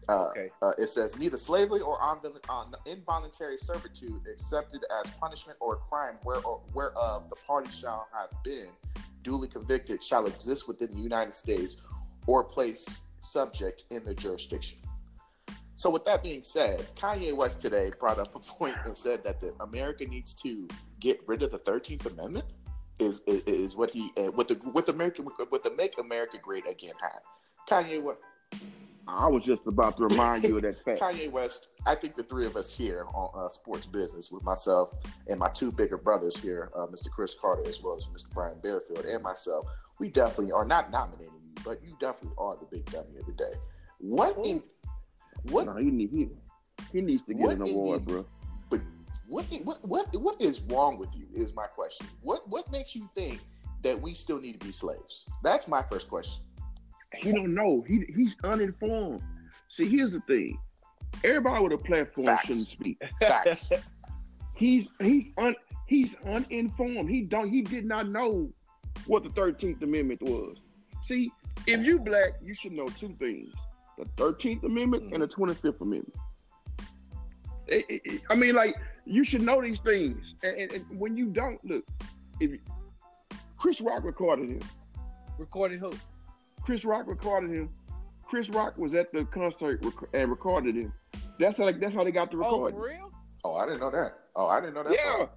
Uh, 0.08 0.28
Okay. 0.30 0.50
Uh, 0.62 0.72
it 0.78 0.88
says 0.88 1.16
neither 1.18 1.36
slavery 1.36 1.80
or 1.80 1.98
invol- 1.98 2.74
involuntary 2.86 3.56
servitude 3.56 4.20
accepted 4.30 4.84
as 5.02 5.10
punishment 5.12 5.56
or 5.60 5.76
crime 5.76 6.16
where, 6.24 6.40
whereof 6.72 7.28
the 7.30 7.36
party 7.46 7.70
shall 7.70 8.08
have 8.12 8.30
been 8.42 8.68
duly 9.22 9.48
convicted 9.48 10.04
shall 10.04 10.26
exist 10.26 10.68
within 10.68 10.94
the 10.94 11.00
United 11.00 11.34
States 11.34 11.80
or 12.26 12.44
place 12.44 13.00
subject 13.18 13.84
in 13.90 14.04
their 14.04 14.14
jurisdiction. 14.14 14.78
So, 15.76 15.90
with 15.90 16.04
that 16.04 16.22
being 16.22 16.42
said, 16.42 16.86
Kanye 16.94 17.34
West 17.34 17.60
today 17.60 17.90
brought 17.98 18.18
up 18.18 18.34
a 18.36 18.38
point 18.58 18.76
and 18.84 18.96
said 18.96 19.24
that 19.24 19.40
the 19.40 19.52
America 19.60 20.04
needs 20.04 20.34
to 20.36 20.68
get 21.00 21.20
rid 21.26 21.42
of 21.42 21.50
the 21.50 21.58
Thirteenth 21.58 22.06
Amendment. 22.06 22.46
Is, 23.00 23.22
is 23.26 23.42
is 23.42 23.76
what 23.76 23.90
he 23.90 24.12
uh, 24.16 24.30
with 24.30 24.46
the 24.48 24.70
with 24.72 24.88
American 24.88 25.26
with 25.50 25.64
the 25.64 25.74
Make 25.74 25.98
America 25.98 26.38
Great 26.40 26.64
Again 26.68 26.94
hat. 27.00 27.22
Kanye 27.68 28.00
West. 28.00 28.20
I 29.06 29.28
was 29.28 29.44
just 29.44 29.66
about 29.66 29.96
to 29.98 30.04
remind 30.06 30.44
you 30.44 30.56
of 30.56 30.62
that 30.62 30.76
fact. 30.84 31.00
Kanye 31.00 31.30
West, 31.30 31.68
I 31.86 31.94
think 31.94 32.16
the 32.16 32.22
three 32.22 32.46
of 32.46 32.56
us 32.56 32.74
here 32.74 33.06
on 33.14 33.30
uh, 33.34 33.48
Sports 33.48 33.86
Business, 33.86 34.30
with 34.32 34.42
myself 34.44 34.94
and 35.28 35.38
my 35.38 35.48
two 35.48 35.70
bigger 35.70 35.96
brothers 35.98 36.38
here, 36.38 36.70
uh, 36.74 36.86
Mr. 36.86 37.10
Chris 37.10 37.34
Carter 37.38 37.68
as 37.68 37.82
well 37.82 37.96
as 37.96 38.06
Mr. 38.06 38.32
Brian 38.32 38.56
Bearfield 38.60 39.04
and 39.12 39.22
myself, 39.22 39.66
we 39.98 40.08
definitely 40.08 40.52
are 40.52 40.64
not 40.64 40.90
nominating 40.90 41.32
you, 41.42 41.52
but 41.64 41.82
you 41.84 41.96
definitely 42.00 42.34
are 42.38 42.56
the 42.56 42.66
big 42.66 42.84
dummy 42.86 43.18
of 43.18 43.26
the 43.26 43.32
day. 43.32 43.52
What 43.98 44.36
in 44.44 44.62
what 45.50 45.66
No, 45.66 45.76
he 45.76 45.90
need 45.90 46.10
he, 46.10 46.28
he 46.92 47.00
needs 47.00 47.24
to 47.24 47.34
get 47.34 47.50
an 47.50 47.62
award, 47.62 48.06
the- 48.06 48.12
bro. 48.12 48.26
but 48.70 48.80
what 49.28 49.44
what 49.64 49.84
what 49.86 50.16
what 50.20 50.40
is 50.40 50.62
wrong 50.62 50.98
with 50.98 51.10
you 51.14 51.26
is 51.34 51.54
my 51.54 51.66
question. 51.66 52.06
What 52.22 52.48
what 52.48 52.70
makes 52.72 52.94
you 52.94 53.08
think 53.14 53.40
that 53.82 54.00
we 54.00 54.14
still 54.14 54.40
need 54.40 54.58
to 54.58 54.66
be 54.66 54.72
slaves? 54.72 55.26
That's 55.42 55.68
my 55.68 55.82
first 55.82 56.08
question. 56.08 56.42
He 57.22 57.32
don't 57.32 57.54
know. 57.54 57.84
He 57.86 58.04
he's 58.14 58.36
uninformed. 58.44 59.22
See, 59.68 59.88
here's 59.88 60.12
the 60.12 60.20
thing. 60.20 60.58
Everybody 61.22 61.62
with 61.64 61.72
a 61.72 61.78
platform 61.78 62.26
Facts. 62.26 62.46
shouldn't 62.46 62.68
speak. 62.68 63.00
Facts. 63.20 63.70
He's 64.56 64.88
he's 65.00 65.32
un 65.36 65.56
he's 65.88 66.14
uninformed. 66.24 67.10
He 67.10 67.22
don't 67.22 67.48
he 67.50 67.60
did 67.60 67.84
not 67.84 68.08
know 68.08 68.52
what 69.06 69.24
the 69.24 69.30
Thirteenth 69.30 69.82
Amendment 69.82 70.22
was. 70.22 70.58
See, 71.02 71.32
if 71.66 71.84
you 71.84 71.98
black, 71.98 72.34
you 72.40 72.54
should 72.54 72.70
know 72.70 72.86
two 72.86 73.16
things: 73.18 73.52
the 73.98 74.04
Thirteenth 74.16 74.62
Amendment 74.62 75.12
and 75.12 75.20
the 75.20 75.26
Twenty 75.26 75.54
Fifth 75.54 75.80
Amendment. 75.80 76.14
It- 77.66 77.84
it- 77.88 78.02
it- 78.04 78.22
I 78.30 78.36
mean, 78.36 78.54
like 78.54 78.76
you 79.04 79.24
should 79.24 79.42
know 79.42 79.60
these 79.60 79.80
things, 79.80 80.36
and, 80.44 80.56
and, 80.56 80.72
and 80.72 81.00
when 81.00 81.16
you 81.16 81.26
don't, 81.30 81.58
look, 81.64 81.84
if 82.38 82.52
you, 82.52 82.60
Chris 83.56 83.80
Rock 83.80 84.04
recorded 84.04 84.50
him, 84.50 84.60
Recording 85.36 85.78
who? 85.78 85.90
Chris 86.64 86.84
Rock 86.84 87.06
recorded 87.06 87.50
him. 87.50 87.68
Chris 88.26 88.48
Rock 88.48 88.76
was 88.78 88.94
at 88.94 89.12
the 89.12 89.24
concert 89.26 89.84
rec- 89.84 90.08
and 90.14 90.30
recorded 90.30 90.74
him. 90.76 90.92
That's 91.38 91.58
how 91.58 91.70
that's 91.70 91.94
how 91.94 92.04
they 92.04 92.10
got 92.12 92.30
the 92.30 92.38
Oh, 92.38 92.40
recording. 92.64 92.78
for 92.78 92.86
real? 92.86 93.10
oh, 93.44 93.54
I 93.56 93.66
didn't 93.66 93.80
know 93.80 93.90
that. 93.90 94.12
Oh, 94.34 94.46
I 94.46 94.60
didn't 94.60 94.74
know 94.74 94.82
that. 94.84 94.92
Yeah, 94.94 95.16
part. 95.16 95.30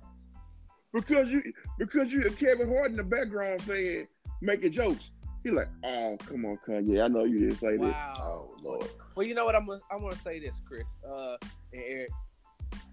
because 0.94 1.30
you 1.30 1.42
because 1.78 2.12
you 2.12 2.24
Kevin 2.40 2.70
Hart 2.70 2.92
in 2.92 2.98
the 2.98 3.04
background 3.04 3.62
saying 3.62 4.08
making 4.42 4.72
jokes. 4.72 5.12
He 5.44 5.52
like, 5.52 5.68
oh 5.84 6.18
come 6.26 6.46
on, 6.46 6.58
Kanye, 6.68 7.04
I 7.04 7.08
know 7.08 7.24
you 7.26 7.40
didn't 7.42 7.56
say 7.58 7.78
that. 7.78 7.80
Wow. 7.80 8.14
Oh 8.20 8.56
Lord. 8.64 8.90
Well, 9.16 9.26
you 9.26 9.34
know 9.36 9.46
what? 9.46 9.56
I'm 9.56 9.66
gonna 9.68 9.82
I'm 9.92 10.02
gonna 10.02 10.16
say 10.18 10.40
this, 10.40 10.60
Chris, 10.66 10.84
uh, 11.14 11.36
and 11.74 11.84
Eric. 11.86 12.10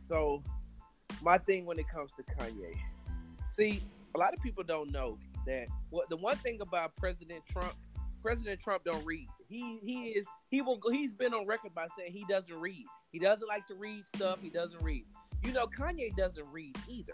So, 0.09 0.43
my 1.23 1.39
thing 1.39 1.65
when 1.67 1.79
it 1.79 1.87
comes 1.89 2.11
to 2.17 2.23
Kanye, 2.35 2.77
see, 3.47 3.83
a 4.15 4.19
lot 4.19 4.35
of 4.35 4.41
people 4.43 4.63
don't 4.65 4.91
know 4.93 5.19
that. 5.47 5.67
What 5.91 6.09
the 6.11 6.17
one 6.17 6.37
thing 6.37 6.61
about 6.61 6.95
President 6.97 7.43
Trump, 7.51 7.75
President 8.25 8.59
Trump 8.59 8.85
don't 8.85 9.05
read. 9.05 9.29
He 9.51 9.79
he 9.85 10.09
is 10.13 10.27
he 10.49 10.63
will. 10.63 10.81
He's 10.91 11.13
been 11.13 11.35
on 11.35 11.47
record 11.47 11.75
by 11.75 11.89
saying 11.99 12.13
he 12.13 12.25
doesn't 12.27 12.59
read. 12.59 12.87
He 13.13 13.19
doesn't 13.19 13.47
like 13.47 13.67
to 13.67 13.75
read 13.75 14.03
stuff. 14.17 14.39
He 14.41 14.49
doesn't 14.49 14.83
read. 14.83 15.05
You 15.43 15.53
know, 15.53 15.67
Kanye 15.67 16.17
doesn't 16.17 16.47
read 16.51 16.75
either. 16.89 17.13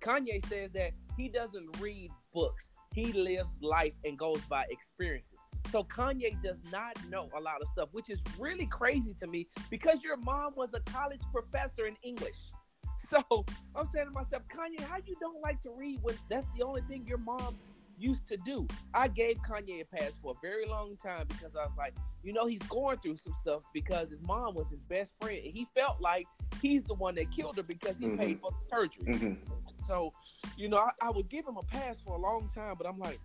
Kanye 0.00 0.40
says 0.46 0.70
that 0.74 0.92
he 1.16 1.28
doesn't 1.28 1.80
read 1.80 2.12
books. 2.32 2.70
He 2.94 3.12
lives 3.12 3.50
life 3.60 3.94
and 4.04 4.16
goes 4.16 4.40
by 4.42 4.64
experiences. 4.70 5.34
So 5.72 5.82
Kanye 5.82 6.40
does 6.44 6.60
not 6.70 6.96
know 7.08 7.28
a 7.36 7.40
lot 7.40 7.60
of 7.60 7.66
stuff, 7.66 7.88
which 7.90 8.08
is 8.08 8.20
really 8.38 8.66
crazy 8.66 9.14
to 9.14 9.26
me 9.26 9.48
because 9.68 9.98
your 10.04 10.16
mom 10.16 10.52
was 10.54 10.68
a 10.74 10.80
college 10.92 11.22
professor 11.32 11.86
in 11.86 11.96
English. 12.04 12.38
So 13.10 13.44
I'm 13.74 13.84
saying 13.86 14.06
to 14.06 14.12
myself, 14.12 14.42
Kanye, 14.48 14.80
how 14.84 14.96
you 15.04 15.16
don't 15.20 15.42
like 15.42 15.60
to 15.62 15.70
read 15.76 15.98
when 16.02 16.14
that's 16.30 16.46
the 16.56 16.64
only 16.64 16.82
thing 16.82 17.04
your 17.06 17.18
mom 17.18 17.58
used 18.02 18.26
to 18.28 18.36
do? 18.38 18.66
I 18.94 19.08
gave 19.08 19.36
Kanye 19.38 19.82
a 19.82 19.84
pass 19.84 20.12
for 20.22 20.32
a 20.36 20.40
very 20.42 20.66
long 20.66 20.96
time 20.96 21.26
because 21.28 21.54
I 21.56 21.64
was 21.64 21.76
like, 21.78 21.94
you 22.22 22.32
know, 22.32 22.46
he's 22.46 22.62
going 22.68 22.98
through 22.98 23.16
some 23.16 23.34
stuff 23.40 23.62
because 23.72 24.10
his 24.10 24.20
mom 24.22 24.54
was 24.54 24.68
his 24.70 24.80
best 24.88 25.12
friend. 25.20 25.38
And 25.44 25.52
he 25.54 25.66
felt 25.74 26.00
like 26.00 26.26
he's 26.60 26.84
the 26.84 26.94
one 26.94 27.14
that 27.16 27.30
killed 27.30 27.56
her 27.56 27.62
because 27.62 27.96
he 27.98 28.06
Mhm. 28.06 28.18
paid 28.18 28.40
for 28.40 28.50
the 28.50 28.76
surgery. 28.76 29.04
Mhm. 29.14 29.38
So, 29.86 30.12
you 30.56 30.68
know, 30.68 30.78
I, 30.78 30.90
I 31.02 31.10
would 31.10 31.28
give 31.28 31.46
him 31.46 31.56
a 31.56 31.62
pass 31.62 32.00
for 32.00 32.14
a 32.14 32.18
long 32.18 32.48
time, 32.54 32.74
but 32.78 32.86
I'm 32.86 32.98
like, 32.98 33.18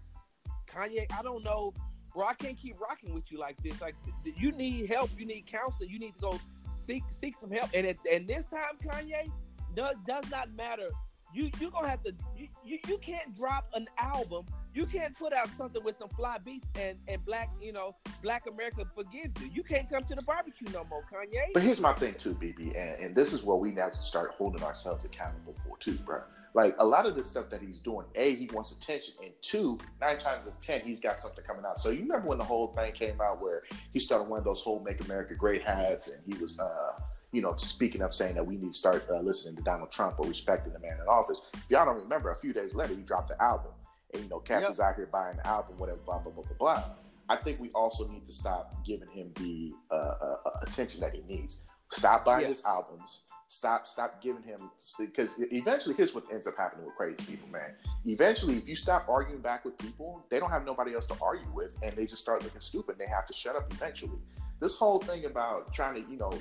Kanye, 0.67 1.05
I 1.17 1.21
don't 1.21 1.43
know, 1.43 1.73
bro. 2.13 2.25
I 2.25 2.33
can't 2.33 2.57
keep 2.57 2.79
rocking 2.79 3.13
with 3.13 3.31
you 3.31 3.37
like 3.39 3.57
this. 3.63 3.79
Like, 3.81 3.95
th- 4.23 4.35
you 4.37 4.51
need 4.51 4.89
help. 4.89 5.09
You 5.17 5.25
need 5.25 5.45
counseling. 5.45 5.89
You 5.89 5.99
need 5.99 6.15
to 6.15 6.21
go 6.21 6.39
seek 6.85 7.03
seek 7.09 7.35
some 7.35 7.51
help. 7.51 7.69
And 7.73 7.87
at, 7.87 7.97
and 8.11 8.27
this 8.27 8.45
time, 8.45 8.77
Kanye, 8.83 9.31
does 9.75 9.95
does 10.07 10.29
not 10.31 10.51
matter. 10.53 10.89
You 11.33 11.51
you 11.59 11.69
gonna 11.71 11.89
have 11.89 12.03
to. 12.03 12.13
You, 12.35 12.47
you 12.65 12.79
you 12.87 12.97
can't 12.97 13.35
drop 13.35 13.67
an 13.73 13.87
album. 13.97 14.45
You 14.77 14.85
can't 14.85 15.17
put 15.17 15.33
out 15.33 15.49
something 15.57 15.83
with 15.83 15.97
some 15.97 16.09
fly 16.09 16.37
beats 16.37 16.67
and 16.75 16.99
and 17.07 17.25
black 17.25 17.49
you 17.59 17.73
know 17.73 17.95
Black 18.21 18.43
America 18.45 18.85
forgive 18.93 19.31
you. 19.41 19.49
You 19.51 19.63
can't 19.63 19.89
come 19.89 20.03
to 20.03 20.13
the 20.13 20.21
barbecue 20.21 20.67
no 20.71 20.83
more, 20.83 21.03
Kanye. 21.11 21.53
But 21.55 21.63
here's 21.63 21.81
my 21.81 21.93
thing 21.93 22.13
too, 22.13 22.35
BB, 22.35 22.77
and, 22.77 23.01
and 23.01 23.15
this 23.15 23.33
is 23.33 23.43
where 23.43 23.57
we 23.57 23.71
now 23.71 23.89
start 23.89 24.35
holding 24.37 24.63
ourselves 24.63 25.03
accountable 25.03 25.55
for 25.65 25.77
too, 25.79 25.93
bro. 26.05 26.21
Like 26.53 26.75
a 26.77 26.85
lot 26.85 27.07
of 27.07 27.15
the 27.15 27.23
stuff 27.23 27.49
that 27.49 27.59
he's 27.59 27.79
doing, 27.79 28.05
a 28.13 28.35
he 28.35 28.51
wants 28.53 28.71
attention, 28.71 29.15
and 29.23 29.33
two, 29.41 29.79
nine 29.99 30.19
times 30.19 30.47
out 30.47 30.53
of 30.53 30.59
ten, 30.59 30.81
he's 30.81 30.99
got 30.99 31.19
something 31.19 31.43
coming 31.43 31.65
out. 31.65 31.79
So 31.79 31.89
you 31.89 32.01
remember 32.01 32.27
when 32.27 32.37
the 32.37 32.43
whole 32.43 32.67
thing 32.67 32.91
came 32.93 33.19
out 33.19 33.41
where 33.41 33.63
he 33.93 33.99
started 33.99 34.29
wearing 34.29 34.45
those 34.45 34.61
whole 34.61 34.79
"Make 34.83 35.03
America 35.05 35.33
Great" 35.33 35.63
hats, 35.63 36.07
and 36.07 36.21
he 36.31 36.39
was, 36.39 36.59
uh, 36.59 36.99
you 37.31 37.41
know, 37.41 37.55
speaking 37.57 38.03
up 38.03 38.13
saying 38.13 38.35
that 38.35 38.45
we 38.45 38.57
need 38.57 38.73
to 38.73 38.77
start 38.77 39.07
uh, 39.09 39.21
listening 39.21 39.55
to 39.55 39.63
Donald 39.63 39.91
Trump 39.91 40.19
or 40.19 40.27
respecting 40.27 40.71
the 40.71 40.79
man 40.79 40.97
in 41.01 41.07
office. 41.07 41.49
If 41.53 41.65
y'all 41.69 41.85
don't 41.85 41.97
remember, 41.97 42.29
a 42.29 42.35
few 42.35 42.53
days 42.53 42.75
later, 42.75 42.93
he 42.93 43.01
dropped 43.01 43.29
the 43.29 43.41
album, 43.41 43.71
and 44.13 44.23
you 44.23 44.29
know, 44.29 44.39
cats 44.39 44.63
Yep. 44.63 44.71
is 44.71 44.79
out 44.79 44.95
here 44.95 45.07
buying 45.11 45.37
the 45.37 45.47
album, 45.47 45.77
whatever, 45.77 45.99
blah 46.05 46.19
blah 46.19 46.31
blah 46.31 46.43
blah 46.43 46.57
blah. 46.57 46.83
I 47.29 47.35
think 47.35 47.59
we 47.59 47.71
also 47.71 48.07
need 48.07 48.25
to 48.25 48.31
stop 48.31 48.73
giving 48.85 49.09
him 49.09 49.31
the 49.35 49.73
uh, 49.91 49.95
uh, 49.95 50.37
uh, 50.45 50.49
attention 50.61 51.01
that 51.01 51.13
he 51.13 51.21
needs. 51.23 51.61
Stop 51.91 52.23
buying 52.25 52.41
Yeah. 52.43 52.47
his 52.49 52.63
albums. 52.65 53.23
Stop, 53.49 53.87
stop 53.87 54.21
giving 54.21 54.43
him 54.43 54.69
because 54.99 55.35
eventually, 55.39 55.95
here's 55.95 56.13
what 56.13 56.25
ends 56.31 56.47
up 56.47 56.57
happening 56.57 56.85
with 56.85 56.95
crazy 56.95 57.15
people, 57.25 57.47
man. 57.47 57.75
Eventually, 58.05 58.57
if 58.57 58.67
you 58.67 58.75
stop 58.75 59.07
arguing 59.07 59.41
back 59.41 59.63
with 59.63 59.77
people, 59.77 60.25
they 60.29 60.37
don't 60.39 60.49
have 60.49 60.65
nobody 60.65 60.93
else 60.93 61.07
to 61.07 61.15
argue 61.21 61.49
with, 61.53 61.77
and 61.81 61.95
they 61.95 62.05
just 62.05 62.21
start 62.21 62.43
looking 62.43 62.59
stupid. 62.59 62.97
They 62.97 63.07
have 63.07 63.25
to 63.27 63.33
shut 63.33 63.55
up 63.55 63.71
eventually. 63.71 64.19
This 64.59 64.77
whole 64.77 64.99
thing 64.99 65.23
about 65.25 65.73
trying 65.73 65.95
to, 66.03 66.11
you 66.11 66.17
know, 66.17 66.31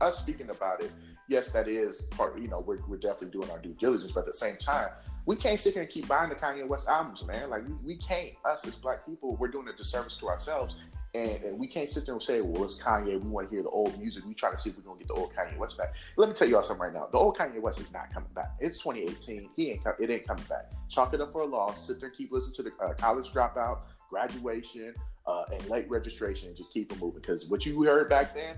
us 0.00 0.18
speaking 0.18 0.50
about 0.50 0.82
it 0.82 0.90
yes, 1.28 1.50
that 1.50 1.68
is 1.68 2.02
part. 2.02 2.38
You 2.38 2.48
know, 2.48 2.60
we're, 2.60 2.78
we're 2.86 2.96
definitely 2.96 3.30
doing 3.30 3.50
our 3.50 3.58
due 3.58 3.74
diligence, 3.78 4.12
but 4.12 4.20
at 4.20 4.26
the 4.26 4.34
same 4.34 4.56
time, 4.56 4.88
we 5.26 5.36
can't 5.36 5.58
sit 5.58 5.74
here 5.74 5.82
and 5.82 5.90
keep 5.90 6.06
buying 6.06 6.30
the 6.30 6.36
Kanye 6.36 6.66
West 6.66 6.88
albums, 6.88 7.26
man. 7.26 7.50
Like 7.50 7.66
we, 7.66 7.74
we 7.84 7.96
can't. 7.96 8.30
Us 8.44 8.66
as 8.66 8.76
black 8.76 9.04
people, 9.04 9.36
we're 9.36 9.48
doing 9.48 9.68
a 9.68 9.76
disservice 9.76 10.16
to 10.18 10.28
ourselves. 10.28 10.76
And, 11.14 11.42
and, 11.44 11.58
we 11.58 11.66
can't 11.66 11.88
sit 11.88 12.04
there 12.04 12.14
and 12.14 12.22
say, 12.22 12.42
well, 12.42 12.64
it's 12.64 12.78
Kanye. 12.80 13.18
We 13.18 13.28
want 13.30 13.48
to 13.48 13.54
hear 13.54 13.62
the 13.62 13.70
old 13.70 13.98
music. 13.98 14.24
We 14.26 14.34
try 14.34 14.50
to 14.50 14.58
see 14.58 14.70
if 14.70 14.76
we're 14.76 14.92
to 14.92 14.98
get 14.98 15.08
the 15.08 15.14
old 15.14 15.32
Kanye 15.34 15.56
West 15.56 15.78
back. 15.78 15.94
Let 16.16 16.28
me 16.28 16.34
tell 16.34 16.46
you 16.46 16.56
all 16.56 16.62
something 16.62 16.82
right 16.82 16.92
now. 16.92 17.08
The 17.10 17.18
old 17.18 17.38
Kanye 17.38 17.60
West 17.60 17.80
is 17.80 17.90
not 17.90 18.12
coming 18.12 18.28
back. 18.34 18.52
It's 18.60 18.78
2018. 18.78 19.50
He 19.56 19.70
ain't 19.70 19.80
it 19.98 20.10
ain't 20.10 20.26
coming 20.26 20.44
back. 20.44 20.70
Chalk 20.90 21.14
it 21.14 21.20
up 21.20 21.32
for 21.32 21.40
a 21.40 21.46
loss. 21.46 21.86
Sit 21.86 22.00
there 22.00 22.10
and 22.10 22.16
keep 22.16 22.32
listening 22.32 22.54
to 22.56 22.62
the 22.64 22.84
uh, 22.84 22.92
college 22.94 23.32
dropout, 23.32 23.78
graduation, 24.10 24.94
uh, 25.26 25.44
and 25.52 25.66
late 25.70 25.88
registration, 25.88 26.48
and 26.48 26.56
just 26.56 26.72
keep 26.72 26.92
it 26.92 27.00
moving. 27.00 27.20
Because 27.20 27.48
what 27.48 27.64
you 27.64 27.82
heard 27.82 28.10
back 28.10 28.34
then 28.34 28.56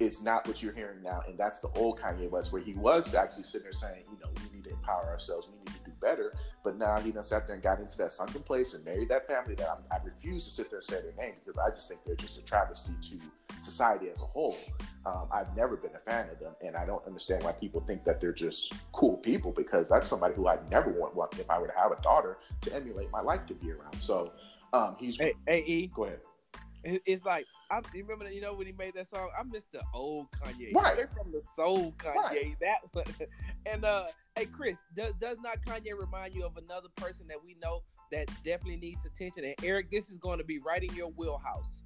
is 0.00 0.22
not 0.22 0.48
what 0.48 0.62
you're 0.62 0.72
hearing 0.72 1.02
now. 1.02 1.22
And 1.28 1.38
that's 1.38 1.60
the 1.60 1.68
old 1.76 2.00
Kanye 2.00 2.28
West, 2.30 2.52
where 2.52 2.62
he 2.62 2.72
was 2.72 3.14
actually 3.14 3.42
sitting 3.42 3.64
there 3.64 3.72
saying, 3.72 4.04
you 4.10 4.18
know, 4.18 4.30
we 4.34 4.56
need 4.56 4.64
to 4.64 4.70
empower 4.70 5.04
ourselves. 5.08 5.48
We 5.52 5.58
need 5.58 5.66
to 5.66 5.90
do 5.90 5.92
better. 6.00 6.34
But 6.64 6.78
now 6.78 6.98
he 6.98 7.12
done 7.12 7.22
sat 7.22 7.46
there 7.46 7.54
and 7.54 7.62
got 7.62 7.80
into 7.80 7.98
that 7.98 8.10
sunken 8.10 8.42
place 8.42 8.72
and 8.72 8.84
married 8.84 9.10
that 9.10 9.26
family 9.26 9.54
that 9.56 9.68
I'm, 9.70 9.78
i 9.92 10.02
refuse 10.02 10.44
to 10.46 10.50
sit 10.50 10.70
there 10.70 10.78
and 10.78 10.84
say 10.84 11.02
their 11.02 11.12
name 11.24 11.34
because 11.44 11.58
I 11.58 11.68
just 11.70 11.88
think 11.88 12.00
they're 12.04 12.16
just 12.16 12.38
a 12.38 12.42
travesty 12.42 12.92
to 13.00 13.60
society 13.60 14.08
as 14.08 14.22
a 14.22 14.24
whole. 14.24 14.56
Um, 15.04 15.28
I've 15.32 15.54
never 15.54 15.76
been 15.76 15.94
a 15.94 15.98
fan 15.98 16.30
of 16.30 16.40
them, 16.40 16.54
and 16.62 16.76
I 16.76 16.86
don't 16.86 17.06
understand 17.06 17.42
why 17.42 17.52
people 17.52 17.80
think 17.80 18.04
that 18.04 18.20
they're 18.20 18.32
just 18.32 18.72
cool 18.92 19.18
people 19.18 19.52
because 19.52 19.88
that's 19.88 20.08
somebody 20.08 20.34
who 20.34 20.46
I'd 20.46 20.68
never 20.70 20.90
want, 20.90 21.14
want 21.14 21.38
if 21.38 21.50
I 21.50 21.58
were 21.58 21.66
to 21.66 21.74
have 21.76 21.92
a 21.92 22.00
daughter 22.02 22.38
to 22.62 22.74
emulate 22.74 23.10
my 23.10 23.20
life 23.20 23.44
to 23.46 23.54
be 23.54 23.70
around. 23.70 24.00
So 24.00 24.32
um, 24.72 24.96
he's 24.98 25.18
hey, 25.18 25.34
hey 25.46 25.62
E. 25.66 25.90
Go 25.94 26.04
ahead. 26.04 26.20
It's 26.84 27.24
like 27.24 27.46
I 27.70 27.80
remember, 27.94 28.30
you 28.30 28.40
know, 28.40 28.54
when 28.54 28.66
he 28.66 28.72
made 28.72 28.94
that 28.94 29.08
song. 29.08 29.28
I 29.38 29.42
miss 29.42 29.64
the 29.72 29.82
old 29.94 30.28
Kanye, 30.32 30.74
right? 30.74 30.96
They're 30.96 31.08
from 31.08 31.30
the 31.30 31.40
soul 31.40 31.94
Kanye. 31.98 32.16
Right. 32.16 32.56
That 32.60 33.28
and 33.66 33.84
uh, 33.84 34.06
hey 34.36 34.46
Chris, 34.46 34.78
does 34.96 35.12
does 35.20 35.38
not 35.42 35.60
Kanye 35.64 35.98
remind 35.98 36.34
you 36.34 36.44
of 36.44 36.56
another 36.56 36.88
person 36.96 37.26
that 37.28 37.42
we 37.42 37.56
know 37.62 37.82
that 38.12 38.28
definitely 38.44 38.76
needs 38.76 39.04
attention? 39.04 39.44
And 39.44 39.54
Eric, 39.62 39.90
this 39.90 40.08
is 40.08 40.16
going 40.18 40.38
to 40.38 40.44
be 40.44 40.58
right 40.58 40.82
in 40.82 40.94
your 40.94 41.08
wheelhouse. 41.10 41.80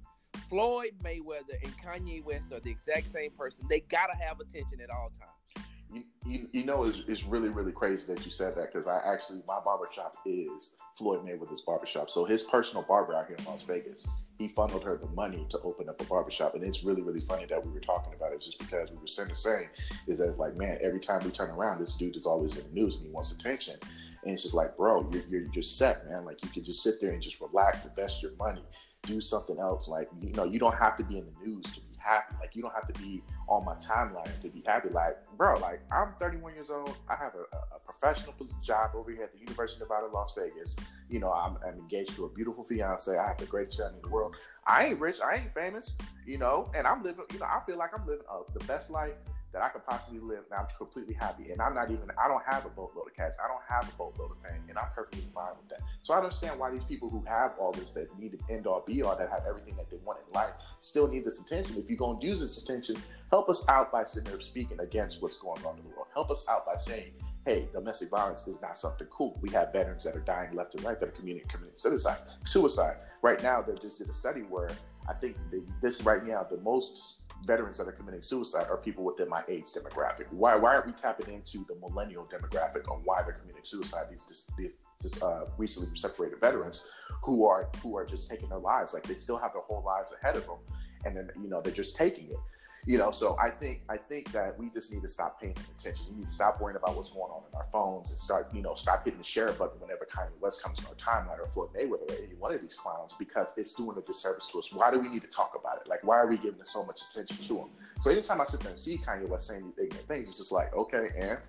Floyd 0.49 0.91
Mayweather 1.03 1.57
and 1.63 1.73
Kanye 1.77 2.23
West 2.23 2.51
are 2.51 2.59
the 2.59 2.69
exact 2.69 3.11
same 3.11 3.31
person. 3.31 3.65
They 3.69 3.81
gotta 3.81 4.15
have 4.17 4.39
attention 4.39 4.79
at 4.81 4.89
all 4.89 5.09
times. 5.09 5.65
You, 5.91 6.03
you, 6.25 6.49
you 6.51 6.65
know, 6.65 6.83
it's, 6.83 7.03
it's 7.07 7.23
really, 7.23 7.49
really 7.49 7.71
crazy 7.71 8.13
that 8.13 8.25
you 8.25 8.31
said 8.31 8.55
that 8.55 8.73
because 8.73 8.87
I 8.87 8.99
actually, 9.05 9.41
my 9.47 9.59
barbershop 9.63 10.15
is 10.25 10.73
Floyd 10.97 11.25
Mayweather's 11.25 11.61
barbershop. 11.61 12.09
So 12.09 12.25
his 12.25 12.43
personal 12.43 12.83
barber 12.83 13.13
out 13.13 13.27
here 13.27 13.37
in 13.37 13.45
Las 13.45 13.63
Vegas, 13.63 14.05
he 14.37 14.47
funneled 14.47 14.83
her 14.83 14.97
the 14.97 15.07
money 15.07 15.45
to 15.49 15.59
open 15.59 15.87
up 15.87 16.01
a 16.01 16.03
barbershop. 16.05 16.55
And 16.55 16.63
it's 16.63 16.83
really, 16.83 17.01
really 17.01 17.21
funny 17.21 17.45
that 17.45 17.65
we 17.65 17.71
were 17.71 17.79
talking 17.79 18.13
about 18.13 18.33
it 18.33 18.41
just 18.41 18.59
because 18.59 18.89
we 18.91 18.97
were 18.97 19.07
saying 19.07 19.33
saying 19.33 19.69
is 20.07 20.17
that 20.17 20.27
it's 20.27 20.37
like, 20.37 20.55
man, 20.55 20.77
every 20.81 20.99
time 20.99 21.21
we 21.23 21.31
turn 21.31 21.49
around, 21.51 21.79
this 21.79 21.95
dude 21.95 22.17
is 22.17 22.25
always 22.25 22.57
in 22.57 22.63
the 22.67 22.73
news 22.73 22.97
and 22.97 23.07
he 23.07 23.11
wants 23.13 23.31
attention. 23.31 23.75
And 24.23 24.33
it's 24.33 24.43
just 24.43 24.55
like, 24.55 24.75
bro, 24.75 25.09
you're, 25.11 25.23
you're 25.27 25.41
just 25.51 25.77
set, 25.77 26.09
man. 26.09 26.25
Like 26.25 26.43
you 26.43 26.49
can 26.49 26.63
just 26.63 26.83
sit 26.83 26.99
there 26.99 27.11
and 27.11 27.21
just 27.21 27.39
relax, 27.39 27.85
invest 27.85 28.21
your 28.21 28.35
money, 28.37 28.63
do 29.03 29.21
something 29.21 29.59
else. 29.59 29.87
Like, 29.87 30.09
you 30.21 30.33
know, 30.33 30.43
you 30.43 30.59
don't 30.59 30.75
have 30.75 30.97
to 30.97 31.03
be 31.03 31.17
in 31.17 31.25
the 31.25 31.47
news 31.47 31.65
to 31.73 31.79
be 31.79 31.95
happy. 31.97 32.35
Like 32.39 32.55
you 32.55 32.61
don't 32.61 32.73
have 32.73 32.91
to 32.93 33.01
be 33.01 33.23
on 33.47 33.63
my 33.65 33.75
timeline 33.75 34.41
to 34.41 34.49
be 34.49 34.63
happy. 34.65 34.89
Like, 34.89 35.17
bro, 35.37 35.57
like 35.59 35.81
I'm 35.91 36.13
31 36.19 36.53
years 36.53 36.69
old. 36.69 36.97
I 37.09 37.15
have 37.15 37.33
a, 37.35 37.75
a 37.75 37.79
professional 37.79 38.33
job 38.61 38.91
over 38.95 39.11
here 39.11 39.23
at 39.23 39.33
the 39.33 39.39
University 39.39 39.81
of 39.81 39.89
Nevada, 39.89 40.07
Las 40.07 40.35
Vegas. 40.37 40.75
You 41.09 41.19
know, 41.19 41.31
I'm, 41.31 41.57
I'm, 41.65 41.79
engaged 41.79 42.15
to 42.15 42.25
a 42.25 42.29
beautiful 42.29 42.63
fiance. 42.63 43.15
I 43.15 43.27
have 43.27 43.37
the 43.37 43.45
greatest 43.45 43.77
family 43.77 43.97
in 43.97 44.01
the 44.01 44.09
world. 44.09 44.35
I 44.65 44.87
ain't 44.87 44.99
rich. 44.99 45.19
I 45.21 45.35
ain't 45.35 45.53
famous. 45.53 45.93
You 46.25 46.37
know, 46.37 46.71
and 46.75 46.87
I'm 46.87 47.03
living. 47.03 47.25
You 47.33 47.39
know, 47.39 47.45
I 47.45 47.61
feel 47.65 47.77
like 47.77 47.91
I'm 47.97 48.05
living 48.05 48.25
uh, 48.31 48.39
the 48.53 48.63
best 48.65 48.89
life 48.89 49.15
that 49.55 49.63
I 49.63 49.69
could 49.69 49.85
possibly 49.85 50.19
live, 50.19 50.43
and 50.51 50.59
I'm 50.59 50.67
completely 50.77 51.13
happy. 51.13 51.51
And 51.51 51.61
I'm 51.61 51.73
not 51.73 51.89
even, 51.89 52.11
I 52.21 52.27
don't 52.27 52.43
have 52.45 52.65
a 52.65 52.69
boatload 52.69 53.07
of 53.07 53.13
cash. 53.13 53.31
I 53.41 53.47
don't 53.47 53.63
have 53.69 53.87
a 53.87 53.97
boatload 53.97 54.31
of 54.31 54.37
fame, 54.39 54.61
and 54.67 54.77
I'm 54.77 54.89
perfectly 54.93 55.25
fine 55.33 55.53
with 55.57 55.69
that. 55.69 55.79
So 56.03 56.13
I 56.13 56.17
understand 56.17 56.59
why 56.59 56.71
these 56.71 56.83
people 56.83 57.09
who 57.09 57.23
have 57.25 57.53
all 57.57 57.71
this, 57.71 57.91
that 57.91 58.09
need 58.19 58.33
to 58.33 58.53
end 58.53 58.67
all 58.67 58.83
be 58.85 59.01
all, 59.01 59.15
that 59.15 59.29
have 59.29 59.45
everything 59.47 59.77
that 59.77 59.89
they 59.89 59.95
want 60.03 60.19
in 60.27 60.33
life, 60.33 60.51
still 60.79 61.07
need 61.07 61.23
this 61.23 61.41
attention. 61.41 61.77
If 61.77 61.89
you're 61.89 61.97
going 61.97 62.19
to 62.19 62.27
use 62.27 62.41
this 62.41 62.61
attention, 62.61 62.97
help 63.29 63.47
us 63.47 63.65
out 63.69 63.93
by 63.93 64.03
sitting 64.03 64.29
there 64.29 64.41
speaking 64.41 64.81
against 64.81 65.21
what's 65.21 65.39
going 65.39 65.65
on 65.65 65.77
in 65.77 65.83
the 65.83 65.89
world. 65.91 66.07
Help 66.13 66.31
us 66.31 66.45
out 66.49 66.65
by 66.65 66.75
saying, 66.75 67.13
hey, 67.45 67.69
domestic 67.71 68.09
violence 68.09 68.45
is 68.47 68.61
not 68.61 68.77
something 68.77 69.07
cool. 69.07 69.39
We 69.41 69.51
have 69.51 69.71
veterans 69.71 70.03
that 70.03 70.17
are 70.17 70.21
dying 70.21 70.53
left 70.53 70.75
and 70.75 70.83
right 70.83 70.99
that 70.99 71.07
are 71.07 71.13
committing, 71.13 71.43
committing 71.47 71.77
suicide. 71.77 72.17
Suicide. 72.43 72.97
Right 73.21 73.41
now, 73.41 73.61
they 73.61 73.75
just 73.81 73.99
did 73.99 74.09
a 74.09 74.13
study 74.13 74.41
where 74.41 74.69
I 75.07 75.13
think 75.13 75.37
this 75.79 76.01
right 76.01 76.25
now, 76.25 76.43
the 76.43 76.57
most 76.57 77.21
veterans 77.43 77.77
that 77.77 77.87
are 77.87 77.91
committing 77.91 78.21
suicide 78.21 78.67
are 78.69 78.77
people 78.77 79.03
within 79.03 79.29
my 79.29 79.43
age 79.49 79.65
demographic. 79.75 80.25
Why 80.31 80.55
why 80.55 80.75
aren't 80.75 80.87
we 80.87 80.93
tapping 80.93 81.33
into 81.33 81.65
the 81.67 81.75
millennial 81.75 82.25
demographic 82.25 82.89
on 82.89 83.01
why 83.03 83.21
they're 83.23 83.33
committing 83.33 83.63
suicide? 83.63 84.07
These 84.09 84.47
these 84.57 84.77
just 85.01 85.21
uh, 85.21 85.45
recently 85.57 85.95
separated 85.95 86.39
veterans 86.39 86.85
who 87.23 87.45
are 87.45 87.69
who 87.81 87.97
are 87.97 88.05
just 88.05 88.29
taking 88.29 88.49
their 88.49 88.59
lives. 88.59 88.93
Like 88.93 89.03
they 89.03 89.15
still 89.15 89.37
have 89.37 89.53
their 89.53 89.61
whole 89.61 89.83
lives 89.85 90.11
ahead 90.21 90.35
of 90.35 90.45
them, 90.45 90.57
and 91.05 91.15
then 91.15 91.29
you 91.41 91.49
know 91.49 91.61
they're 91.61 91.73
just 91.73 91.95
taking 91.95 92.25
it. 92.29 92.39
You 92.87 92.99
know, 92.99 93.09
so 93.09 93.35
I 93.41 93.49
think 93.49 93.81
I 93.89 93.97
think 93.97 94.31
that 94.31 94.59
we 94.59 94.69
just 94.69 94.93
need 94.93 95.01
to 95.01 95.07
stop 95.07 95.41
paying 95.41 95.55
attention. 95.77 96.05
We 96.11 96.17
need 96.17 96.27
to 96.27 96.31
stop 96.31 96.61
worrying 96.61 96.77
about 96.77 96.95
what's 96.95 97.09
going 97.09 97.31
on 97.31 97.41
in 97.49 97.55
our 97.57 97.63
phones 97.73 98.11
and 98.11 98.19
start, 98.19 98.49
you 98.53 98.61
know, 98.61 98.75
stop 98.75 99.03
hitting 99.03 99.17
the 99.17 99.25
share 99.25 99.51
button 99.53 99.79
whenever 99.79 100.05
Kanye 100.05 100.39
West 100.39 100.61
comes 100.61 100.79
on 100.79 100.85
our 100.85 100.93
timeline 100.93 101.39
or 101.39 101.47
Floyd 101.47 101.69
Mayweather 101.75 102.11
or 102.11 102.23
any 102.23 102.35
one 102.35 102.53
of 102.53 102.61
these 102.61 102.75
clowns 102.75 103.15
because 103.17 103.53
it's 103.57 103.73
doing 103.73 103.97
a 103.97 104.01
disservice 104.01 104.49
to 104.51 104.59
us. 104.59 104.71
Why 104.71 104.91
do 104.91 104.99
we 104.99 105.09
need 105.09 105.23
to 105.23 105.27
talk 105.27 105.57
about 105.59 105.81
it? 105.81 105.89
Like, 105.89 106.03
why 106.03 106.17
are 106.17 106.27
we 106.27 106.37
giving 106.37 106.63
so 106.63 106.85
much 106.85 107.01
attention 107.09 107.37
to 107.47 107.57
him? 107.57 107.69
So 108.01 108.11
anytime 108.11 108.39
I 108.39 108.43
sit 108.43 108.59
there 108.59 108.69
and 108.69 108.77
see 108.77 108.97
Kanye 108.97 109.27
West 109.27 109.47
saying 109.47 109.63
these 109.65 109.85
ignorant 109.85 110.07
things, 110.07 110.29
it's 110.29 110.37
just 110.37 110.51
like, 110.51 110.75
okay, 110.75 111.07
and 111.19 111.41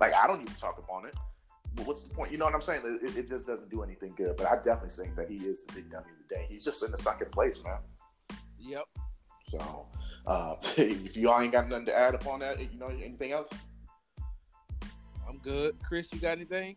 like 0.00 0.14
I 0.14 0.26
don't 0.26 0.46
to 0.46 0.58
talk 0.58 0.78
about 0.78 1.04
it. 1.04 1.14
But 1.74 1.86
what's 1.86 2.02
the 2.02 2.14
point? 2.14 2.32
You 2.32 2.38
know 2.38 2.46
what 2.46 2.54
I'm 2.54 2.62
saying? 2.62 2.80
It, 3.02 3.16
it 3.16 3.28
just 3.28 3.46
doesn't 3.46 3.70
do 3.70 3.82
anything 3.82 4.14
good. 4.16 4.36
But 4.36 4.46
I 4.46 4.56
definitely 4.56 4.90
think 4.90 5.14
that 5.16 5.28
he 5.28 5.36
is 5.36 5.62
the 5.64 5.74
big 5.74 5.90
dummy 5.90 6.06
of 6.10 6.28
the 6.28 6.34
day. 6.34 6.46
He's 6.48 6.64
just 6.64 6.82
in 6.82 6.90
the 6.90 6.96
sunken 6.96 7.28
place, 7.30 7.62
man. 7.62 7.78
Yep. 8.58 8.86
So 9.50 9.86
uh, 10.26 10.54
if 10.76 11.16
y'all 11.16 11.40
ain't 11.40 11.52
got 11.52 11.68
nothing 11.68 11.86
to 11.86 11.96
add 11.96 12.14
upon 12.14 12.40
that, 12.40 12.60
you 12.60 12.78
know, 12.78 12.86
anything 12.86 13.32
else? 13.32 13.50
I'm 15.28 15.38
good. 15.38 15.76
Chris, 15.82 16.12
you 16.12 16.20
got 16.20 16.32
anything? 16.32 16.76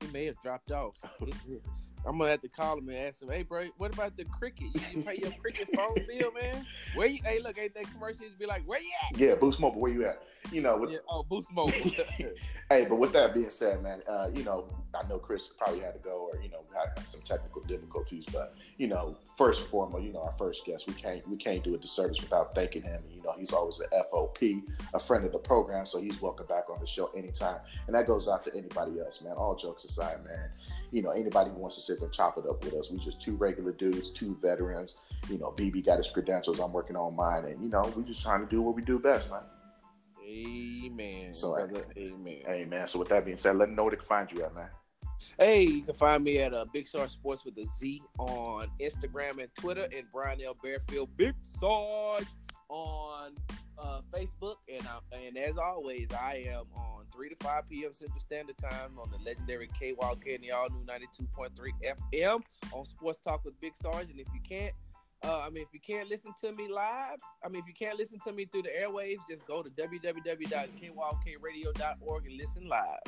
He 0.00 0.06
may 0.12 0.26
have 0.26 0.40
dropped 0.40 0.70
off. 0.70 0.94
I'm 2.08 2.16
gonna 2.16 2.30
have 2.30 2.40
to 2.40 2.48
call 2.48 2.78
him 2.78 2.88
and 2.88 2.96
ask 2.96 3.20
him, 3.20 3.28
hey 3.28 3.42
bro, 3.42 3.66
what 3.76 3.92
about 3.92 4.16
the 4.16 4.24
cricket? 4.24 4.68
You, 4.74 4.80
you 4.94 5.02
pay 5.02 5.18
your 5.20 5.30
cricket 5.32 5.68
phone 5.76 5.94
bill, 5.94 6.32
man? 6.32 6.64
Where 6.94 7.06
you 7.06 7.20
hey 7.22 7.38
look, 7.40 7.58
ain't 7.58 7.74
that 7.74 7.90
commercial 7.92 8.24
be 8.38 8.46
like, 8.46 8.66
where 8.66 8.80
you 8.80 8.90
at? 9.10 9.18
Yeah, 9.18 9.34
Boost 9.34 9.60
Mobile, 9.60 9.80
where 9.80 9.92
you 9.92 10.06
at? 10.06 10.22
You 10.50 10.62
know, 10.62 10.78
with, 10.78 10.90
yeah, 10.90 10.98
oh 11.10 11.22
Boost 11.22 11.52
Mobile. 11.52 11.70
hey, 12.70 12.86
but 12.88 12.94
with 12.94 13.12
that 13.12 13.34
being 13.34 13.50
said, 13.50 13.82
man, 13.82 14.00
uh, 14.08 14.28
you 14.34 14.42
know, 14.42 14.64
I 14.94 15.06
know 15.06 15.18
Chris 15.18 15.48
probably 15.48 15.80
had 15.80 15.92
to 15.92 16.00
go 16.00 16.30
or, 16.32 16.40
you 16.40 16.48
know, 16.48 16.60
we 16.70 16.76
had 16.76 17.06
some 17.06 17.20
technical 17.20 17.62
difficulties, 17.64 18.24
but 18.32 18.54
you 18.78 18.86
know, 18.86 19.18
first 19.36 19.60
and 19.60 19.70
foremost, 19.70 20.04
you 20.04 20.12
know, 20.14 20.22
our 20.22 20.32
first 20.32 20.64
guest, 20.64 20.86
we 20.86 20.94
can't 20.94 21.28
we 21.28 21.36
can't 21.36 21.62
do 21.62 21.74
a 21.74 21.78
disservice 21.78 22.22
without 22.22 22.54
thanking 22.54 22.82
him. 22.82 23.02
And, 23.04 23.14
you 23.14 23.22
know, 23.22 23.34
he's 23.38 23.52
always 23.52 23.80
an 23.80 23.88
FOP, 24.10 24.62
a 24.94 24.98
friend 24.98 25.26
of 25.26 25.32
the 25.32 25.40
program, 25.40 25.86
so 25.86 26.00
he's 26.00 26.22
welcome 26.22 26.46
back 26.46 26.70
on 26.70 26.80
the 26.80 26.86
show 26.86 27.10
anytime. 27.14 27.58
And 27.86 27.94
that 27.94 28.06
goes 28.06 28.28
out 28.28 28.44
to 28.44 28.54
anybody 28.54 28.98
else, 28.98 29.20
man. 29.20 29.34
All 29.34 29.54
jokes 29.54 29.84
aside, 29.84 30.24
man 30.24 30.48
you 30.90 31.02
know, 31.02 31.10
anybody 31.10 31.50
who 31.50 31.56
wants 31.56 31.76
to 31.76 31.82
sit 31.82 32.00
and 32.00 32.12
chop 32.12 32.38
it 32.38 32.44
up 32.48 32.64
with 32.64 32.74
us. 32.74 32.90
We 32.90 32.98
just 32.98 33.20
two 33.20 33.36
regular 33.36 33.72
dudes, 33.72 34.10
two 34.10 34.36
veterans. 34.40 34.98
You 35.28 35.38
know, 35.38 35.52
BB 35.56 35.86
got 35.86 35.98
his 35.98 36.10
credentials. 36.10 36.60
I'm 36.60 36.72
working 36.72 36.96
on 36.96 37.16
mine, 37.16 37.44
and 37.44 37.62
you 37.62 37.70
know, 37.70 37.92
we 37.96 38.04
just 38.04 38.22
trying 38.22 38.40
to 38.40 38.46
do 38.46 38.62
what 38.62 38.74
we 38.74 38.82
do 38.82 38.98
best, 38.98 39.30
man. 39.30 39.42
Amen. 40.24 41.32
So, 41.32 41.54
brother, 41.54 41.86
amen. 41.96 42.42
Amen. 42.48 42.88
So, 42.88 42.98
with 42.98 43.08
that 43.08 43.24
being 43.24 43.36
said, 43.36 43.56
let 43.56 43.66
them 43.66 43.76
know 43.76 43.84
where 43.84 43.92
they 43.92 43.96
can 43.96 44.06
find 44.06 44.30
you 44.30 44.44
at, 44.44 44.54
man. 44.54 44.68
Hey, 45.38 45.62
you 45.62 45.82
can 45.82 45.94
find 45.94 46.22
me 46.22 46.38
at 46.38 46.54
uh, 46.54 46.64
Big 46.72 46.86
Star 46.86 47.08
Sports 47.08 47.44
with 47.44 47.56
a 47.58 47.66
Z 47.66 48.02
on 48.18 48.68
Instagram 48.80 49.40
and 49.40 49.48
Twitter, 49.58 49.88
and 49.94 50.04
Brian 50.12 50.40
L. 50.40 50.56
Bearfield 50.62 51.08
Big 51.16 51.34
Sarge 51.58 52.26
on 52.68 53.34
uh, 53.78 54.00
Facebook, 54.12 54.56
and 54.72 54.86
I, 54.86 54.98
and 55.16 55.36
as 55.38 55.56
always, 55.56 56.08
I 56.12 56.44
am 56.48 56.64
on 56.74 57.04
three 57.14 57.28
to 57.28 57.36
five 57.40 57.68
p.m. 57.68 57.92
Central 57.92 58.20
Standard 58.20 58.58
Time 58.58 58.98
on 58.98 59.10
the 59.10 59.18
legendary 59.18 59.68
KYOK 59.80 60.34
and 60.34 60.42
the 60.44 60.50
all 60.52 60.68
new 60.70 60.84
ninety 60.86 61.06
two 61.16 61.26
point 61.34 61.56
three 61.56 61.72
FM 61.84 62.42
on 62.72 62.84
Sports 62.84 63.20
Talk 63.20 63.44
with 63.44 63.60
Big 63.60 63.76
Sarge. 63.76 64.10
And 64.10 64.20
if 64.20 64.26
you 64.34 64.40
can't, 64.48 64.74
uh, 65.24 65.40
I 65.40 65.50
mean, 65.50 65.62
if 65.62 65.68
you 65.72 65.80
can't 65.80 66.08
listen 66.08 66.32
to 66.42 66.52
me 66.52 66.68
live, 66.68 67.18
I 67.44 67.48
mean, 67.48 67.62
if 67.62 67.68
you 67.68 67.74
can't 67.74 67.98
listen 67.98 68.20
to 68.20 68.32
me 68.32 68.46
through 68.46 68.62
the 68.62 68.70
airwaves, 68.70 69.18
just 69.28 69.44
go 69.46 69.62
to 69.62 69.70
www.kyokradio.org 69.70 72.26
and 72.26 72.36
listen 72.36 72.68
live. 72.68 73.00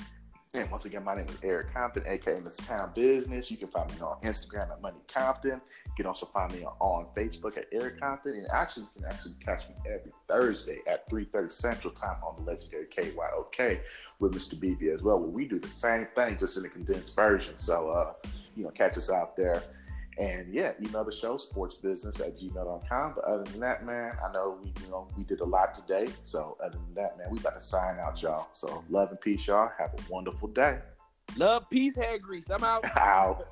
And 0.53 0.69
once 0.69 0.85
again, 0.85 1.05
my 1.05 1.15
name 1.15 1.29
is 1.29 1.39
Eric 1.45 1.73
Compton, 1.73 2.03
aka 2.09 2.35
Mr. 2.35 2.67
Town 2.67 2.91
Business. 2.93 3.53
You 3.53 3.57
can 3.57 3.69
find 3.69 3.89
me 3.95 4.01
on 4.01 4.19
Instagram 4.23 4.73
at 4.73 4.83
Money 4.83 4.99
Compton. 5.07 5.61
You 5.87 5.93
can 5.97 6.07
also 6.07 6.27
find 6.27 6.53
me 6.53 6.65
on 6.65 7.07
Facebook 7.17 7.57
at 7.57 7.67
Eric 7.71 8.01
Compton. 8.01 8.35
And 8.35 8.49
actually, 8.53 8.87
you 8.97 9.01
can 9.01 9.05
actually 9.05 9.35
catch 9.39 9.69
me 9.69 9.77
every 9.87 10.11
Thursday 10.27 10.81
at 10.89 11.09
3:30 11.09 11.53
Central 11.53 11.95
Time 11.95 12.17
on 12.25 12.35
the 12.35 12.51
legendary 12.51 12.87
KYOK 12.87 13.81
with 14.19 14.33
Mr. 14.35 14.57
BB 14.57 14.93
as 14.93 15.03
well, 15.03 15.21
where 15.21 15.31
we 15.31 15.45
do 15.45 15.61
the 15.61 15.69
same 15.69 16.09
thing, 16.17 16.37
just 16.37 16.57
in 16.57 16.65
a 16.65 16.69
condensed 16.69 17.15
version. 17.15 17.57
So, 17.57 17.91
uh, 17.91 18.15
you 18.57 18.65
know, 18.65 18.71
catch 18.71 18.99
us 18.99 19.09
out 19.09 19.37
there. 19.37 19.63
And 20.21 20.53
yeah, 20.53 20.73
email 20.85 21.03
the 21.03 21.13
show, 21.13 21.37
sportsbusiness 21.37 22.21
at 22.21 22.37
gmail.com. 22.37 23.13
But 23.17 23.25
other 23.25 23.45
than 23.45 23.61
that, 23.61 23.87
man, 23.87 24.13
I 24.23 24.31
know 24.31 24.59
we 24.63 24.71
you 24.85 24.91
know 24.91 25.09
we 25.17 25.25
did 25.25 25.41
a 25.41 25.45
lot 25.45 25.73
today. 25.73 26.09
So 26.23 26.59
other 26.63 26.77
than 26.77 26.95
that, 26.95 27.17
man, 27.17 27.29
we 27.31 27.39
about 27.39 27.55
to 27.55 27.61
sign 27.63 27.99
out, 27.99 28.21
y'all. 28.21 28.49
So 28.53 28.85
love 28.91 29.11
and 29.11 29.21
peace, 29.21 29.47
y'all. 29.47 29.71
Have 29.79 29.95
a 29.95 30.13
wonderful 30.13 30.49
day. 30.49 30.79
Love, 31.37 31.71
peace, 31.71 31.97
hair 31.97 32.19
grease. 32.19 32.51
I'm 32.51 32.63
out. 32.63 32.85
out. 32.97 33.47